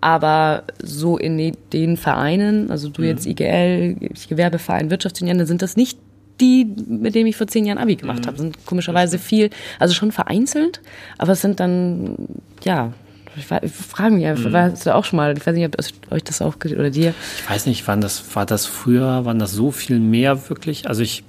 Aber 0.02 0.64
so 0.82 1.18
in 1.18 1.56
den 1.74 1.98
Vereinen, 1.98 2.72
also 2.72 2.90
du 2.90 3.02
mhm. 3.02 3.08
jetzt 3.10 3.26
IGL, 3.26 3.98
Gewerbeverein, 4.30 4.90
Wirtschaftsunion, 4.90 5.46
sind 5.46 5.62
das 5.62 5.76
nicht 5.76 6.00
die, 6.40 6.66
mit 6.88 7.16
denen 7.16 7.28
ich 7.28 7.36
vor 7.36 7.48
zehn 7.48 7.66
Jahren 7.66 7.78
Abi 7.78 7.98
gemacht 7.98 8.22
mhm. 8.22 8.28
habe. 8.28 8.38
Sind 8.38 8.66
komischerweise 8.66 9.20
viel, 9.20 9.50
also 9.78 9.94
schon 9.94 10.12
vereinzelt, 10.12 10.82
aber 11.18 11.34
es 11.34 11.42
sind 11.42 11.60
dann, 11.60 12.16
ja, 12.64 12.94
ich, 13.36 13.46
ich 13.62 13.72
frage 13.72 14.16
mich, 14.16 14.26
mhm. 14.26 14.54
warst 14.54 14.86
du 14.86 14.96
auch 14.96 15.06
schon 15.06 15.18
mal, 15.18 15.38
ich 15.38 15.46
weiß 15.46 15.56
nicht, 15.56 15.66
ob 15.66 16.12
euch 16.12 16.24
das 16.24 16.42
auch 16.42 16.56
oder 16.56 16.90
dir. 16.90 17.14
Ich 17.38 17.50
weiß 17.50 17.66
nicht, 17.66 17.88
wann 17.88 18.02
das, 18.02 18.36
war 18.36 18.46
das 18.46 18.66
früher, 18.66 19.26
waren 19.26 19.40
das 19.40 19.52
so 19.52 19.72
viel 19.72 20.00
mehr 20.00 20.50
wirklich? 20.50 20.88
Also 20.88 21.02
ich, 21.02 21.24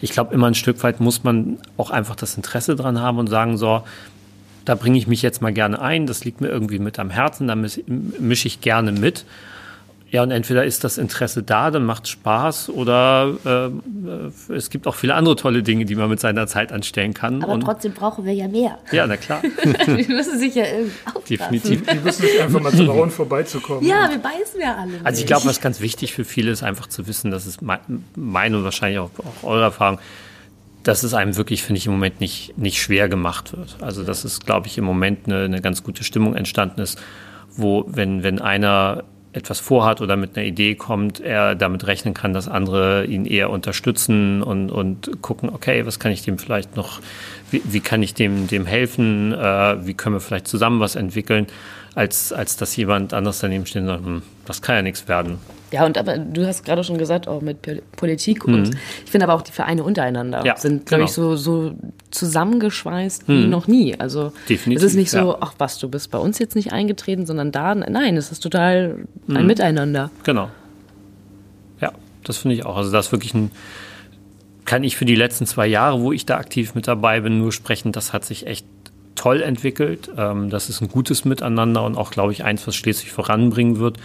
ich 0.00 0.10
glaube, 0.10 0.34
immer 0.34 0.48
ein 0.48 0.54
Stück 0.54 0.82
weit 0.82 1.00
muss 1.00 1.24
man 1.24 1.58
auch 1.76 1.90
einfach 1.90 2.16
das 2.16 2.36
Interesse 2.36 2.76
dran 2.76 3.00
haben 3.00 3.18
und 3.18 3.28
sagen, 3.28 3.56
so, 3.56 3.82
da 4.64 4.74
bringe 4.74 4.98
ich 4.98 5.06
mich 5.06 5.22
jetzt 5.22 5.42
mal 5.42 5.52
gerne 5.52 5.80
ein, 5.80 6.06
das 6.06 6.24
liegt 6.24 6.40
mir 6.40 6.48
irgendwie 6.48 6.78
mit 6.78 6.98
am 6.98 7.10
Herzen, 7.10 7.48
da 7.48 7.54
mische 7.54 8.48
ich 8.48 8.60
gerne 8.60 8.92
mit. 8.92 9.24
Ja, 10.14 10.22
und 10.22 10.30
entweder 10.30 10.64
ist 10.64 10.84
das 10.84 10.96
Interesse 10.96 11.42
da, 11.42 11.72
dann 11.72 11.84
macht 11.84 12.04
es 12.04 12.10
Spaß, 12.10 12.68
oder 12.68 13.34
äh, 13.44 14.52
es 14.52 14.70
gibt 14.70 14.86
auch 14.86 14.94
viele 14.94 15.16
andere 15.16 15.34
tolle 15.34 15.64
Dinge, 15.64 15.86
die 15.86 15.96
man 15.96 16.08
mit 16.08 16.20
seiner 16.20 16.46
Zeit 16.46 16.70
anstellen 16.70 17.14
kann. 17.14 17.42
Aber 17.42 17.52
und 17.52 17.62
trotzdem 17.62 17.94
brauchen 17.94 18.24
wir 18.24 18.32
ja 18.32 18.46
mehr. 18.46 18.78
Ja, 18.92 19.08
na 19.08 19.16
klar. 19.16 19.42
die 19.64 20.06
müssen 20.06 20.38
sich 20.38 20.54
ja 20.54 20.66
irgendwie 20.66 21.36
Definitiv. 21.36 21.84
Die 21.84 21.98
müssen 21.98 22.22
sich 22.22 22.40
einfach 22.40 22.60
mal 22.60 22.70
trauen, 22.70 23.10
vorbeizukommen. 23.10 23.84
Ja, 23.84 24.08
wir 24.08 24.18
beißen 24.18 24.60
ja 24.60 24.76
alle. 24.76 24.92
Also 25.02 25.20
ich 25.20 25.26
glaube, 25.26 25.46
was 25.46 25.60
ganz 25.60 25.80
wichtig 25.80 26.14
für 26.14 26.24
viele 26.24 26.52
ist, 26.52 26.62
einfach 26.62 26.86
zu 26.86 27.08
wissen, 27.08 27.32
dass 27.32 27.46
es 27.46 27.58
meine 27.60 28.56
und 28.56 28.62
wahrscheinlich 28.62 29.00
auch, 29.00 29.10
auch 29.18 29.48
eure 29.48 29.64
Erfahrung, 29.64 29.98
dass 30.84 31.02
es 31.02 31.12
einem 31.12 31.36
wirklich, 31.36 31.64
finde 31.64 31.78
ich, 31.78 31.86
im 31.86 31.92
Moment 31.92 32.20
nicht, 32.20 32.56
nicht 32.56 32.80
schwer 32.80 33.08
gemacht 33.08 33.56
wird. 33.56 33.78
Also 33.80 34.04
dass 34.04 34.22
es, 34.22 34.38
glaube 34.38 34.68
ich, 34.68 34.78
im 34.78 34.84
Moment 34.84 35.26
eine, 35.26 35.42
eine 35.42 35.60
ganz 35.60 35.82
gute 35.82 36.04
Stimmung 36.04 36.36
entstanden 36.36 36.80
ist, 36.82 37.02
wo, 37.56 37.84
wenn, 37.88 38.22
wenn 38.22 38.38
einer 38.40 39.02
etwas 39.34 39.60
vorhat 39.60 40.00
oder 40.00 40.16
mit 40.16 40.36
einer 40.36 40.46
Idee 40.46 40.74
kommt, 40.74 41.20
er 41.20 41.54
damit 41.54 41.86
rechnen 41.86 42.14
kann, 42.14 42.32
dass 42.32 42.48
andere 42.48 43.04
ihn 43.04 43.26
eher 43.26 43.50
unterstützen 43.50 44.42
und, 44.42 44.70
und 44.70 45.22
gucken, 45.22 45.50
okay, 45.50 45.84
was 45.86 45.98
kann 45.98 46.12
ich 46.12 46.22
dem 46.22 46.38
vielleicht 46.38 46.76
noch, 46.76 47.00
wie, 47.50 47.60
wie 47.64 47.80
kann 47.80 48.02
ich 48.02 48.14
dem, 48.14 48.46
dem 48.46 48.64
helfen, 48.64 49.32
äh, 49.32 49.86
wie 49.86 49.94
können 49.94 50.14
wir 50.14 50.20
vielleicht 50.20 50.46
zusammen 50.46 50.80
was 50.80 50.94
entwickeln, 50.94 51.46
als, 51.94 52.32
als 52.32 52.56
dass 52.56 52.74
jemand 52.76 53.14
anderes 53.14 53.38
daneben 53.38 53.66
steht 53.66 53.82
und 53.82 53.88
sagt, 53.88 54.04
hm, 54.04 54.22
das 54.46 54.62
kann 54.62 54.76
ja 54.76 54.82
nichts 54.82 55.08
werden. 55.08 55.38
Ja, 55.70 55.84
und 55.84 55.98
aber 55.98 56.18
du 56.18 56.46
hast 56.46 56.64
gerade 56.64 56.84
schon 56.84 56.98
gesagt, 56.98 57.26
auch 57.26 57.40
mit 57.40 57.58
Politik 57.96 58.46
mhm. 58.46 58.54
und 58.54 58.76
ich 59.04 59.10
finde 59.10 59.26
aber 59.26 59.34
auch 59.34 59.42
die 59.42 59.52
Vereine 59.52 59.82
untereinander 59.82 60.44
ja, 60.44 60.56
sind, 60.56 60.86
glaube 60.86 61.04
genau. 61.04 61.08
ich, 61.08 61.12
so, 61.12 61.36
so 61.36 61.74
zusammengeschweißt 62.10 63.28
mhm. 63.28 63.32
wie 63.32 63.46
noch 63.46 63.66
nie. 63.66 63.98
Also 63.98 64.32
Definitiv, 64.48 64.84
es 64.84 64.92
ist 64.92 64.96
nicht 64.96 65.10
so, 65.10 65.32
ja. 65.32 65.36
ach 65.40 65.54
was, 65.58 65.78
du 65.78 65.88
bist 65.88 66.10
bei 66.10 66.18
uns 66.18 66.38
jetzt 66.38 66.54
nicht 66.54 66.72
eingetreten, 66.72 67.26
sondern 67.26 67.50
da, 67.50 67.74
nein, 67.74 68.16
es 68.16 68.30
ist 68.30 68.40
total 68.40 69.06
ein 69.28 69.40
mhm. 69.42 69.46
Miteinander. 69.46 70.10
Genau. 70.22 70.50
Ja, 71.80 71.92
das 72.22 72.38
finde 72.38 72.56
ich 72.56 72.64
auch. 72.64 72.76
Also 72.76 72.92
das 72.92 73.06
ist 73.06 73.12
wirklich 73.12 73.34
ein, 73.34 73.50
kann 74.64 74.84
ich 74.84 74.96
für 74.96 75.04
die 75.04 75.16
letzten 75.16 75.46
zwei 75.46 75.66
Jahre, 75.66 76.00
wo 76.00 76.12
ich 76.12 76.26
da 76.26 76.36
aktiv 76.36 76.74
mit 76.74 76.86
dabei 76.86 77.20
bin, 77.20 77.38
nur 77.38 77.52
sprechen, 77.52 77.92
das 77.92 78.12
hat 78.12 78.24
sich 78.24 78.46
echt 78.46 78.66
toll 79.24 79.40
entwickelt. 79.40 80.10
Ähm, 80.18 80.50
das 80.50 80.68
ist 80.68 80.82
ein 80.82 80.88
gutes 80.88 81.24
Miteinander 81.24 81.82
und 81.82 81.96
auch, 81.96 82.10
glaube 82.10 82.32
ich, 82.32 82.44
eins, 82.44 82.66
was 82.66 82.76
Schleswig 82.76 83.10
voranbringen 83.10 83.78
wird. 83.78 83.96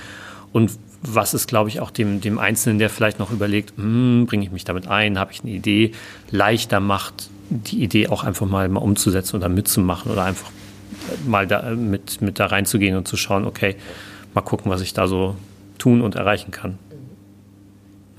Und 0.54 0.72
was 1.02 1.34
es, 1.34 1.46
glaube 1.46 1.68
ich, 1.68 1.82
auch 1.82 1.92
dem, 1.92 2.22
dem 2.22 2.40
Einzelnen, 2.40 2.80
der 2.80 2.90
vielleicht 2.90 3.20
noch 3.20 3.30
überlegt, 3.30 3.74
hm, 3.76 4.28
bringe 4.28 4.46
ich 4.46 4.52
mich 4.52 4.64
damit 4.64 4.88
ein, 4.88 5.20
habe 5.20 5.34
ich 5.34 5.42
eine 5.42 5.52
Idee, 5.52 5.92
leichter 6.32 6.80
macht, 6.80 7.30
die 7.50 7.84
Idee 7.84 8.08
auch 8.08 8.24
einfach 8.24 8.48
mal, 8.48 8.70
mal 8.70 8.80
umzusetzen 8.80 9.36
oder 9.36 9.50
mitzumachen 9.50 10.10
oder 10.10 10.24
einfach 10.24 10.52
mal 11.28 11.46
da, 11.46 11.72
mit, 11.72 12.22
mit 12.22 12.40
da 12.40 12.46
reinzugehen 12.46 12.96
und 12.96 13.06
zu 13.06 13.18
schauen, 13.18 13.46
okay, 13.46 13.76
mal 14.34 14.42
gucken, 14.42 14.72
was 14.72 14.80
ich 14.80 14.94
da 14.94 15.08
so 15.08 15.36
tun 15.80 16.02
und 16.02 16.16
erreichen 16.16 16.52
kann. 16.52 16.78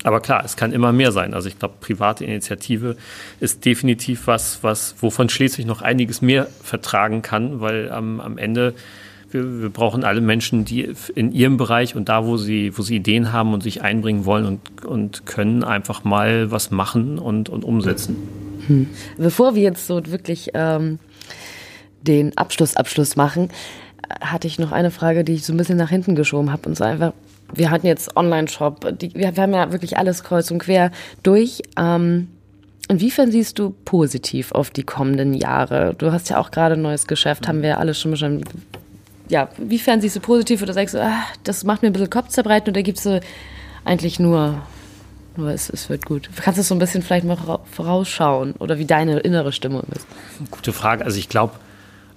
Aber 0.03 0.19
klar, 0.19 0.43
es 0.43 0.55
kann 0.55 0.71
immer 0.71 0.91
mehr 0.91 1.11
sein. 1.11 1.33
Also 1.33 1.47
ich 1.47 1.59
glaube, 1.59 1.75
private 1.79 2.25
Initiative 2.25 2.95
ist 3.39 3.65
definitiv 3.65 4.27
was, 4.27 4.63
was, 4.63 4.95
wovon 4.99 5.29
Schleswig 5.29 5.65
noch 5.65 5.81
einiges 5.81 6.21
mehr 6.21 6.47
vertragen 6.63 7.21
kann, 7.21 7.61
weil 7.61 7.91
am, 7.91 8.19
am 8.19 8.37
Ende 8.37 8.73
wir, 9.29 9.61
wir, 9.61 9.69
brauchen 9.69 10.03
alle 10.03 10.19
Menschen, 10.21 10.65
die 10.65 10.93
in 11.15 11.31
ihrem 11.31 11.57
Bereich 11.57 11.95
und 11.95 12.09
da, 12.09 12.25
wo 12.25 12.37
sie, 12.37 12.77
wo 12.77 12.81
sie 12.81 12.97
Ideen 12.97 13.31
haben 13.31 13.53
und 13.53 13.63
sich 13.63 13.81
einbringen 13.81 14.25
wollen 14.25 14.45
und, 14.45 14.85
und 14.85 15.25
können, 15.25 15.63
einfach 15.63 16.03
mal 16.03 16.51
was 16.51 16.71
machen 16.71 17.17
und, 17.17 17.47
und 17.47 17.63
umsetzen. 17.63 18.17
Hm. 18.67 18.89
Bevor 19.17 19.55
wir 19.55 19.61
jetzt 19.61 19.87
so 19.87 20.05
wirklich 20.07 20.49
ähm, 20.53 20.99
den 22.01 22.37
Abschluss 22.37 22.75
Abschluss 22.75 23.15
machen, 23.15 23.49
hatte 24.19 24.47
ich 24.47 24.59
noch 24.59 24.71
eine 24.71 24.91
Frage, 24.91 25.23
die 25.23 25.33
ich 25.33 25.45
so 25.45 25.53
ein 25.53 25.57
bisschen 25.57 25.77
nach 25.77 25.89
hinten 25.89 26.15
geschoben 26.15 26.51
habe 26.51 26.67
und 26.67 26.75
so 26.75 26.83
einfach. 26.83 27.13
Wir 27.53 27.71
hatten 27.71 27.87
jetzt 27.87 28.15
Online-Shop, 28.15 28.85
wir, 28.99 29.35
wir, 29.35 29.43
haben 29.43 29.53
ja 29.53 29.71
wirklich 29.71 29.97
alles 29.97 30.23
kreuz 30.23 30.51
und 30.51 30.59
quer 30.59 30.91
durch. 31.23 31.61
Ähm, 31.77 32.27
Inwiefern 32.87 33.31
siehst 33.31 33.57
du 33.57 33.69
positiv 33.85 34.51
auf 34.51 34.69
die 34.69 34.83
kommenden 34.83 35.33
Jahre? 35.33 35.95
Du 35.97 36.11
hast 36.11 36.29
ja 36.29 36.37
auch 36.39 36.51
gerade 36.51 36.75
ein 36.75 36.81
neues 36.81 37.07
Geschäft, 37.07 37.47
haben 37.47 37.61
wir 37.61 37.77
alle 37.77 37.93
schon 37.93 38.17
schon 38.17 38.43
ja, 39.29 39.47
wiefern 39.57 40.01
siehst 40.01 40.17
du 40.17 40.19
positiv 40.19 40.61
oder 40.61 40.73
sagst 40.73 40.93
du, 40.93 41.01
ah, 41.01 41.23
das 41.45 41.63
macht 41.63 41.81
mir 41.81 41.87
ein 41.87 41.93
bisschen 41.93 42.09
Kopfzerbreiten 42.09 42.69
oder 42.71 42.83
gibst 42.83 43.05
du 43.05 43.21
eigentlich 43.85 44.19
nur, 44.19 44.61
nur 45.37 45.51
es, 45.51 45.69
es 45.69 45.89
wird 45.89 46.05
gut? 46.05 46.29
Kannst 46.35 46.59
du 46.59 46.63
so 46.63 46.75
ein 46.75 46.79
bisschen 46.79 47.01
vielleicht 47.01 47.25
mal 47.25 47.37
vorausschauen 47.71 48.53
oder 48.59 48.77
wie 48.77 48.85
deine 48.85 49.19
innere 49.19 49.53
Stimmung 49.53 49.83
ist? 49.95 50.05
Gute 50.51 50.73
Frage. 50.73 51.05
Also 51.05 51.17
ich 51.17 51.29
glaube, 51.29 51.53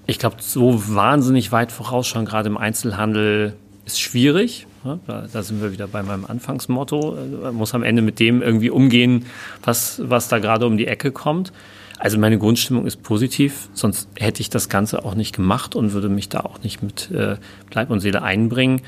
ich 0.07 0.18
glaube, 0.18 0.37
so 0.41 0.89
wahnsinnig 0.93 1.53
weit 1.53 1.70
vorausschauen, 1.70 2.24
gerade 2.24 2.49
im 2.49 2.57
Einzelhandel, 2.57 3.55
ist 3.87 4.01
schwierig. 4.01 4.66
Da, 5.07 5.26
da, 5.32 5.43
sind 5.43 5.62
wir 5.62 5.72
wieder 5.72 5.87
bei 5.87 6.03
meinem 6.03 6.26
Anfangsmotto. 6.26 7.16
Man 7.43 7.55
muss 7.55 7.74
am 7.74 7.82
Ende 7.82 8.03
mit 8.03 8.20
dem 8.20 8.43
irgendwie 8.43 8.68
umgehen, 8.68 9.24
was, 9.62 10.03
was 10.05 10.28
da 10.28 10.39
gerade 10.39 10.66
um 10.66 10.76
die 10.76 10.87
Ecke 10.87 11.11
kommt. 11.11 11.53
Also 11.99 12.18
meine 12.18 12.39
Grundstimmung 12.39 12.87
ist 12.87 13.03
positiv, 13.03 13.68
sonst 13.72 14.09
hätte 14.16 14.43
ich 14.43 14.51
das 14.51 14.68
Ganze 14.68 15.05
auch 15.05 15.14
nicht 15.14 15.35
gemacht 15.35 15.74
und 15.74 15.93
würde 15.93 16.11
mich 16.11 16.28
da 16.28 16.41
auch 16.41 16.62
nicht 16.62 16.82
mit 16.82 17.11
äh, 17.11 17.37
Leib 17.72 17.89
und 17.91 18.01
Seele 18.01 18.22
einbringen. 18.22 18.82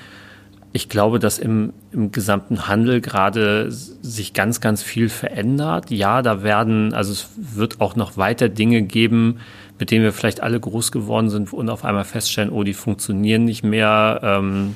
Ich 0.73 0.91
glaube, 0.91 1.19
dass 1.19 1.39
im, 1.39 1.73
im 1.93 2.13
gesamten 2.13 2.69
Handel 2.69 3.01
gerade 3.01 3.71
sich 3.71 4.35
ganz, 4.35 4.61
ganz 4.61 4.83
viel 4.83 5.09
verändert. 5.09 5.91
Ja, 5.91 6.21
da 6.21 6.43
werden, 6.43 6.93
also 6.93 7.13
es 7.13 7.31
wird 7.37 7.81
auch 7.81 7.97
noch 7.97 8.19
weiter 8.19 8.51
Dinge 8.51 8.83
geben, 8.83 9.39
mit 9.79 9.91
denen 9.91 10.05
wir 10.05 10.13
vielleicht 10.13 10.43
alle 10.43 10.61
groß 10.61 10.93
geworden 10.93 11.31
sind 11.31 11.55
und 11.55 11.71
auf 11.71 11.87
einmal 11.87 12.05
feststellen, 12.05 12.51
oh, 12.51 12.65
die 12.65 12.75
funktionieren 12.75 13.45
nicht 13.45 13.63
mehr. 13.63 14.21
Ähm, 14.23 14.75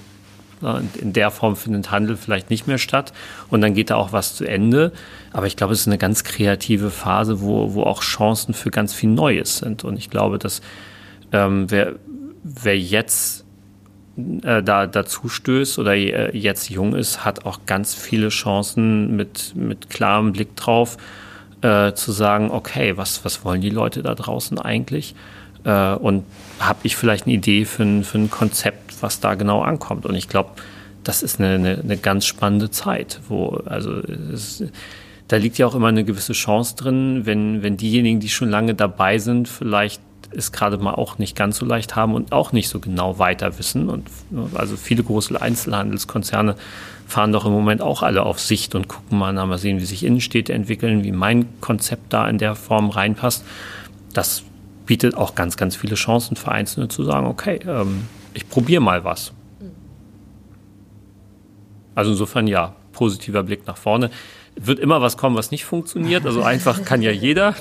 in 0.99 1.13
der 1.13 1.31
Form 1.31 1.57
findet 1.57 1.91
Handel 1.91 2.17
vielleicht 2.17 2.51
nicht 2.51 2.67
mehr 2.67 2.79
statt 2.79 3.13
und 3.49 3.61
dann 3.61 3.75
geht 3.75 3.91
da 3.91 3.97
auch 3.97 4.13
was 4.13 4.35
zu 4.37 4.45
Ende. 4.45 4.93
Aber 5.33 5.47
ich 5.47 5.57
glaube, 5.57 5.73
es 5.73 5.81
ist 5.81 5.87
eine 5.87 5.99
ganz 5.99 6.25
kreative 6.25 6.91
Phase, 6.91 7.41
wo, 7.41 7.75
wo 7.75 7.83
auch 7.85 8.03
Chancen 8.03 8.55
für 8.55 8.71
ganz 8.71 8.93
viel 8.93 9.11
Neues 9.11 9.59
sind. 9.59 9.85
Und 9.85 9.97
ich 9.97 10.11
glaube, 10.11 10.39
dass 10.39 10.61
ähm, 11.33 11.71
wer, 11.71 11.95
wer 12.43 12.79
jetzt 12.79 13.45
äh, 14.43 14.63
da 14.63 14.87
dazu 14.87 15.29
stößt 15.29 15.79
oder 15.79 15.95
äh, 15.95 16.37
jetzt 16.37 16.69
jung 16.71 16.95
ist, 16.95 17.25
hat 17.25 17.47
auch 17.47 17.61
ganz 17.67 17.95
viele 17.95 18.29
Chancen 18.29 19.17
mit, 19.17 19.55
mit 19.55 19.91
klarem 19.91 20.33
Blick 20.33 20.57
drauf 20.57 20.97
äh, 21.63 21.93
zu 21.93 22.13
sagen, 22.13 22.51
okay, 22.51 22.97
was, 22.97 23.25
was 23.25 23.45
wollen 23.45 23.61
die 23.61 23.71
Leute 23.71 24.03
da 24.03 24.15
draußen 24.15 24.59
eigentlich? 24.59 25.15
Äh, 25.65 25.95
und 25.95 26.25
habe 26.59 26.81
ich 26.83 26.97
vielleicht 26.97 27.27
eine 27.27 27.35
Idee 27.35 27.65
für 27.65 28.03
für 28.03 28.19
ein 28.19 28.31
Konzept, 28.31 28.90
was 29.03 29.21
da 29.21 29.35
genau 29.35 29.63
ankommt. 29.63 30.07
Und 30.07 30.15
ich 30.15 30.29
glaube, 30.29 30.51
das 31.05 31.23
ist 31.23 31.41
eine, 31.41 31.55
eine, 31.55 31.79
eine, 31.79 31.97
ganz 31.97 32.27
spannende 32.27 32.71
Zeit, 32.71 33.21
wo, 33.29 33.61
also 33.65 34.01
es, 34.33 34.63
da 35.29 35.37
liegt 35.37 35.59
ja 35.59 35.67
auch 35.67 35.75
immer 35.75 35.89
eine 35.89 36.05
gewisse 36.05 36.33
Chance 36.33 36.77
drin, 36.77 37.23
wenn, 37.25 37.63
wenn 37.63 37.77
diejenigen, 37.77 38.21
die 38.21 38.29
schon 38.29 38.51
lange 38.51 38.75
dabei 38.75 39.19
sind, 39.19 39.49
vielleicht 39.49 40.03
es 40.33 40.53
gerade 40.53 40.79
mal 40.79 40.95
auch 40.95 41.19
nicht 41.19 41.37
ganz 41.37 41.57
so 41.57 41.67
leicht 41.67 41.97
haben 41.97 42.15
und 42.15 42.33
auch 42.33 42.53
nicht 42.53 42.69
so 42.69 42.79
genau 42.79 43.19
weiter 43.19 43.59
wissen. 43.59 43.89
Und 43.89 44.09
also 44.55 44.77
viele 44.77 45.03
große 45.03 45.41
Einzelhandelskonzerne 45.41 46.55
fahren 47.07 47.33
doch 47.33 47.45
im 47.45 47.53
Moment 47.53 47.83
auch 47.83 48.03
alle 48.03 48.23
auf 48.23 48.39
Sicht 48.39 48.75
und 48.75 48.87
gucken 48.87 49.19
mal, 49.19 49.33
na, 49.33 49.45
mal 49.47 49.59
sehen, 49.59 49.81
wie 49.81 49.85
sich 49.85 50.05
Innenstädte 50.05 50.53
entwickeln, 50.53 51.03
wie 51.03 51.13
mein 51.13 51.47
Konzept 51.61 52.13
da 52.13 52.29
in 52.29 52.39
der 52.39 52.55
Form 52.55 52.91
reinpasst. 52.91 53.45
Das 54.13 54.45
bietet 54.87 55.17
auch 55.17 55.35
ganz, 55.35 55.57
ganz 55.57 55.77
viele 55.77 55.97
Chancen 55.97 56.37
für 56.37 56.53
Einzelne 56.53 56.89
zu 56.89 57.05
sagen, 57.05 57.27
okay, 57.27 57.61
ähm, 57.67 58.05
ich 58.35 58.49
probiere 58.49 58.83
mal 58.83 59.05
was. 59.05 59.33
Also 61.95 62.13
insofern 62.13 62.47
ja, 62.47 62.75
positiver 62.93 63.43
Blick 63.43 63.67
nach 63.67 63.77
vorne. 63.77 64.11
Wird 64.57 64.79
immer 64.79 65.01
was 65.01 65.17
kommen, 65.17 65.37
was 65.37 65.51
nicht 65.51 65.65
funktioniert. 65.65 66.27
Also 66.27 66.43
einfach 66.43 66.85
kann 66.85 67.03
ja 67.03 67.11
jeder. 67.11 67.55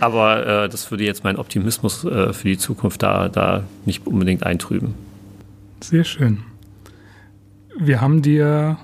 Aber 0.00 0.64
äh, 0.64 0.68
das 0.68 0.90
würde 0.90 1.04
jetzt 1.04 1.24
meinen 1.24 1.36
Optimismus 1.36 2.04
äh, 2.04 2.32
für 2.32 2.48
die 2.48 2.58
Zukunft 2.58 3.02
da, 3.02 3.28
da 3.28 3.64
nicht 3.84 4.06
unbedingt 4.06 4.44
eintrüben. 4.44 4.94
Sehr 5.82 6.04
schön. 6.04 6.42
Wir 7.78 8.00
haben 8.00 8.22
dir 8.22 8.78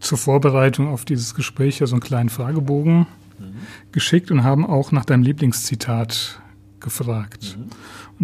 zur 0.00 0.18
Vorbereitung 0.18 0.88
auf 0.88 1.04
dieses 1.04 1.34
Gespräch 1.34 1.78
ja 1.78 1.86
so 1.86 1.94
einen 1.94 2.02
kleinen 2.02 2.28
Fragebogen 2.28 3.06
geschickt 3.92 4.30
und 4.30 4.44
haben 4.44 4.66
auch 4.66 4.92
nach 4.92 5.04
deinem 5.04 5.22
Lieblingszitat 5.22 6.40
gefragt. 6.80 7.56
Mhm. 7.58 7.70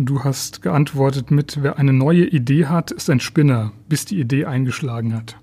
Du 0.01 0.22
hast 0.22 0.62
geantwortet 0.62 1.32
mit, 1.32 1.61
wer 1.61 1.76
eine 1.76 1.92
neue 1.92 2.24
Idee 2.24 2.66
hat, 2.66 2.92
ist 2.92 3.11
ein 3.11 3.18
Spinner, 3.18 3.72
bis 3.88 4.05
die 4.05 4.20
Idee 4.20 4.44
eingeschlagen 4.44 5.12
hat. 5.12 5.34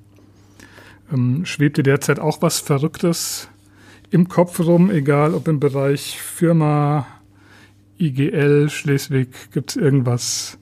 Ähm, 1.12 1.44
schwebt 1.44 1.76
dir 1.76 1.84
derzeit 1.84 2.22
auch 2.22 2.42
was 2.42 2.62
Verrücktes 2.62 3.50
im 4.12 4.30
Kopf 4.30 4.62
rum, 4.62 4.90
egal 4.92 5.34
ob 5.34 5.50
im 5.50 5.60
Bereich 5.60 6.22
Firma, 6.22 7.06
IGL, 8.00 8.70
Schleswig, 8.70 9.28
gibt 9.52 9.72
es 9.72 9.76
irgendwas? 9.76 10.58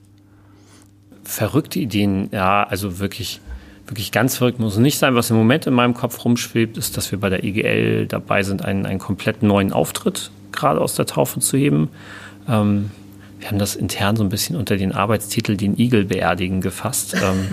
Verrückte 1.23 1.77
Ideen, 1.77 2.29
ja, 2.31 2.63
also 2.63 2.97
wirklich 2.97 3.41
wirklich 3.85 4.11
ganz 4.11 4.37
verrückt 4.37 4.59
muss 4.59 4.73
es 4.73 4.79
nicht 4.79 4.97
sein. 4.97 5.13
Was 5.13 5.29
im 5.29 5.37
Moment 5.37 5.67
in 5.67 5.73
meinem 5.75 5.93
Kopf 5.93 6.25
rumschwebt, 6.25 6.77
ist, 6.77 6.97
dass 6.97 7.11
wir 7.11 7.19
bei 7.19 7.29
der 7.29 7.43
IGL 7.43 8.07
dabei 8.07 8.41
sind, 8.41 8.65
einen, 8.65 8.87
einen 8.87 8.97
komplett 8.97 9.43
neuen 9.43 9.71
Auftritt 9.71 10.31
gerade 10.51 10.81
aus 10.81 10.95
der 10.95 11.05
Taufe 11.05 11.41
zu 11.41 11.57
heben. 11.57 11.89
Ähm, 12.49 12.89
wir 13.43 13.49
haben 13.49 13.59
das 13.59 13.75
intern 13.75 14.15
so 14.15 14.23
ein 14.23 14.29
bisschen 14.29 14.55
unter 14.55 14.77
den 14.77 14.93
Arbeitstitel 14.93 15.57
den 15.57 15.77
Igel 15.77 16.05
beerdigen 16.05 16.61
gefasst. 16.61 17.13
ähm, 17.21 17.49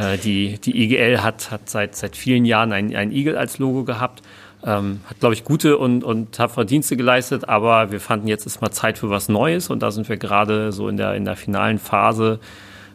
äh, 0.00 0.16
die, 0.18 0.58
die 0.58 0.84
IGL 0.84 1.20
hat, 1.22 1.50
hat 1.50 1.68
seit, 1.68 1.96
seit 1.96 2.16
vielen 2.16 2.44
Jahren 2.44 2.72
einen, 2.72 2.94
einen 2.94 3.10
Igel 3.10 3.36
als 3.36 3.58
Logo 3.58 3.82
gehabt. 3.82 4.22
Ähm, 4.64 5.00
hat, 5.10 5.18
glaube 5.18 5.34
ich, 5.34 5.42
gute 5.42 5.78
und, 5.78 6.04
und 6.04 6.32
tapfere 6.32 6.64
Dienste 6.64 6.96
geleistet, 6.96 7.48
aber 7.48 7.90
wir 7.90 8.00
fanden 8.00 8.28
jetzt 8.28 8.46
ist 8.46 8.60
mal 8.60 8.70
Zeit 8.70 8.98
für 8.98 9.10
was 9.10 9.28
Neues 9.28 9.68
und 9.68 9.82
da 9.82 9.90
sind 9.90 10.08
wir 10.08 10.16
gerade 10.16 10.70
so 10.70 10.88
in 10.88 10.96
der, 10.96 11.14
in 11.14 11.24
der 11.24 11.36
finalen 11.36 11.78
Phase 11.78 12.38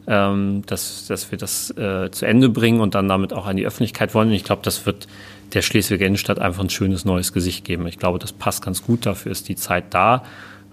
ähm, 0.07 0.63
dass, 0.65 1.05
dass 1.07 1.31
wir 1.31 1.37
das 1.37 1.69
äh, 1.77 2.09
zu 2.11 2.25
Ende 2.25 2.49
bringen 2.49 2.81
und 2.81 2.95
dann 2.95 3.07
damit 3.07 3.33
auch 3.33 3.45
an 3.45 3.57
die 3.57 3.65
Öffentlichkeit 3.65 4.13
wollen. 4.13 4.29
Und 4.29 4.33
ich 4.33 4.43
glaube, 4.43 4.61
das 4.63 4.85
wird 4.85 5.07
der 5.53 5.61
Schleswig 5.61 6.01
Innenstadt 6.01 6.39
einfach 6.39 6.63
ein 6.63 6.69
schönes 6.69 7.05
neues 7.05 7.33
Gesicht 7.33 7.65
geben. 7.65 7.85
Ich 7.87 7.99
glaube, 7.99 8.19
das 8.19 8.31
passt 8.31 8.63
ganz 8.63 8.83
gut, 8.83 9.05
dafür 9.05 9.31
ist 9.31 9.47
die 9.49 9.55
Zeit 9.55 9.85
da. 9.91 10.23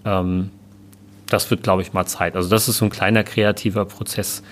Ähm, 0.04 0.50
das 1.30 1.50
wird, 1.50 1.62
glaube 1.62 1.82
ich, 1.82 1.92
mal 1.92 2.06
Zeit. 2.06 2.36
Also 2.36 2.48
das 2.48 2.68
ist 2.68 2.78
so 2.78 2.84
ein 2.84 2.90
kleiner 2.90 3.24
kreativer 3.24 3.84
Prozess, 3.84 4.42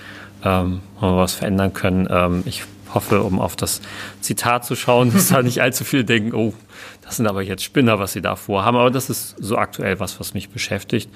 ähm, 0.44 0.80
wo 1.00 1.06
wir 1.06 1.16
was 1.16 1.34
verändern 1.34 1.72
können. 1.72 2.06
Ähm, 2.10 2.42
ich 2.44 2.62
hoffe, 2.94 3.22
um 3.22 3.40
auf 3.40 3.56
das 3.56 3.80
Zitat 4.20 4.64
zu 4.64 4.76
schauen, 4.76 5.12
dass 5.12 5.28
da 5.28 5.42
nicht 5.42 5.60
allzu 5.60 5.84
viele 5.84 6.04
denken, 6.04 6.34
oh, 6.34 6.54
das 7.02 7.16
sind 7.16 7.26
aber 7.26 7.42
jetzt 7.42 7.62
Spinner, 7.62 7.98
was 7.98 8.12
sie 8.12 8.20
da 8.20 8.36
vorhaben. 8.36 8.76
Aber 8.76 8.90
das 8.90 9.10
ist 9.10 9.36
so 9.38 9.56
aktuell 9.56 10.00
was, 10.00 10.20
was 10.20 10.34
mich 10.34 10.50
beschäftigt. 10.50 11.10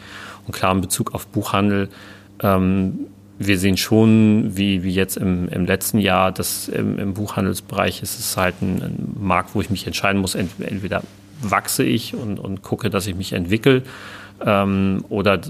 Und 0.47 0.55
klar, 0.55 0.73
in 0.73 0.81
Bezug 0.81 1.15
auf 1.15 1.27
Buchhandel, 1.27 1.89
ähm, 2.43 3.07
wir 3.39 3.59
sehen 3.59 3.79
schon, 3.79 4.57
wie, 4.57 4.83
wie 4.83 4.93
jetzt 4.93 5.17
im, 5.17 5.49
im 5.49 5.65
letzten 5.65 5.99
Jahr, 5.99 6.31
dass 6.31 6.69
im, 6.69 6.99
im 6.99 7.15
Buchhandelsbereich 7.15 8.03
ist 8.03 8.19
es 8.19 8.37
halt 8.37 8.61
ein, 8.61 8.83
ein, 8.83 9.17
Markt, 9.19 9.55
wo 9.55 9.63
ich 9.63 9.71
mich 9.71 9.87
entscheiden 9.87 10.21
muss, 10.21 10.35
entweder 10.35 11.03
wachse 11.41 11.83
ich 11.83 12.15
und, 12.15 12.39
und 12.39 12.63
gucke, 12.63 12.91
dass 12.91 13.07
ich 13.07 13.15
mich 13.15 13.33
entwickle, 13.33 13.83
ähm, 14.45 15.05
oder 15.09 15.41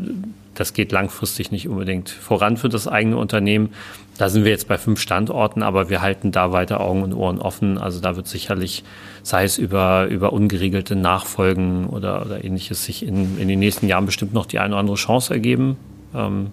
das 0.55 0.74
geht 0.74 0.93
langfristig 0.93 1.53
nicht 1.53 1.68
unbedingt 1.68 2.11
voran 2.11 2.57
für 2.57 2.68
das 2.68 2.86
eigene 2.86 3.16
Unternehmen. 3.16 3.70
Da 4.18 4.28
sind 4.28 4.45
wir 4.45 4.51
jetzt 4.51 4.68
bei 4.68 4.76
fünf 4.76 5.01
Standorten, 5.01 5.62
aber 5.62 5.88
wir 5.88 6.03
halten 6.03 6.32
da 6.32 6.53
weiter 6.53 6.80
Augen 6.80 7.03
und 7.03 7.14
Ohren 7.14 7.38
offen. 7.38 7.78
Also 7.78 8.01
da 8.01 8.16
wird 8.16 8.28
sicherlich, 8.28 8.84
sei 9.22 9.45
es 9.45 9.57
über, 9.57 10.07
über 10.09 10.34
ungeregelte 10.34 10.97
Nachfolgen 10.97 11.86
oder, 11.86 12.26
oder 12.26 12.45
ähnliches, 12.45 12.84
sich 12.84 13.07
in, 13.07 13.38
in 13.38 13.49
den 13.49 13.59
nächsten 13.59 13.88
Jahren 13.88 14.05
bestimmt 14.05 14.34
noch 14.34 14.45
die 14.45 14.59
eine 14.59 14.74
oder 14.74 14.80
andere 14.80 14.97
Chance 14.97 15.32
ergeben. 15.32 15.78
Ähm, 16.14 16.49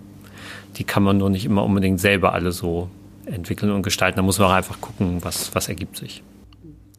die 0.77 0.85
kann 0.85 1.03
man 1.03 1.17
nur 1.17 1.29
nicht 1.29 1.45
immer 1.45 1.63
unbedingt 1.63 1.99
selber 1.99 2.33
alle 2.33 2.53
so 2.53 2.89
entwickeln 3.25 3.71
und 3.71 3.81
gestalten. 3.81 4.15
Da 4.15 4.21
muss 4.21 4.39
man 4.39 4.47
auch 4.47 4.53
einfach 4.53 4.79
gucken, 4.79 5.17
was, 5.21 5.53
was 5.53 5.67
ergibt 5.67 5.97
sich. 5.97 6.23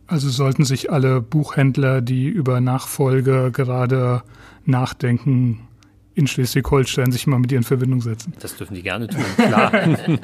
Also 0.08 0.30
sollten 0.30 0.64
sich 0.64 0.90
alle 0.90 1.20
Buchhändler, 1.20 2.00
die 2.00 2.26
über 2.26 2.62
Nachfolge 2.62 3.50
gerade 3.52 4.22
nachdenken, 4.64 5.68
in 6.14 6.26
Schleswig-Holstein 6.26 7.12
sich 7.12 7.26
mal 7.26 7.38
mit 7.38 7.52
ihr 7.52 7.58
in 7.58 7.64
Verbindung 7.64 8.00
setzen. 8.00 8.32
Das 8.40 8.56
dürfen 8.56 8.74
die 8.74 8.82
gerne 8.82 9.06
tun, 9.06 9.22
klar. 9.36 9.70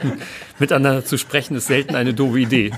Miteinander 0.58 1.04
zu 1.04 1.18
sprechen 1.18 1.54
ist 1.54 1.66
selten 1.68 1.94
eine 1.94 2.14
doofe 2.14 2.40
Idee. 2.40 2.72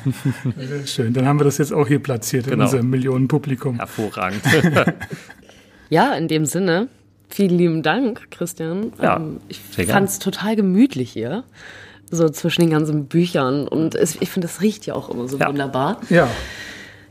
Schön, 0.84 1.14
dann 1.14 1.26
haben 1.26 1.40
wir 1.40 1.44
das 1.44 1.57
jetzt 1.57 1.72
auch 1.72 1.88
hier 1.88 2.00
platziert 2.00 2.44
genau. 2.44 2.57
in 2.57 2.61
unserem 2.62 2.90
Millionenpublikum. 2.90 3.76
Hervorragend. 3.76 4.42
ja, 5.88 6.12
in 6.14 6.28
dem 6.28 6.44
Sinne, 6.44 6.88
vielen 7.30 7.57
lieben 7.57 7.82
Dank, 7.82 8.30
Christian. 8.30 8.92
Ja, 9.00 9.16
ähm, 9.16 9.40
ich 9.48 9.61
fand 9.86 10.11
es 10.11 10.18
total 10.18 10.57
gemütlich 10.57 11.11
hier 11.11 11.44
so 12.11 12.28
zwischen 12.28 12.62
den 12.62 12.70
ganzen 12.70 13.07
Büchern. 13.07 13.66
Und 13.66 13.94
es, 13.94 14.16
ich 14.20 14.28
finde, 14.28 14.46
es 14.46 14.61
riecht 14.61 14.86
ja 14.86 14.94
auch 14.94 15.09
immer 15.09 15.28
so 15.28 15.38
ja. 15.38 15.48
wunderbar. 15.48 16.00
Ja. 16.11 16.28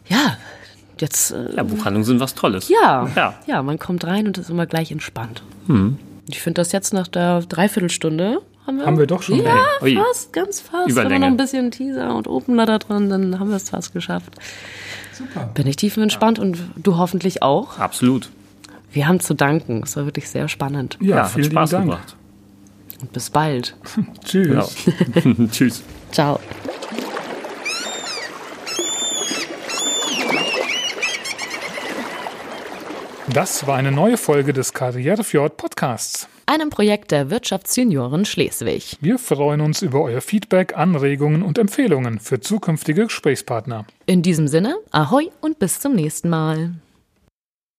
Ja, 0.08 0.38
jetzt. 1.00 1.32
Äh, 1.32 1.56
ja, 1.56 1.64
Buchhandlungen 1.64 2.04
sind 2.04 2.20
was 2.20 2.36
Tolles. 2.36 2.70
Ja, 2.70 3.10
ja, 3.16 3.34
ja. 3.46 3.64
man 3.64 3.80
kommt 3.80 4.06
rein 4.06 4.28
und 4.28 4.38
ist 4.38 4.50
immer 4.50 4.66
gleich 4.66 4.92
entspannt. 4.92 5.44
Hm. 5.68 5.98
Ich 6.30 6.42
finde 6.42 6.62
das 6.62 6.72
jetzt 6.72 6.94
nach 6.94 7.08
der 7.08 7.42
Dreiviertelstunde 7.42 8.42
haben 8.66 8.78
wir, 8.80 8.86
haben 8.86 8.98
wir 8.98 9.06
doch 9.06 9.22
schon. 9.22 9.42
Ja, 9.44 9.64
Ui. 9.82 9.96
fast, 9.96 10.34
ganz 10.34 10.60
fast. 10.60 10.90
Überlänge. 10.90 10.96
Wenn 10.96 11.10
wir 11.10 11.20
noch 11.20 11.34
ein 11.34 11.38
bisschen 11.38 11.72
Teaser 11.72 12.16
und 12.16 12.28
Opener 12.28 12.66
da 12.66 12.80
dran, 12.80 13.10
dann 13.10 13.40
haben 13.40 13.50
wir 13.50 13.58
es 13.58 13.70
fast 13.70 13.94
geschafft. 13.94 14.34
Super. 15.14 15.52
Bin 15.54 15.68
ich 15.68 15.76
tiefenentspannt 15.76 16.40
ja. 16.40 16.44
und 16.44 16.58
du 16.76 16.98
hoffentlich 16.98 17.44
auch. 17.44 17.78
Absolut. 17.78 18.30
Wir 18.92 19.08
haben 19.08 19.20
zu 19.20 19.34
danken. 19.34 19.82
Es 19.84 19.96
war 19.98 20.06
wirklich 20.06 20.30
sehr 20.30 20.48
spannend. 20.48 20.98
Ja, 21.00 21.18
ja 21.18 21.34
hat 21.34 21.46
Spaß 21.46 21.70
Dank. 21.70 21.86
gemacht. 21.86 22.16
Und 23.02 23.12
bis 23.14 23.30
bald. 23.30 23.76
Tschüss. 24.26 24.76
Tschüss. 25.52 25.84
Ciao. 26.12 26.40
Das 33.34 33.66
war 33.66 33.76
eine 33.76 33.92
neue 33.92 34.18
Folge 34.18 34.54
des 34.54 34.72
Karrierefjord 34.74 35.58
Podcasts. 35.58 36.28
Einem 36.46 36.70
Projekt 36.70 37.10
der 37.10 37.32
Wirtschaftsjunioren 37.32 38.24
Schleswig. 38.24 38.98
Wir 39.02 39.18
freuen 39.18 39.62
uns 39.62 39.82
über 39.82 40.04
euer 40.04 40.22
Feedback, 40.22 40.78
Anregungen 40.78 41.42
und 41.42 41.58
Empfehlungen 41.58 42.20
für 42.20 42.40
zukünftige 42.40 43.06
Gesprächspartner. 43.06 43.88
In 44.06 44.22
diesem 44.22 44.48
Sinne, 44.48 44.76
ahoi 44.92 45.30
und 45.42 45.58
bis 45.58 45.80
zum 45.80 45.96
nächsten 45.96 46.30
Mal. 46.30 46.76